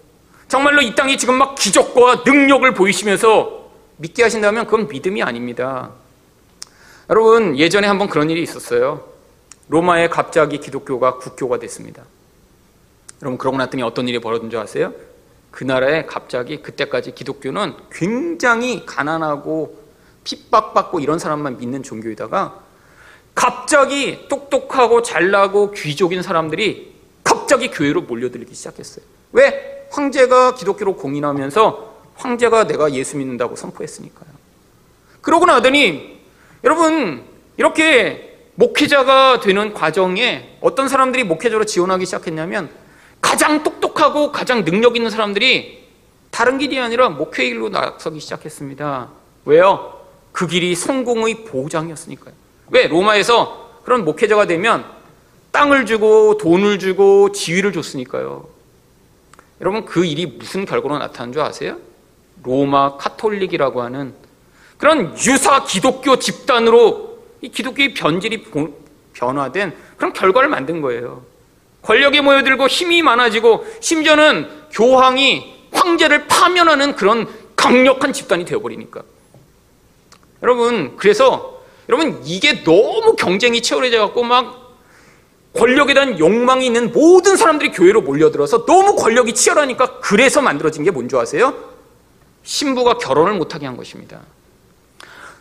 정말로 0.48 0.82
이 0.82 0.94
땅이 0.96 1.16
지금 1.18 1.36
막 1.36 1.54
기적과 1.54 2.22
능력을 2.26 2.72
보이시면서 2.74 3.70
믿게 3.98 4.24
하신다면 4.24 4.64
그건 4.66 4.88
믿음이 4.88 5.22
아닙니다. 5.22 5.90
여러분, 7.08 7.56
예전에 7.56 7.86
한번 7.86 8.08
그런 8.08 8.30
일이 8.30 8.42
있었어요. 8.42 9.04
로마에 9.68 10.08
갑자기 10.08 10.58
기독교가 10.58 11.18
국교가 11.18 11.58
됐습니다. 11.60 12.02
여러분, 13.22 13.38
그러고 13.38 13.56
났더니 13.58 13.82
어떤 13.84 14.08
일이 14.08 14.18
벌어진 14.18 14.50
줄 14.50 14.58
아세요? 14.58 14.92
그 15.56 15.64
나라에 15.64 16.04
갑자기 16.04 16.60
그때까지 16.60 17.14
기독교는 17.14 17.72
굉장히 17.90 18.84
가난하고 18.84 19.78
핍박받고 20.22 21.00
이런 21.00 21.18
사람만 21.18 21.56
믿는 21.56 21.82
종교에다가 21.82 22.60
갑자기 23.34 24.28
똑똑하고 24.28 25.00
잘나고 25.00 25.70
귀족인 25.70 26.20
사람들이 26.20 26.94
갑자기 27.24 27.70
교회로 27.70 28.02
몰려들기 28.02 28.54
시작했어요. 28.54 29.02
왜? 29.32 29.88
황제가 29.92 30.56
기독교로 30.56 30.96
공인하면서 30.96 32.00
황제가 32.16 32.66
내가 32.66 32.92
예수 32.92 33.16
믿는다고 33.16 33.56
선포했으니까요. 33.56 34.28
그러고 35.22 35.46
나더니 35.46 36.20
여러분 36.64 37.24
이렇게 37.56 38.40
목회자가 38.56 39.40
되는 39.40 39.72
과정에 39.72 40.58
어떤 40.60 40.90
사람들이 40.90 41.24
목회자로 41.24 41.64
지원하기 41.64 42.04
시작했냐면 42.04 42.68
가장 43.20 43.62
똑똑하고 43.62 44.32
가장 44.32 44.64
능력 44.64 44.96
있는 44.96 45.10
사람들이 45.10 45.84
다른 46.30 46.58
길이 46.58 46.78
아니라 46.78 47.08
목회 47.08 47.46
일로 47.46 47.68
나서기 47.68 48.20
시작했습니다. 48.20 49.08
왜요? 49.46 50.00
그 50.32 50.46
길이 50.46 50.74
성공의 50.74 51.44
보장이었으니까요. 51.44 52.34
왜? 52.70 52.88
로마에서 52.88 53.80
그런 53.84 54.04
목회자가 54.04 54.46
되면 54.46 54.84
땅을 55.52 55.86
주고 55.86 56.36
돈을 56.36 56.78
주고 56.78 57.32
지위를 57.32 57.72
줬으니까요. 57.72 58.46
여러분 59.60 59.86
그 59.86 60.04
일이 60.04 60.26
무슨 60.26 60.66
결과로 60.66 60.98
나타난 60.98 61.32
줄 61.32 61.40
아세요? 61.40 61.78
로마 62.42 62.96
카톨릭이라고 62.98 63.80
하는 63.82 64.14
그런 64.76 65.16
유사 65.18 65.64
기독교 65.64 66.18
집단으로 66.18 67.18
이 67.40 67.48
기독교의 67.48 67.94
변질이 67.94 68.44
변화된 69.14 69.74
그런 69.96 70.12
결과를 70.12 70.48
만든 70.48 70.82
거예요. 70.82 71.24
권력에 71.86 72.20
모여들고 72.20 72.66
힘이 72.66 73.02
많아지고 73.02 73.64
심지어는 73.80 74.50
교황이 74.72 75.54
황제를 75.72 76.26
파면하는 76.26 76.96
그런 76.96 77.28
강력한 77.54 78.12
집단이 78.12 78.44
되어버리니까. 78.44 79.02
여러분, 80.42 80.96
그래서 80.96 81.60
여러분 81.88 82.20
이게 82.24 82.64
너무 82.64 83.14
경쟁이 83.14 83.62
치열해져 83.62 84.00
갖고 84.00 84.24
막 84.24 84.76
권력에 85.56 85.94
대한 85.94 86.18
욕망이 86.18 86.66
있는 86.66 86.92
모든 86.92 87.36
사람들이 87.36 87.70
교회로 87.70 88.02
몰려들어서 88.02 88.66
너무 88.66 88.96
권력이 88.96 89.34
치열하니까 89.34 90.00
그래서 90.00 90.42
만들어진 90.42 90.82
게 90.82 90.90
뭔지 90.90 91.16
아세요? 91.16 91.54
신부가 92.42 92.98
결혼을 92.98 93.34
못하게 93.34 93.66
한 93.66 93.76
것입니다. 93.76 94.20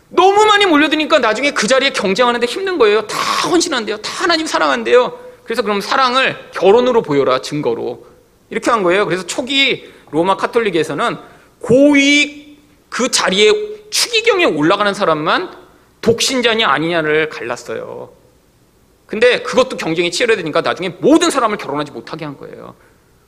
너무 0.08 0.44
많이 0.44 0.64
몰려드니까 0.64 1.18
나중에 1.18 1.50
그 1.50 1.66
자리에 1.66 1.90
경쟁하는데 1.90 2.46
힘든 2.46 2.78
거예요. 2.78 3.02
다 3.08 3.18
헌신한대요. 3.48 3.96
다 3.98 4.22
하나님 4.22 4.46
사랑한대요. 4.46 5.25
그래서 5.46 5.62
그럼 5.62 5.80
사랑을 5.80 6.50
결혼으로 6.50 7.02
보여라, 7.02 7.40
증거로. 7.40 8.04
이렇게 8.50 8.70
한 8.70 8.82
거예요. 8.82 9.06
그래서 9.06 9.24
초기 9.26 9.92
로마 10.10 10.36
카톨릭에서는 10.36 11.16
고위 11.60 12.58
그 12.88 13.10
자리에 13.10 13.52
추기경에 13.90 14.44
올라가는 14.44 14.92
사람만 14.92 15.56
독신자냐 16.00 16.68
아니냐를 16.68 17.28
갈랐어요. 17.28 18.10
근데 19.06 19.42
그것도 19.42 19.76
경쟁이 19.76 20.10
치열해지니까 20.10 20.62
나중에 20.62 20.88
모든 20.98 21.30
사람을 21.30 21.58
결혼하지 21.58 21.92
못하게 21.92 22.24
한 22.24 22.36
거예요. 22.36 22.74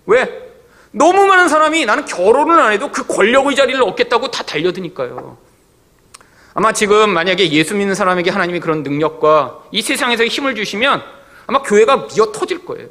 왜? 0.06 0.50
너무 0.90 1.26
많은 1.26 1.48
사람이 1.48 1.86
나는 1.86 2.04
결혼을 2.04 2.58
안 2.58 2.72
해도 2.72 2.90
그 2.90 3.06
권력의 3.06 3.54
자리를 3.54 3.80
얻겠다고 3.80 4.32
다 4.32 4.42
달려드니까요. 4.42 5.38
아마 6.54 6.72
지금 6.72 7.10
만약에 7.10 7.52
예수 7.52 7.76
믿는 7.76 7.94
사람에게 7.94 8.30
하나님이 8.30 8.58
그런 8.58 8.82
능력과 8.82 9.66
이 9.70 9.82
세상에서 9.82 10.24
힘을 10.24 10.56
주시면 10.56 11.17
아마 11.48 11.62
교회가 11.62 12.08
미어 12.08 12.30
터질 12.30 12.64
거예요. 12.64 12.88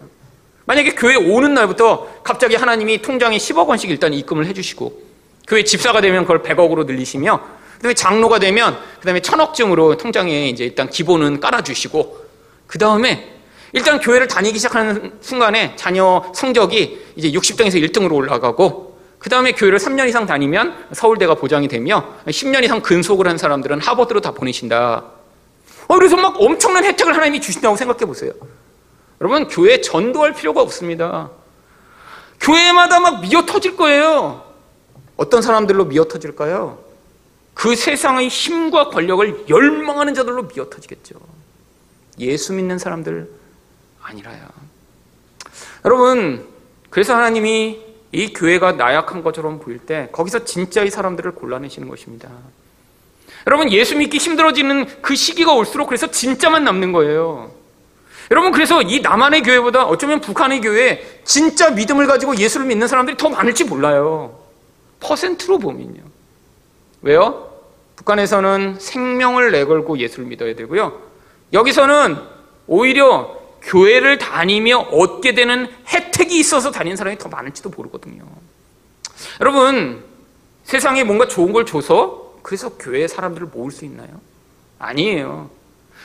만약에 0.66 0.95
교회 0.95 1.16
오는 1.16 1.53
날부터 1.53 2.22
갑자기 2.24 2.55
하나님이 2.55 3.01
통장에 3.01 3.38
10억 3.38 3.68
원씩 3.68 3.89
일단 3.89 4.14
입금을 4.14 4.47
해주시고 4.47 5.01
교회 5.47 5.64
집사가 5.64 6.01
되면 6.01 6.24
그걸 6.24 6.41
100억으로 6.41 6.86
늘리시며 6.86 7.39
그다음에 7.76 7.93
장로가 7.93 8.39
되면 8.39 8.78
그다음에 8.99 9.22
천억쯤으로 9.22 9.97
통장에 9.97 10.49
이제 10.49 10.66
일단 10.66 10.89
기본은 10.89 11.39
깔아주시고 11.39 12.26
그 12.66 12.80
다음에 12.80 13.32
일단 13.74 13.99
교회를 13.99 14.28
다니기 14.28 14.58
시작하는 14.58 15.14
순간에 15.22 15.76
자녀 15.76 16.32
성적이 16.34 16.99
이제 17.16 17.32
60등에서 17.32 17.76
1등으로 17.76 18.16
올라가고 18.16 18.97
그 19.20 19.30
다음에 19.30 19.51
교회를 19.51 19.78
3년 19.78 20.10
이상 20.10 20.26
다니면 20.26 20.88
서울대가 20.93 21.36
보장이 21.36 21.68
되며 21.68 22.16
10년 22.26 22.64
이상 22.64 22.82
근속을 22.82 23.28
한 23.28 23.38
사람들은 23.38 23.82
하버드로 23.82 24.22
다 24.22 24.32
보내신다. 24.32 25.16
어, 25.88 25.95
그래서 25.95 26.15
막 26.17 26.35
엄청난 26.39 26.83
혜택을 26.83 27.13
하나님이 27.13 27.41
주신다고 27.41 27.75
생각해 27.75 28.05
보세요. 28.05 28.31
여러분, 29.21 29.47
교회 29.47 29.81
전도할 29.81 30.33
필요가 30.33 30.61
없습니다. 30.61 31.31
교회마다 32.39 32.99
막 32.99 33.21
미어 33.21 33.45
터질 33.45 33.75
거예요. 33.75 34.43
어떤 35.15 35.41
사람들로 35.41 35.85
미어 35.85 36.05
터질까요? 36.05 36.79
그 37.53 37.75
세상의 37.75 38.27
힘과 38.27 38.89
권력을 38.89 39.45
열망하는 39.49 40.13
자들로 40.13 40.43
미어 40.43 40.69
터지겠죠. 40.69 41.15
예수 42.19 42.53
믿는 42.53 42.77
사람들 42.77 43.29
아니라요. 44.03 44.47
여러분, 45.83 46.47
그래서 46.89 47.15
하나님이 47.15 47.81
이 48.11 48.33
교회가 48.33 48.73
나약한 48.73 49.23
것처럼 49.23 49.59
보일 49.59 49.79
때 49.79 50.09
거기서 50.11 50.45
진짜의 50.45 50.91
사람들을 50.91 51.31
골라내시는 51.31 51.88
것입니다. 51.89 52.29
여러분, 53.47 53.71
예수 53.71 53.95
믿기 53.95 54.17
힘들어지는 54.17 55.01
그 55.01 55.15
시기가 55.15 55.53
올수록 55.53 55.87
그래서 55.87 56.11
진짜만 56.11 56.65
남는 56.65 56.91
거예요. 56.91 57.49
여러분, 58.29 58.51
그래서 58.51 58.81
이 58.81 58.99
남한의 58.99 59.41
교회보다 59.41 59.85
어쩌면 59.85 60.19
북한의 60.19 60.59
교회에 60.59 61.21
진짜 61.23 61.69
믿음을 61.69 62.07
가지고 62.07 62.35
예수를 62.35 62.65
믿는 62.65 62.89
사람들이 62.89 63.15
더 63.15 63.29
많을지 63.29 63.63
몰라요. 63.63 64.37
퍼센트로 64.99 65.59
보면요. 65.59 66.01
왜요? 67.01 67.49
북한에서는 67.95 68.77
생명을 68.79 69.51
내걸고 69.51 69.97
예수를 69.97 70.25
믿어야 70.25 70.53
되고요. 70.53 71.01
여기서는 71.53 72.17
오히려 72.67 73.37
교회를 73.61 74.17
다니며 74.17 74.79
얻게 74.91 75.33
되는 75.33 75.69
혜택이 75.87 76.37
있어서 76.37 76.71
다니는 76.71 76.97
사람이 76.97 77.17
더 77.17 77.29
많을지도 77.29 77.69
모르거든요. 77.69 78.23
여러분, 79.39 80.03
세상에 80.65 81.05
뭔가 81.05 81.27
좋은 81.27 81.53
걸 81.53 81.65
줘서 81.65 82.26
그래서 82.47 82.69
교회 82.79 83.09
사람들을 83.09 83.47
모을 83.47 83.71
수 83.71 83.83
있나요? 83.83 84.07
아니에요. 84.79 85.49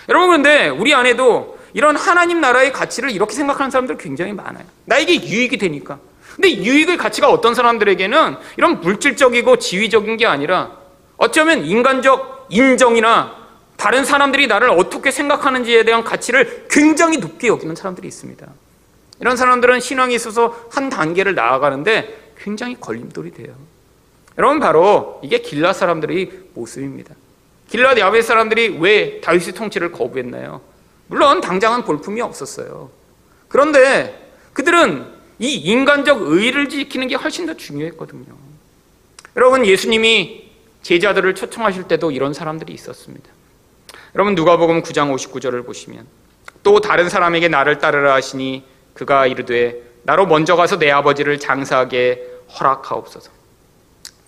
여러분, 0.08 0.28
그런데 0.28 0.68
우리 0.70 0.92
안에도 0.92 1.56
이런 1.72 1.94
하나님 1.94 2.40
나라의 2.40 2.72
가치를 2.72 3.12
이렇게 3.12 3.32
생각하는 3.32 3.70
사람들 3.70 3.96
굉장히 3.96 4.32
많아요. 4.32 4.64
나에게 4.86 5.22
유익이 5.22 5.56
되니까. 5.58 6.00
근데 6.34 6.50
유익의 6.56 6.96
가치가 6.96 7.30
어떤 7.30 7.54
사람들에게는 7.54 8.38
이런 8.56 8.80
물질적이고 8.80 9.60
지위적인 9.60 10.16
게 10.16 10.26
아니라 10.26 10.72
어쩌면 11.16 11.64
인간적 11.64 12.48
인정이나 12.50 13.36
다른 13.76 14.04
사람들이 14.04 14.48
나를 14.48 14.70
어떻게 14.70 15.12
생각하는지에 15.12 15.84
대한 15.84 16.02
가치를 16.02 16.66
굉장히 16.68 17.18
높게 17.18 17.46
여기는 17.46 17.76
사람들이 17.76 18.08
있습니다. 18.08 18.48
이런 19.20 19.36
사람들은 19.36 19.78
신앙에 19.78 20.12
있어서 20.16 20.58
한 20.72 20.90
단계를 20.90 21.36
나아가는데 21.36 22.32
굉장히 22.36 22.74
걸림돌이 22.80 23.30
돼요. 23.30 23.54
여러분 24.38 24.60
바로 24.60 25.20
이게 25.22 25.38
길라 25.38 25.72
사람들의 25.72 26.30
모습입니다. 26.54 27.14
길라 27.68 27.98
야베 27.98 28.22
사람들이 28.22 28.78
왜 28.80 29.20
다윗의 29.20 29.54
통치를 29.54 29.92
거부했나요? 29.92 30.60
물론 31.06 31.40
당장은 31.40 31.84
볼품이 31.84 32.20
없었어요. 32.20 32.90
그런데 33.48 34.30
그들은 34.52 35.06
이 35.38 35.54
인간적 35.54 36.22
의를 36.22 36.68
지키는 36.68 37.08
게 37.08 37.14
훨씬 37.14 37.46
더 37.46 37.54
중요했거든요. 37.54 38.24
여러분 39.36 39.66
예수님이 39.66 40.50
제자들을 40.82 41.34
초청하실 41.34 41.84
때도 41.84 42.10
이런 42.10 42.34
사람들이 42.34 42.72
있었습니다. 42.72 43.28
여러분 44.14 44.34
누가복음 44.34 44.82
9장 44.82 45.14
59절을 45.14 45.64
보시면 45.64 46.06
또 46.62 46.80
다른 46.80 47.08
사람에게 47.08 47.48
나를 47.48 47.78
따르라 47.78 48.14
하시니 48.14 48.64
그가 48.94 49.26
이르되 49.26 49.82
나로 50.02 50.26
먼저 50.26 50.56
가서 50.56 50.78
내 50.78 50.90
아버지를 50.90 51.38
장사하게 51.38 52.26
허락하옵소서. 52.58 53.41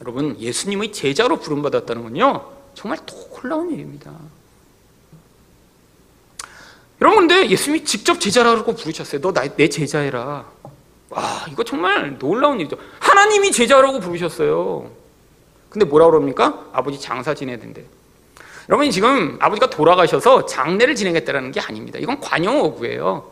여러분 0.05 0.38
예수님의 0.38 0.92
제자로 0.92 1.38
부름받았다는 1.40 2.02
건요 2.02 2.52
정말 2.74 2.98
놀라운 3.07 3.70
일입니다. 3.72 4.12
여러분 7.00 7.26
근데 7.26 7.48
예수님이 7.48 7.84
직접 7.84 8.20
제자라고 8.20 8.74
부르셨어요. 8.74 9.20
너 9.22 9.32
내 9.32 9.68
제자해라. 9.68 10.44
와 11.09 11.46
이거 11.50 11.64
정말 11.64 12.18
놀라운 12.18 12.61
일이죠. 12.61 12.76
하나님이 12.98 13.50
제자라고 13.50 14.00
부르셨어요. 14.00 14.90
근데 15.70 15.86
뭐라 15.86 16.07
그럽니까? 16.07 16.66
아버지 16.72 17.00
장사 17.00 17.34
지내야 17.34 17.59
된대. 17.59 17.82
여러분 18.68 18.90
지금 18.90 19.38
아버지가 19.40 19.70
돌아가셔서 19.70 20.46
장례를 20.46 20.94
진행했다는 20.94 21.52
게 21.52 21.61
아닙니다. 21.61 21.98
이건 21.98 22.20
관용어구예요. 22.20 23.30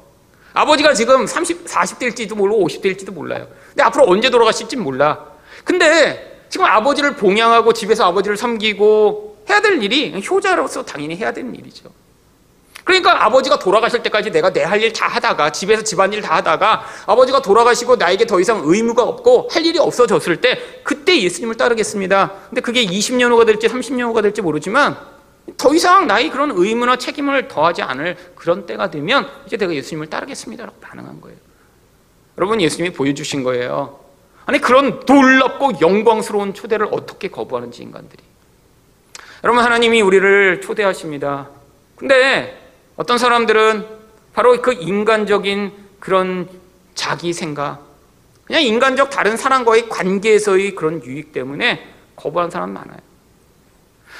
아버지가 0.54 0.94
지금 0.94 1.26
30, 1.26 1.66
40대일지도 1.66 2.34
모르고 2.34 2.66
50대일지도 2.66 3.12
몰라요. 3.12 3.46
근데 3.68 3.82
앞으로 3.82 4.04
언제 4.08 4.30
돌아가실지 4.30 4.76
몰라. 4.76 5.26
근데 5.64 6.31
지금 6.52 6.66
아버지를 6.66 7.16
봉양하고 7.16 7.72
집에서 7.72 8.04
아버지를 8.04 8.36
섬기고 8.36 9.44
해야 9.48 9.62
될 9.62 9.82
일이 9.82 10.12
효자로서 10.28 10.84
당연히 10.84 11.16
해야 11.16 11.32
되는 11.32 11.54
일이죠. 11.54 11.90
그러니까 12.84 13.24
아버지가 13.24 13.58
돌아가실 13.58 14.02
때까지 14.02 14.30
내가 14.30 14.52
내 14.52 14.62
할 14.62 14.82
일 14.82 14.92
다 14.92 15.06
하다가 15.08 15.50
집에서 15.50 15.82
집안일 15.82 16.20
다 16.20 16.36
하다가 16.36 16.84
아버지가 17.06 17.40
돌아가시고 17.40 17.96
나에게 17.96 18.26
더 18.26 18.38
이상 18.38 18.60
의무가 18.66 19.02
없고 19.02 19.48
할 19.50 19.64
일이 19.64 19.78
없어졌을 19.78 20.42
때 20.42 20.58
그때 20.82 21.22
예수님을 21.22 21.54
따르겠습니다. 21.54 22.32
근데 22.50 22.60
그게 22.60 22.84
20년 22.84 23.30
후가 23.30 23.46
될지 23.46 23.66
30년 23.68 24.02
후가 24.08 24.20
될지 24.20 24.42
모르지만 24.42 24.98
더 25.56 25.72
이상 25.74 26.06
나의 26.06 26.28
그런 26.28 26.50
의무나 26.54 26.96
책임을 26.96 27.48
더하지 27.48 27.80
않을 27.80 28.18
그런 28.34 28.66
때가 28.66 28.90
되면 28.90 29.26
이제 29.46 29.56
내가 29.56 29.72
예수님을 29.72 30.08
따르겠습니다라고 30.08 30.76
반응한 30.82 31.18
거예요. 31.22 31.38
여러분 32.36 32.60
예수님이 32.60 32.92
보여주신 32.94 33.42
거예요. 33.42 34.01
아니 34.46 34.58
그런 34.60 35.00
놀랍고 35.06 35.80
영광스러운 35.80 36.54
초대를 36.54 36.88
어떻게 36.90 37.28
거부하는지 37.28 37.82
인간들이. 37.82 38.22
여러분 39.44 39.64
하나님이 39.64 40.00
우리를 40.02 40.60
초대하십니다. 40.60 41.48
근데 41.96 42.60
어떤 42.96 43.18
사람들은 43.18 43.86
바로 44.34 44.60
그 44.62 44.72
인간적인 44.72 45.72
그런 46.00 46.48
자기 46.94 47.32
생각, 47.32 47.80
그냥 48.44 48.62
인간적 48.62 49.10
다른 49.10 49.36
사람과의 49.36 49.88
관계에서의 49.88 50.74
그런 50.74 51.02
유익 51.04 51.32
때문에 51.32 51.86
거부하는 52.16 52.50
사람 52.50 52.72
많아요. 52.72 52.98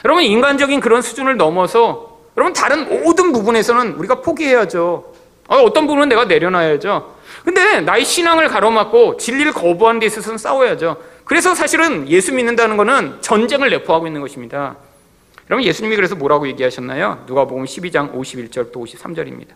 여러분 0.04 0.24
인간적인 0.24 0.80
그런 0.80 1.02
수준을 1.02 1.36
넘어서 1.36 2.20
여러분 2.36 2.52
다른 2.52 3.02
모든 3.02 3.32
부분에서는 3.32 3.94
우리가 3.94 4.20
포기해야죠. 4.22 5.12
어, 5.48 5.56
어떤 5.56 5.86
부분은 5.86 6.08
내가 6.08 6.24
내려놔야죠. 6.24 7.16
근데 7.44 7.80
나의 7.80 8.04
신앙을 8.04 8.48
가로막고 8.48 9.16
진리를 9.16 9.52
거부하는 9.52 10.00
데 10.00 10.06
있어서는 10.06 10.38
싸워야죠. 10.38 10.96
그래서 11.24 11.54
사실은 11.54 12.08
예수 12.08 12.32
믿는다는 12.32 12.76
것은 12.76 13.20
전쟁을 13.20 13.70
내포하고 13.70 14.06
있는 14.06 14.20
것입니다. 14.20 14.76
여러분 15.50 15.64
예수님이 15.64 15.96
그래서 15.96 16.14
뭐라고 16.14 16.46
얘기하셨나요? 16.48 17.24
누가복음 17.26 17.64
12장 17.64 18.14
51절부터 18.14 18.74
53절입니다. 18.74 19.48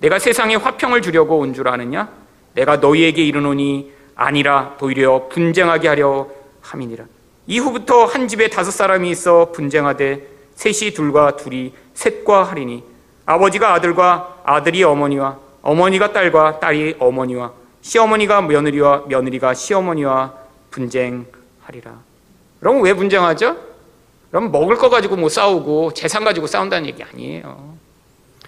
내가 0.00 0.18
세상에 0.18 0.56
화평을 0.56 1.02
주려고 1.02 1.38
온 1.38 1.54
줄 1.54 1.68
아느냐? 1.68 2.08
내가 2.54 2.76
너희에게 2.76 3.22
이르노니 3.24 3.92
아니라 4.14 4.76
도리어 4.78 5.28
분쟁하게 5.28 5.88
하려 5.88 6.28
함이니라. 6.60 7.04
이후부터 7.46 8.04
한 8.04 8.28
집에 8.28 8.48
다섯 8.48 8.70
사람이 8.70 9.10
있어 9.10 9.50
분쟁하되 9.52 10.26
셋이 10.54 10.92
둘과 10.92 11.36
둘이 11.36 11.72
셋과 11.94 12.44
하리니 12.44 12.84
아버지가 13.26 13.72
아들과 13.74 14.42
아들이 14.44 14.84
어머니와 14.84 15.38
어머니가 15.62 16.12
딸과 16.12 16.60
딸이 16.60 16.96
어머니와 16.98 17.52
시어머니가 17.80 18.42
며느리와 18.42 19.04
며느리가 19.08 19.54
시어머니와 19.54 20.34
분쟁하리라. 20.70 21.98
그럼 22.60 22.82
왜 22.82 22.94
분쟁하죠? 22.94 23.56
그럼 24.30 24.50
먹을 24.50 24.76
거 24.76 24.88
가지고 24.88 25.16
뭐 25.16 25.28
싸우고 25.28 25.92
재산 25.94 26.24
가지고 26.24 26.46
싸운다는 26.46 26.86
얘기 26.88 27.02
아니에요. 27.02 27.74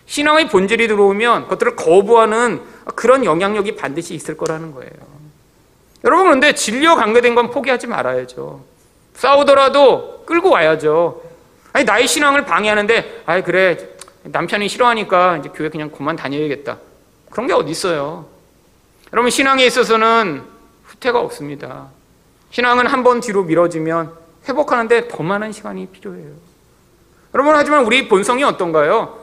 신앙의 0.06 0.48
본질이 0.48 0.88
들어오면 0.88 1.44
그것들을 1.44 1.76
거부하는 1.76 2.60
그런 2.94 3.24
영향력이 3.24 3.76
반드시 3.76 4.14
있을 4.14 4.36
거라는 4.36 4.72
거예요. 4.72 4.92
여러분 6.04 6.26
그런데 6.26 6.54
진리와 6.54 6.96
관계된 6.96 7.34
건 7.34 7.50
포기하지 7.50 7.86
말아야죠. 7.86 8.62
싸우더라도 9.14 10.24
끌고 10.26 10.50
와야죠. 10.50 11.22
아니 11.72 11.84
나의 11.84 12.06
신앙을 12.06 12.44
방해하는데 12.44 13.22
아 13.26 13.40
그래 13.42 13.76
남편이 14.22 14.68
싫어하니까 14.68 15.38
이제 15.38 15.50
교회 15.54 15.68
그냥 15.68 15.90
그만 15.90 16.16
다녀야겠다. 16.16 16.78
그런 17.34 17.48
게 17.48 17.52
어디 17.52 17.72
있어요? 17.72 18.26
여러분 19.12 19.28
신앙에 19.28 19.66
있어서는 19.66 20.44
후퇴가 20.84 21.18
없습니다. 21.18 21.88
신앙은 22.52 22.86
한 22.86 23.02
번 23.02 23.18
뒤로 23.20 23.42
미뤄지면 23.42 24.12
회복하는데 24.48 25.08
더 25.08 25.22
많은 25.24 25.50
시간이 25.50 25.88
필요해요. 25.88 26.30
여러분 27.34 27.56
하지만 27.56 27.84
우리 27.84 28.06
본성이 28.06 28.44
어떤가요? 28.44 29.18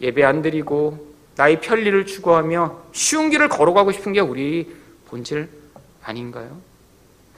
예배 0.00 0.24
안 0.24 0.40
드리고 0.40 1.12
나의 1.36 1.60
편리를 1.60 2.06
추구하며 2.06 2.78
쉬운 2.92 3.28
길을 3.28 3.50
걸어가고 3.50 3.92
싶은 3.92 4.14
게 4.14 4.20
우리 4.20 4.74
본질 5.08 5.50
아닌가요? 6.02 6.56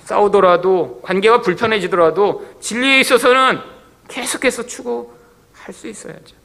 싸우더라도 0.04 1.00
관계가 1.02 1.40
불편해지더라도 1.40 2.46
진리에 2.60 3.00
있어서는 3.00 3.58
계속해서 4.06 4.66
추구할 4.66 5.72
수 5.72 5.88
있어야죠. 5.88 6.36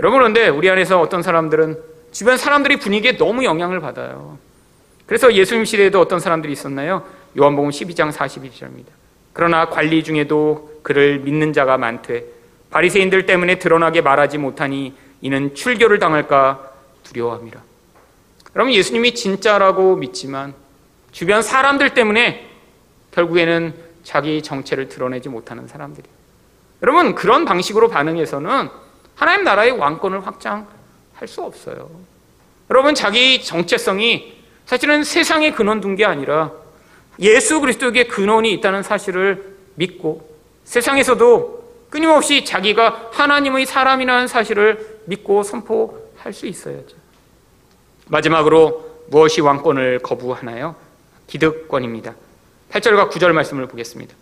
여러분 0.00 0.18
그런데 0.18 0.48
우리 0.48 0.68
안에서 0.68 1.00
어떤 1.00 1.22
사람들은 1.22 1.95
주변 2.16 2.38
사람들이 2.38 2.78
분위기에 2.78 3.18
너무 3.18 3.44
영향을 3.44 3.78
받아요. 3.80 4.38
그래서 5.04 5.34
예수님 5.34 5.66
시대에도 5.66 6.00
어떤 6.00 6.18
사람들이 6.18 6.50
있었나요? 6.50 7.04
요한복음 7.38 7.68
12장 7.68 8.10
42절입니다. 8.10 8.86
그러나 9.34 9.68
관리 9.68 10.02
중에도 10.02 10.80
그를 10.82 11.18
믿는 11.18 11.52
자가 11.52 11.76
많되 11.76 12.24
바리새인들 12.70 13.26
때문에 13.26 13.58
드러나게 13.58 14.00
말하지 14.00 14.38
못하니 14.38 14.94
이는 15.20 15.54
출교를 15.54 15.98
당할까 15.98 16.70
두려워함이라. 17.02 17.60
여러분 18.54 18.72
예수님이 18.72 19.14
진짜라고 19.14 19.96
믿지만 19.96 20.54
주변 21.12 21.42
사람들 21.42 21.92
때문에 21.92 22.48
결국에는 23.10 23.74
자기 24.04 24.42
정체를 24.42 24.88
드러내지 24.88 25.28
못하는 25.28 25.68
사람들이. 25.68 26.08
여러분 26.82 27.14
그런 27.14 27.44
방식으로 27.44 27.90
반응해서는 27.90 28.70
하나님 29.16 29.44
나라의 29.44 29.72
왕권을 29.72 30.26
확장 30.26 30.66
할 31.18 31.28
수 31.28 31.42
없어요. 31.42 31.90
여러분 32.70 32.94
자기 32.94 33.42
정체성이 33.42 34.34
사실은 34.66 35.04
세상에 35.04 35.52
근원 35.52 35.80
둔 35.80 35.96
게 35.96 36.04
아니라 36.04 36.52
예수 37.20 37.60
그리스도에게 37.60 38.06
근원이 38.06 38.52
있다는 38.54 38.82
사실을 38.82 39.56
믿고 39.76 40.28
세상에서도 40.64 41.86
끊임없이 41.90 42.44
자기가 42.44 43.10
하나님의 43.12 43.64
사람이라는 43.66 44.26
사실을 44.26 45.00
믿고 45.06 45.42
선포할 45.42 46.32
수 46.32 46.46
있어야죠. 46.46 46.96
마지막으로 48.08 49.04
무엇이 49.08 49.40
왕권을 49.40 50.00
거부하나요? 50.00 50.74
기득권입니다. 51.28 52.14
8절과 52.72 53.10
9절 53.10 53.32
말씀을 53.32 53.66
보겠습니다. 53.68 54.14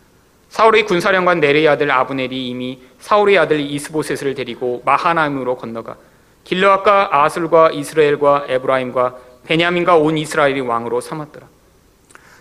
사울의 0.51 0.85
군사령관 0.85 1.41
네레의 1.41 1.67
아들 1.67 1.91
아브넬이 1.91 2.49
이미 2.49 2.81
사울의 3.01 3.39
아들 3.39 3.59
이스보셋을 3.61 4.35
데리고 4.35 4.83
마하나임으로 4.85 5.57
건너가 5.57 5.97
길르앗과 6.45 7.25
아술과 7.25 7.71
이스라엘과 7.73 8.47
에브라임과 8.49 9.17
베냐민과 9.47 9.97
온 9.97 10.17
이스라엘이 10.19 10.61
왕으로 10.61 11.01
삼았더라. 11.01 11.47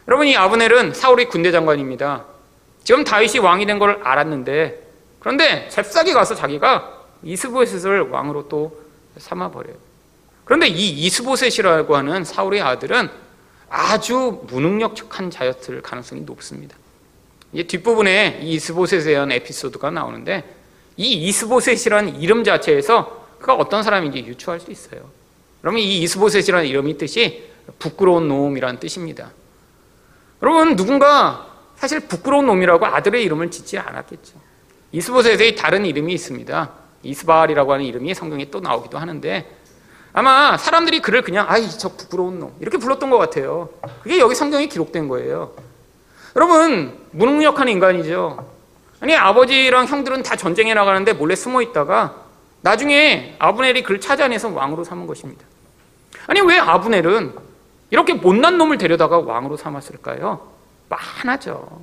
여러분 0.08 0.28
이 0.28 0.36
아브넬은 0.36 0.94
사울의 0.94 1.30
군대 1.30 1.52
장관입니다. 1.52 2.26
지금 2.84 3.04
다윗이 3.04 3.40
왕이 3.40 3.66
된 3.66 3.80
걸 3.80 4.02
알았는데 4.04 4.84
그런데 5.20 5.70
잽싸게 5.70 6.14
가서 6.14 6.36
자기가 6.36 7.02
이스보셋을 7.24 8.10
왕으로 8.10 8.50
또 8.50 8.78
삼아 9.18 9.52
버려요. 9.52 9.76
그런데 10.44 10.68
이 10.68 10.90
이스보셋이라고 11.06 11.96
하는 11.96 12.26
사울의 12.26 12.62
아들은 12.62 13.10
아주 13.70 14.42
무능력한 14.48 15.32
자였을 15.32 15.82
가능성이 15.82 16.22
높습니다. 16.22 16.76
이제 17.54 17.64
뒷부분에 17.64 18.40
이 18.42 18.54
이스보셋에 18.56 19.04
대한 19.04 19.32
에피소드가 19.32 19.92
나오는데 19.92 20.44
이 20.98 21.14
이스보셋이라는 21.30 22.20
이름 22.20 22.44
자체에서 22.44 23.23
그가 23.44 23.56
어떤 23.56 23.84
사람인지 23.84 24.20
유추할 24.20 24.62
수 24.62 24.72
있어요. 24.72 25.02
그러면 25.60 25.82
이 25.82 26.02
이스보셋이라는 26.04 26.66
이름의 26.66 26.98
뜻이 26.98 27.52
부끄러운 27.78 28.30
놈이라는 28.30 28.80
뜻입니다. 28.80 29.32
여러분 30.42 30.78
누군가 30.78 31.48
사실 31.76 32.00
부끄러운 32.00 32.46
놈이라고 32.46 32.86
아들의 32.86 33.22
이름을 33.22 33.52
짓지 33.52 33.78
않았겠죠. 33.78 34.36
이스보셋의 34.94 35.56
다른 35.58 35.86
이름이 35.86 36.14
있습니다. 36.14 36.72
이스바알이라고 37.04 37.74
하는 37.74 37.84
이름이 37.84 38.14
성경에 38.14 38.50
또 38.50 38.62
나오기도 38.62 38.98
하는데 38.98 39.46
아마 40.14 40.58
사람들이 40.58 41.02
그를 41.02 41.22
그냥 41.22 41.46
아이 41.50 41.70
저 41.70 41.90
부끄러운 41.90 42.40
놈 42.40 42.56
이렇게 42.62 42.78
불렀던 42.78 43.10
것 43.10 43.18
같아요. 43.18 43.70
그게 44.04 44.20
여기 44.20 44.36
성경에 44.36 44.68
기록된 44.68 45.10
거예요. 45.10 45.54
여러분 46.38 46.98
무능력한 47.12 47.68
인간이죠. 47.68 48.54
아니 49.02 49.14
아버지랑 49.18 49.88
형들은 49.88 50.24
다 50.24 50.38
전쟁에 50.38 50.74
나가는데 50.74 51.12
몰래 51.12 51.36
숨어 51.36 51.62
있다가 51.62 52.23
나중에 52.64 53.36
아브넬이 53.40 53.84
그를 53.84 54.00
찾아내서 54.00 54.50
왕으로 54.50 54.86
삼은 54.86 55.06
것입니다. 55.06 55.46
아니 56.28 56.40
왜 56.40 56.58
아브넬은 56.58 57.36
이렇게 57.90 58.14
못난 58.14 58.58
놈을 58.58 58.78
데려다가 58.78 59.20
왕으로 59.20 59.58
삼았을까요? 59.58 60.50
빤하죠. 60.90 61.82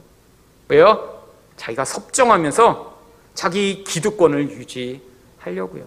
왜요? 0.68 1.22
자기가 1.56 1.84
섭정하면서 1.84 2.98
자기 3.34 3.84
기득권을 3.84 4.50
유지하려고요. 4.50 5.84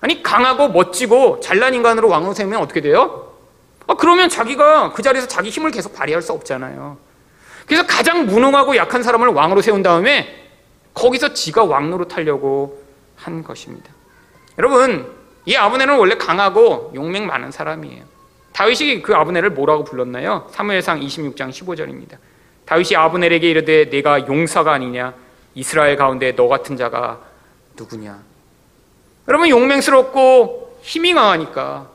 아니 0.00 0.20
강하고 0.22 0.68
멋지고 0.68 1.38
잘난 1.38 1.72
인간으로 1.72 2.08
왕으로 2.08 2.34
세우면 2.34 2.60
어떻게 2.60 2.80
돼요? 2.80 3.32
아, 3.86 3.94
그러면 3.94 4.28
자기가 4.28 4.92
그 4.94 5.02
자리에서 5.02 5.28
자기 5.28 5.50
힘을 5.50 5.70
계속 5.70 5.94
발휘할 5.94 6.20
수 6.22 6.32
없잖아요. 6.32 6.98
그래서 7.66 7.86
가장 7.86 8.26
무능하고 8.26 8.76
약한 8.76 9.04
사람을 9.04 9.28
왕으로 9.28 9.62
세운 9.62 9.82
다음에 9.84 10.50
거기서 10.92 11.34
지가 11.34 11.64
왕으로 11.64 12.08
타려고 12.08 12.82
한 13.14 13.44
것입니다. 13.44 13.94
여러분, 14.58 15.12
이 15.46 15.56
아브넬은 15.56 15.96
원래 15.98 16.16
강하고 16.16 16.92
용맹 16.94 17.26
많은 17.26 17.50
사람이에요. 17.50 18.04
다윗이 18.52 19.02
그 19.02 19.14
아브넬을 19.14 19.50
뭐라고 19.50 19.84
불렀나요? 19.84 20.48
사무엘상 20.50 21.00
26장 21.00 21.50
15절입니다. 21.50 22.16
다윗이 22.66 22.96
아브넬에게 22.96 23.50
이르되 23.50 23.90
내가 23.90 24.26
용사가 24.26 24.72
아니냐 24.72 25.12
이스라엘 25.54 25.96
가운데 25.96 26.34
너 26.34 26.48
같은 26.48 26.76
자가 26.76 27.20
누구냐? 27.76 28.18
여러분 29.28 29.48
용맹스럽고 29.48 30.78
힘이 30.82 31.14
강하니까 31.14 31.88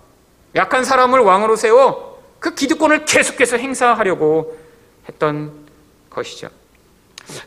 약한 0.55 0.83
사람을 0.83 1.19
왕으로 1.21 1.55
세워 1.55 2.21
그 2.39 2.55
기득권을 2.55 3.05
계속해서 3.05 3.57
행사하려고 3.57 4.57
했던 5.07 5.51
것이죠. 6.09 6.49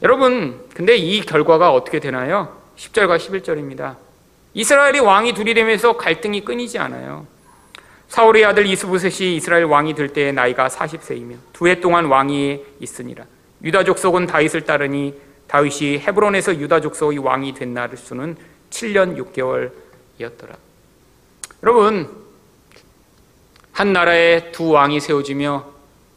여러분, 0.03 0.65
근데 0.75 0.97
이 0.97 1.21
결과가 1.23 1.73
어떻게 1.73 1.99
되나요? 1.99 2.57
10절과 2.77 3.19
11절입니다. 3.19 3.97
이스라엘이 4.55 5.01
왕이 5.01 5.33
둘이 5.35 5.55
되면서 5.55 5.97
갈등이 5.97 6.45
끊이지 6.45 6.79
않아요. 6.79 7.27
사울의 8.09 8.45
아들 8.45 8.67
이스부셋이 8.67 9.37
이스라엘 9.37 9.65
왕이 9.65 9.95
될 9.95 10.09
때의 10.13 10.33
나이가 10.35 10.69
40세이며 10.69 11.37
두 11.53 11.67
해 11.67 11.81
동안 11.81 12.07
왕이 12.07 12.63
있으니라. 12.81 13.25
유다 13.65 13.85
족속은 13.85 14.27
다윗을 14.27 14.63
따르니 14.65 15.15
다윗이 15.47 16.01
헤브론에서 16.01 16.57
유다 16.59 16.81
족속의 16.83 17.19
왕이 17.19 17.55
된 17.55 17.73
날 17.73 17.97
수는 17.97 18.37
7년 18.71 19.17
6개월이었더라. 19.17 20.55
여러분, 21.63 22.09
한 23.73 23.93
나라에 23.93 24.53
두 24.53 24.71
왕이 24.71 25.01
세워지며 25.01 25.65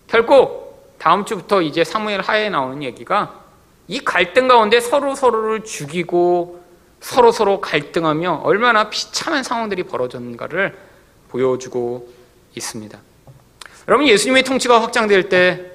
결국 0.07 0.93
다음 0.97 1.23
주부터 1.23 1.61
이제 1.61 1.83
사무엘 1.83 2.21
하에 2.21 2.49
나오는 2.49 2.83
얘기가 2.83 3.41
이 3.87 3.99
갈등 3.99 4.47
가운데 4.47 4.79
서로 4.81 5.15
서로를 5.15 5.63
죽이고 5.63 6.64
서로 6.99 7.31
서로 7.31 7.61
갈등하며 7.61 8.41
얼마나 8.43 8.89
비참한 8.89 9.43
상황들이 9.43 9.83
벌어졌는가를 9.83 10.77
보여주고 11.29 12.09
있습니다. 12.55 12.97
여러분 13.87 14.07
예수님의 14.07 14.43
통치가 14.43 14.81
확장될 14.81 15.29
때 15.29 15.71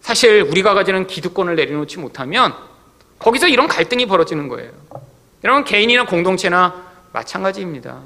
사실 0.00 0.42
우리가 0.42 0.74
가지는 0.74 1.06
기득권을 1.06 1.56
내려놓지 1.56 1.98
못하면 1.98 2.54
거기서 3.18 3.48
이런 3.48 3.68
갈등이 3.68 4.06
벌어지는 4.06 4.48
거예요. 4.48 4.70
여러분 5.44 5.64
개인이나 5.64 6.06
공동체나 6.06 6.86
마찬가지입니다. 7.12 8.00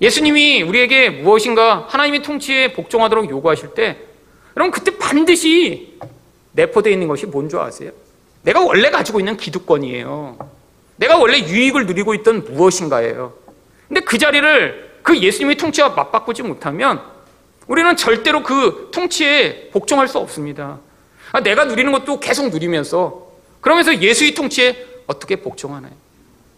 예수님이 0.00 0.62
우리에게 0.62 1.10
무엇인가 1.10 1.86
하나님의 1.88 2.22
통치에 2.22 2.72
복종하도록 2.72 3.30
요구하실 3.30 3.74
때 3.74 3.98
여러분 4.56 4.70
그때 4.70 4.96
반드시 4.98 5.98
내포되어 6.52 6.92
있는 6.92 7.08
것이 7.08 7.26
뭔 7.26 7.48
줄 7.48 7.60
아세요? 7.60 7.92
내가 8.42 8.60
원래 8.60 8.90
가지고 8.90 9.20
있는 9.20 9.36
기득권이에요. 9.36 10.38
내가 10.96 11.18
원래 11.18 11.38
유익을 11.38 11.86
누리고 11.86 12.14
있던 12.14 12.44
무엇인가예요. 12.44 13.34
근데 13.88 14.00
그 14.00 14.18
자리를 14.18 15.00
그 15.02 15.18
예수님의 15.18 15.56
통치와 15.56 15.90
맞바꾸지 15.90 16.42
못하면 16.42 17.00
우리는 17.66 17.96
절대로 17.96 18.42
그 18.42 18.90
통치에 18.92 19.70
복종할 19.72 20.08
수 20.08 20.18
없습니다. 20.18 20.78
아, 21.32 21.40
내가 21.40 21.64
누리는 21.64 21.90
것도 21.92 22.20
계속 22.20 22.48
누리면서 22.50 23.26
그러면서 23.60 24.00
예수의 24.00 24.34
통치에 24.34 24.86
어떻게 25.06 25.36
복종하나요? 25.36 25.92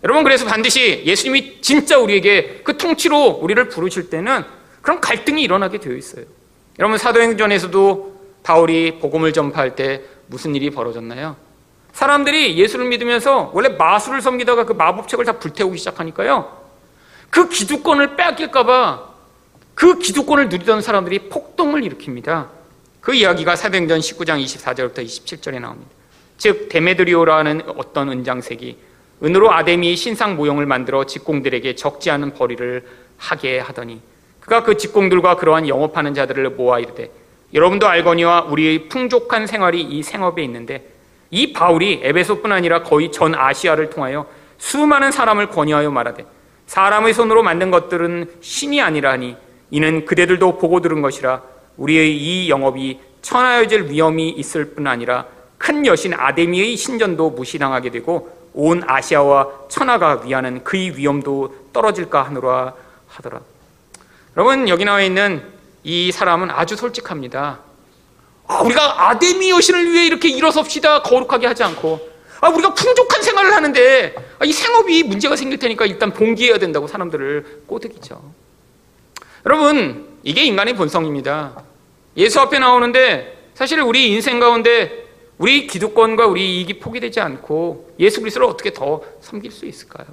여러분 0.05 0.22
그래서 0.22 0.45
반드시 0.47 1.03
예수님이 1.05 1.61
진짜 1.61 1.99
우리에게 1.99 2.61
그 2.62 2.76
통치로 2.76 3.41
우리를 3.43 3.68
부르실 3.68 4.11
때는 4.11 4.45
그런 4.80 5.01
갈등이 5.01 5.43
일어나게 5.43 5.78
되어 5.78 5.95
있어요. 5.95 6.24
여러분 6.78 6.99
사도행전에서도 6.99 8.18
바울이 8.45 8.99
복음을 9.01 9.32
전파할 9.32 9.74
때 9.74 10.03
무슨 10.26 10.55
일이 10.55 10.70
벌어졌나요? 10.70 11.36
사람들이 11.99 12.57
예수를 12.57 12.86
믿으면서 12.86 13.51
원래 13.53 13.70
마술을 13.70 14.20
섬기다가 14.22 14.64
그 14.64 14.72
마법책을 14.72 15.24
다 15.24 15.32
불태우기 15.32 15.78
시작하니까요. 15.78 16.57
그 17.28 17.49
기득권을 17.49 18.14
빼앗길까봐 18.14 19.09
그 19.74 19.99
기득권을 19.99 20.49
누리던 20.49 20.80
사람들이 20.80 21.28
폭동을 21.28 21.82
일으킵니다. 21.82 22.51
그 23.01 23.14
이야기가 23.14 23.57
사도행전 23.57 23.99
19장 23.99 24.40
24절부터 24.40 25.05
27절에 25.05 25.61
나옵니다. 25.61 25.90
즉 26.36 26.68
데메드리오라는 26.68 27.62
어떤 27.76 28.11
은장색이 28.11 28.78
은으로 29.24 29.51
아데미 29.53 29.96
신상 29.96 30.36
모형을 30.36 30.66
만들어 30.66 31.05
직공들에게 31.05 31.74
적지 31.74 32.12
않은 32.12 32.34
벌이를 32.34 32.86
하게 33.16 33.59
하더니 33.59 34.01
그가 34.38 34.62
그 34.62 34.76
직공들과 34.76 35.34
그러한 35.34 35.66
영업하는 35.66 36.14
자들을 36.14 36.51
모아 36.51 36.78
이르되 36.78 37.11
여러분도 37.53 37.88
알거니와 37.88 38.42
우리의 38.42 38.88
풍족한 38.88 39.49
생활이 39.49 39.80
이 39.82 40.05
생업에 40.05 40.44
있는데 40.44 40.97
이 41.31 41.53
바울이 41.53 42.01
에베소뿐 42.03 42.53
아니라 42.53 42.83
거의 42.83 43.12
전 43.12 43.35
아시아를 43.35 43.91
통하여 43.91 44.26
수많은 44.59 45.12
사람을 45.12 45.49
권유하여 45.49 45.91
말하되 45.91 46.24
사람의 46.66 47.14
손으로 47.14 47.43
만든 47.43 47.70
것들은 47.70 48.31
신이 48.41 48.81
아니라 48.81 49.12
하니 49.12 49.37
이는 49.70 50.05
그대들도 50.05 50.59
보고 50.59 50.81
들은 50.81 51.03
것이라 51.03 51.43
우리의 51.76 52.16
이 52.16 52.51
영업이 52.51 53.01
천하여질 53.22 53.91
위험이 53.91 54.31
있을 54.31 54.74
뿐 54.74 54.87
아니라 54.87 55.26
큰 55.59 55.85
여신 55.87 56.14
아데미의 56.14 56.76
신전도 56.76 57.31
무시당하게 57.31 57.91
되고 57.91 58.37
온 58.55 58.83
아시아와 58.87 59.68
천하가 59.68 60.22
위하는 60.24 60.64
그의 60.64 60.97
위험도 60.97 61.68
떨어질까 61.72 62.22
하노라 62.22 62.74
하더라. 63.09 63.41
여러분 64.37 64.68
여기 64.68 64.85
나와 64.85 65.03
있는 65.03 65.43
이 65.85 66.11
사람은 66.12 66.51
아주 66.51 66.76
솔직합니다. 66.76 67.61
아, 68.49 68.62
우리가 68.62 69.09
아데미 69.11 69.51
여신을 69.51 69.92
위해 69.92 70.07
이렇게 70.07 70.28
일어섭시다 70.28 71.03
거룩하게 71.03 71.46
하지 71.46 71.62
않고 71.62 72.09
아, 72.40 72.49
우리가 72.49 72.72
풍족한 72.72 73.22
생활을 73.22 73.55
하는데 73.55 74.14
아, 74.38 74.44
이 74.44 74.53
생업이 74.53 75.03
문제가 75.05 75.36
생길 75.36 75.59
테니까 75.59 75.84
일단 75.84 76.12
봉기해야 76.12 76.59
된다고 76.59 76.86
사람들을 76.86 77.62
꼬드기죠. 77.66 78.20
여러분 79.44 80.18
이게 80.22 80.44
인간의 80.44 80.74
본성입니다. 80.74 81.62
예수 82.16 82.40
앞에 82.40 82.59
나오는데 82.59 83.51
사실 83.55 83.80
우리 83.80 84.09
인생 84.09 84.40
가운데 84.40 85.07
우리 85.36 85.66
기득권과 85.66 86.26
우리 86.26 86.57
이익이 86.57 86.80
포기되지 86.80 87.20
않고 87.20 87.92
예수 88.01 88.20
그리스도를 88.20 88.49
어떻게 88.49 88.72
더 88.72 89.03
섬길 89.20 89.53
수 89.53 89.66
있을까요? 89.66 90.07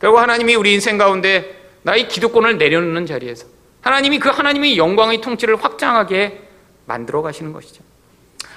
결국 0.00 0.18
하나님이 0.18 0.54
우리 0.54 0.72
인생 0.72 0.96
가운데 0.96 1.62
나의 1.82 2.08
기득권을 2.08 2.58
내려놓는 2.58 3.06
자리에서 3.06 3.46
하나님이 3.80 4.18
그 4.18 4.28
하나님의 4.28 4.78
영광의 4.78 5.20
통치를 5.20 5.62
확장하게 5.62 6.45
만들어 6.86 7.22
가시는 7.22 7.52
것이죠. 7.52 7.82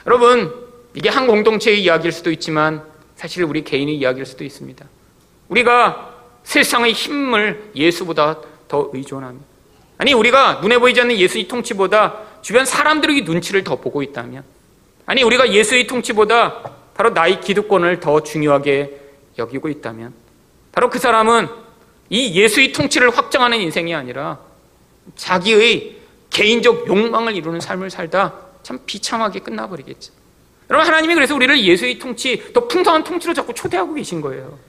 여러분, 0.06 0.54
이게 0.94 1.10
한 1.10 1.28
공동체의 1.28 1.84
이야기일 1.84 2.12
수도 2.12 2.32
있지만 2.32 2.84
사실 3.16 3.44
우리 3.44 3.64
개인의 3.64 3.96
이야기일 3.98 4.26
수도 4.26 4.44
있습니다. 4.44 4.86
우리가 5.50 6.16
세상의 6.44 6.94
힘을 6.94 7.72
예수보다 7.76 8.40
더 8.68 8.90
의존합니다. 8.94 9.46
아니, 9.98 10.14
우리가 10.14 10.62
눈에 10.62 10.78
보이지 10.78 11.02
않는 11.02 11.18
예수의 11.18 11.48
통치보다 11.48 12.42
주변 12.42 12.66
사람들의 12.66 13.24
눈치를 13.24 13.64
더 13.64 13.76
보고 13.76 14.02
있다면 14.02 14.44
아니, 15.06 15.24
우리가 15.24 15.52
예수의 15.52 15.88
통치보다 15.88 16.72
바로 16.94 17.10
나의 17.10 17.42
기득권을 17.42 18.00
더 18.00 18.24
중요하게 18.24 19.00
여기고 19.38 19.70
있다면 19.70 20.14
바로 20.72 20.90
그 20.90 21.00
사람은 21.00 21.48
이 22.10 22.40
예수의 22.40 22.74
통치를 22.74 23.16
확장하는 23.16 23.60
인생이 23.60 23.94
아니라 23.94 24.40
자기의 25.16 25.99
개인적 26.30 26.88
욕망을 26.88 27.36
이루는 27.36 27.60
삶을 27.60 27.90
살다 27.90 28.34
참 28.64 28.80
비참하게 28.86 29.40
끝나버리겠죠. 29.40 30.14
여러분, 30.70 30.88
하나님이 30.88 31.16
그래서 31.16 31.36
우리를 31.36 31.64
예수의 31.64 31.98
통치, 31.98 32.54
더 32.54 32.68
풍성한 32.68 33.04
통치로 33.04 33.34
자꾸 33.34 33.54
초대하고 33.54 33.96
계신 33.96 34.22
거예요. 34.22 34.60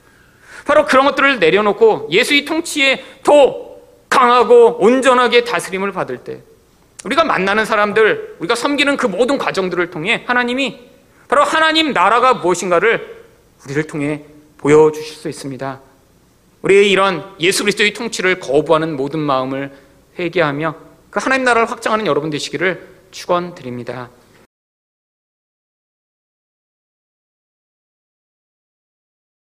바로 0.65 0.85
그런 0.85 1.05
것들을 1.05 1.39
내려놓고 1.39 2.07
예수의 2.11 2.45
통치에 2.45 3.03
더 3.23 3.71
강하고 4.09 4.77
온전하게 4.79 5.43
다스림을 5.43 5.91
받을 5.91 6.17
때 6.19 6.41
우리가 7.03 7.23
만나는 7.23 7.65
사람들, 7.65 8.37
우리가 8.39 8.55
섬기는 8.55 8.97
그 8.97 9.07
모든 9.07 9.37
과정들을 9.37 9.89
통해 9.89 10.23
하나님이 10.27 10.79
바로 11.27 11.43
하나님 11.43 11.93
나라가 11.93 12.33
무엇인가를 12.35 13.23
우리를 13.65 13.87
통해 13.87 14.23
보여주실 14.57 15.15
수 15.15 15.29
있습니다. 15.29 15.79
우리의 16.61 16.91
이런 16.91 17.25
예수 17.39 17.63
그리스도의 17.63 17.93
통치를 17.93 18.39
거부하는 18.39 18.95
모든 18.95 19.19
마음을 19.19 19.71
회개하며 20.19 20.75
그 21.11 21.19
하나님 21.21 21.43
나라를 21.43 21.69
확장하는 21.69 22.07
여러분 22.07 22.29
되시기를 22.29 22.87
축원드립니다. 23.11 24.09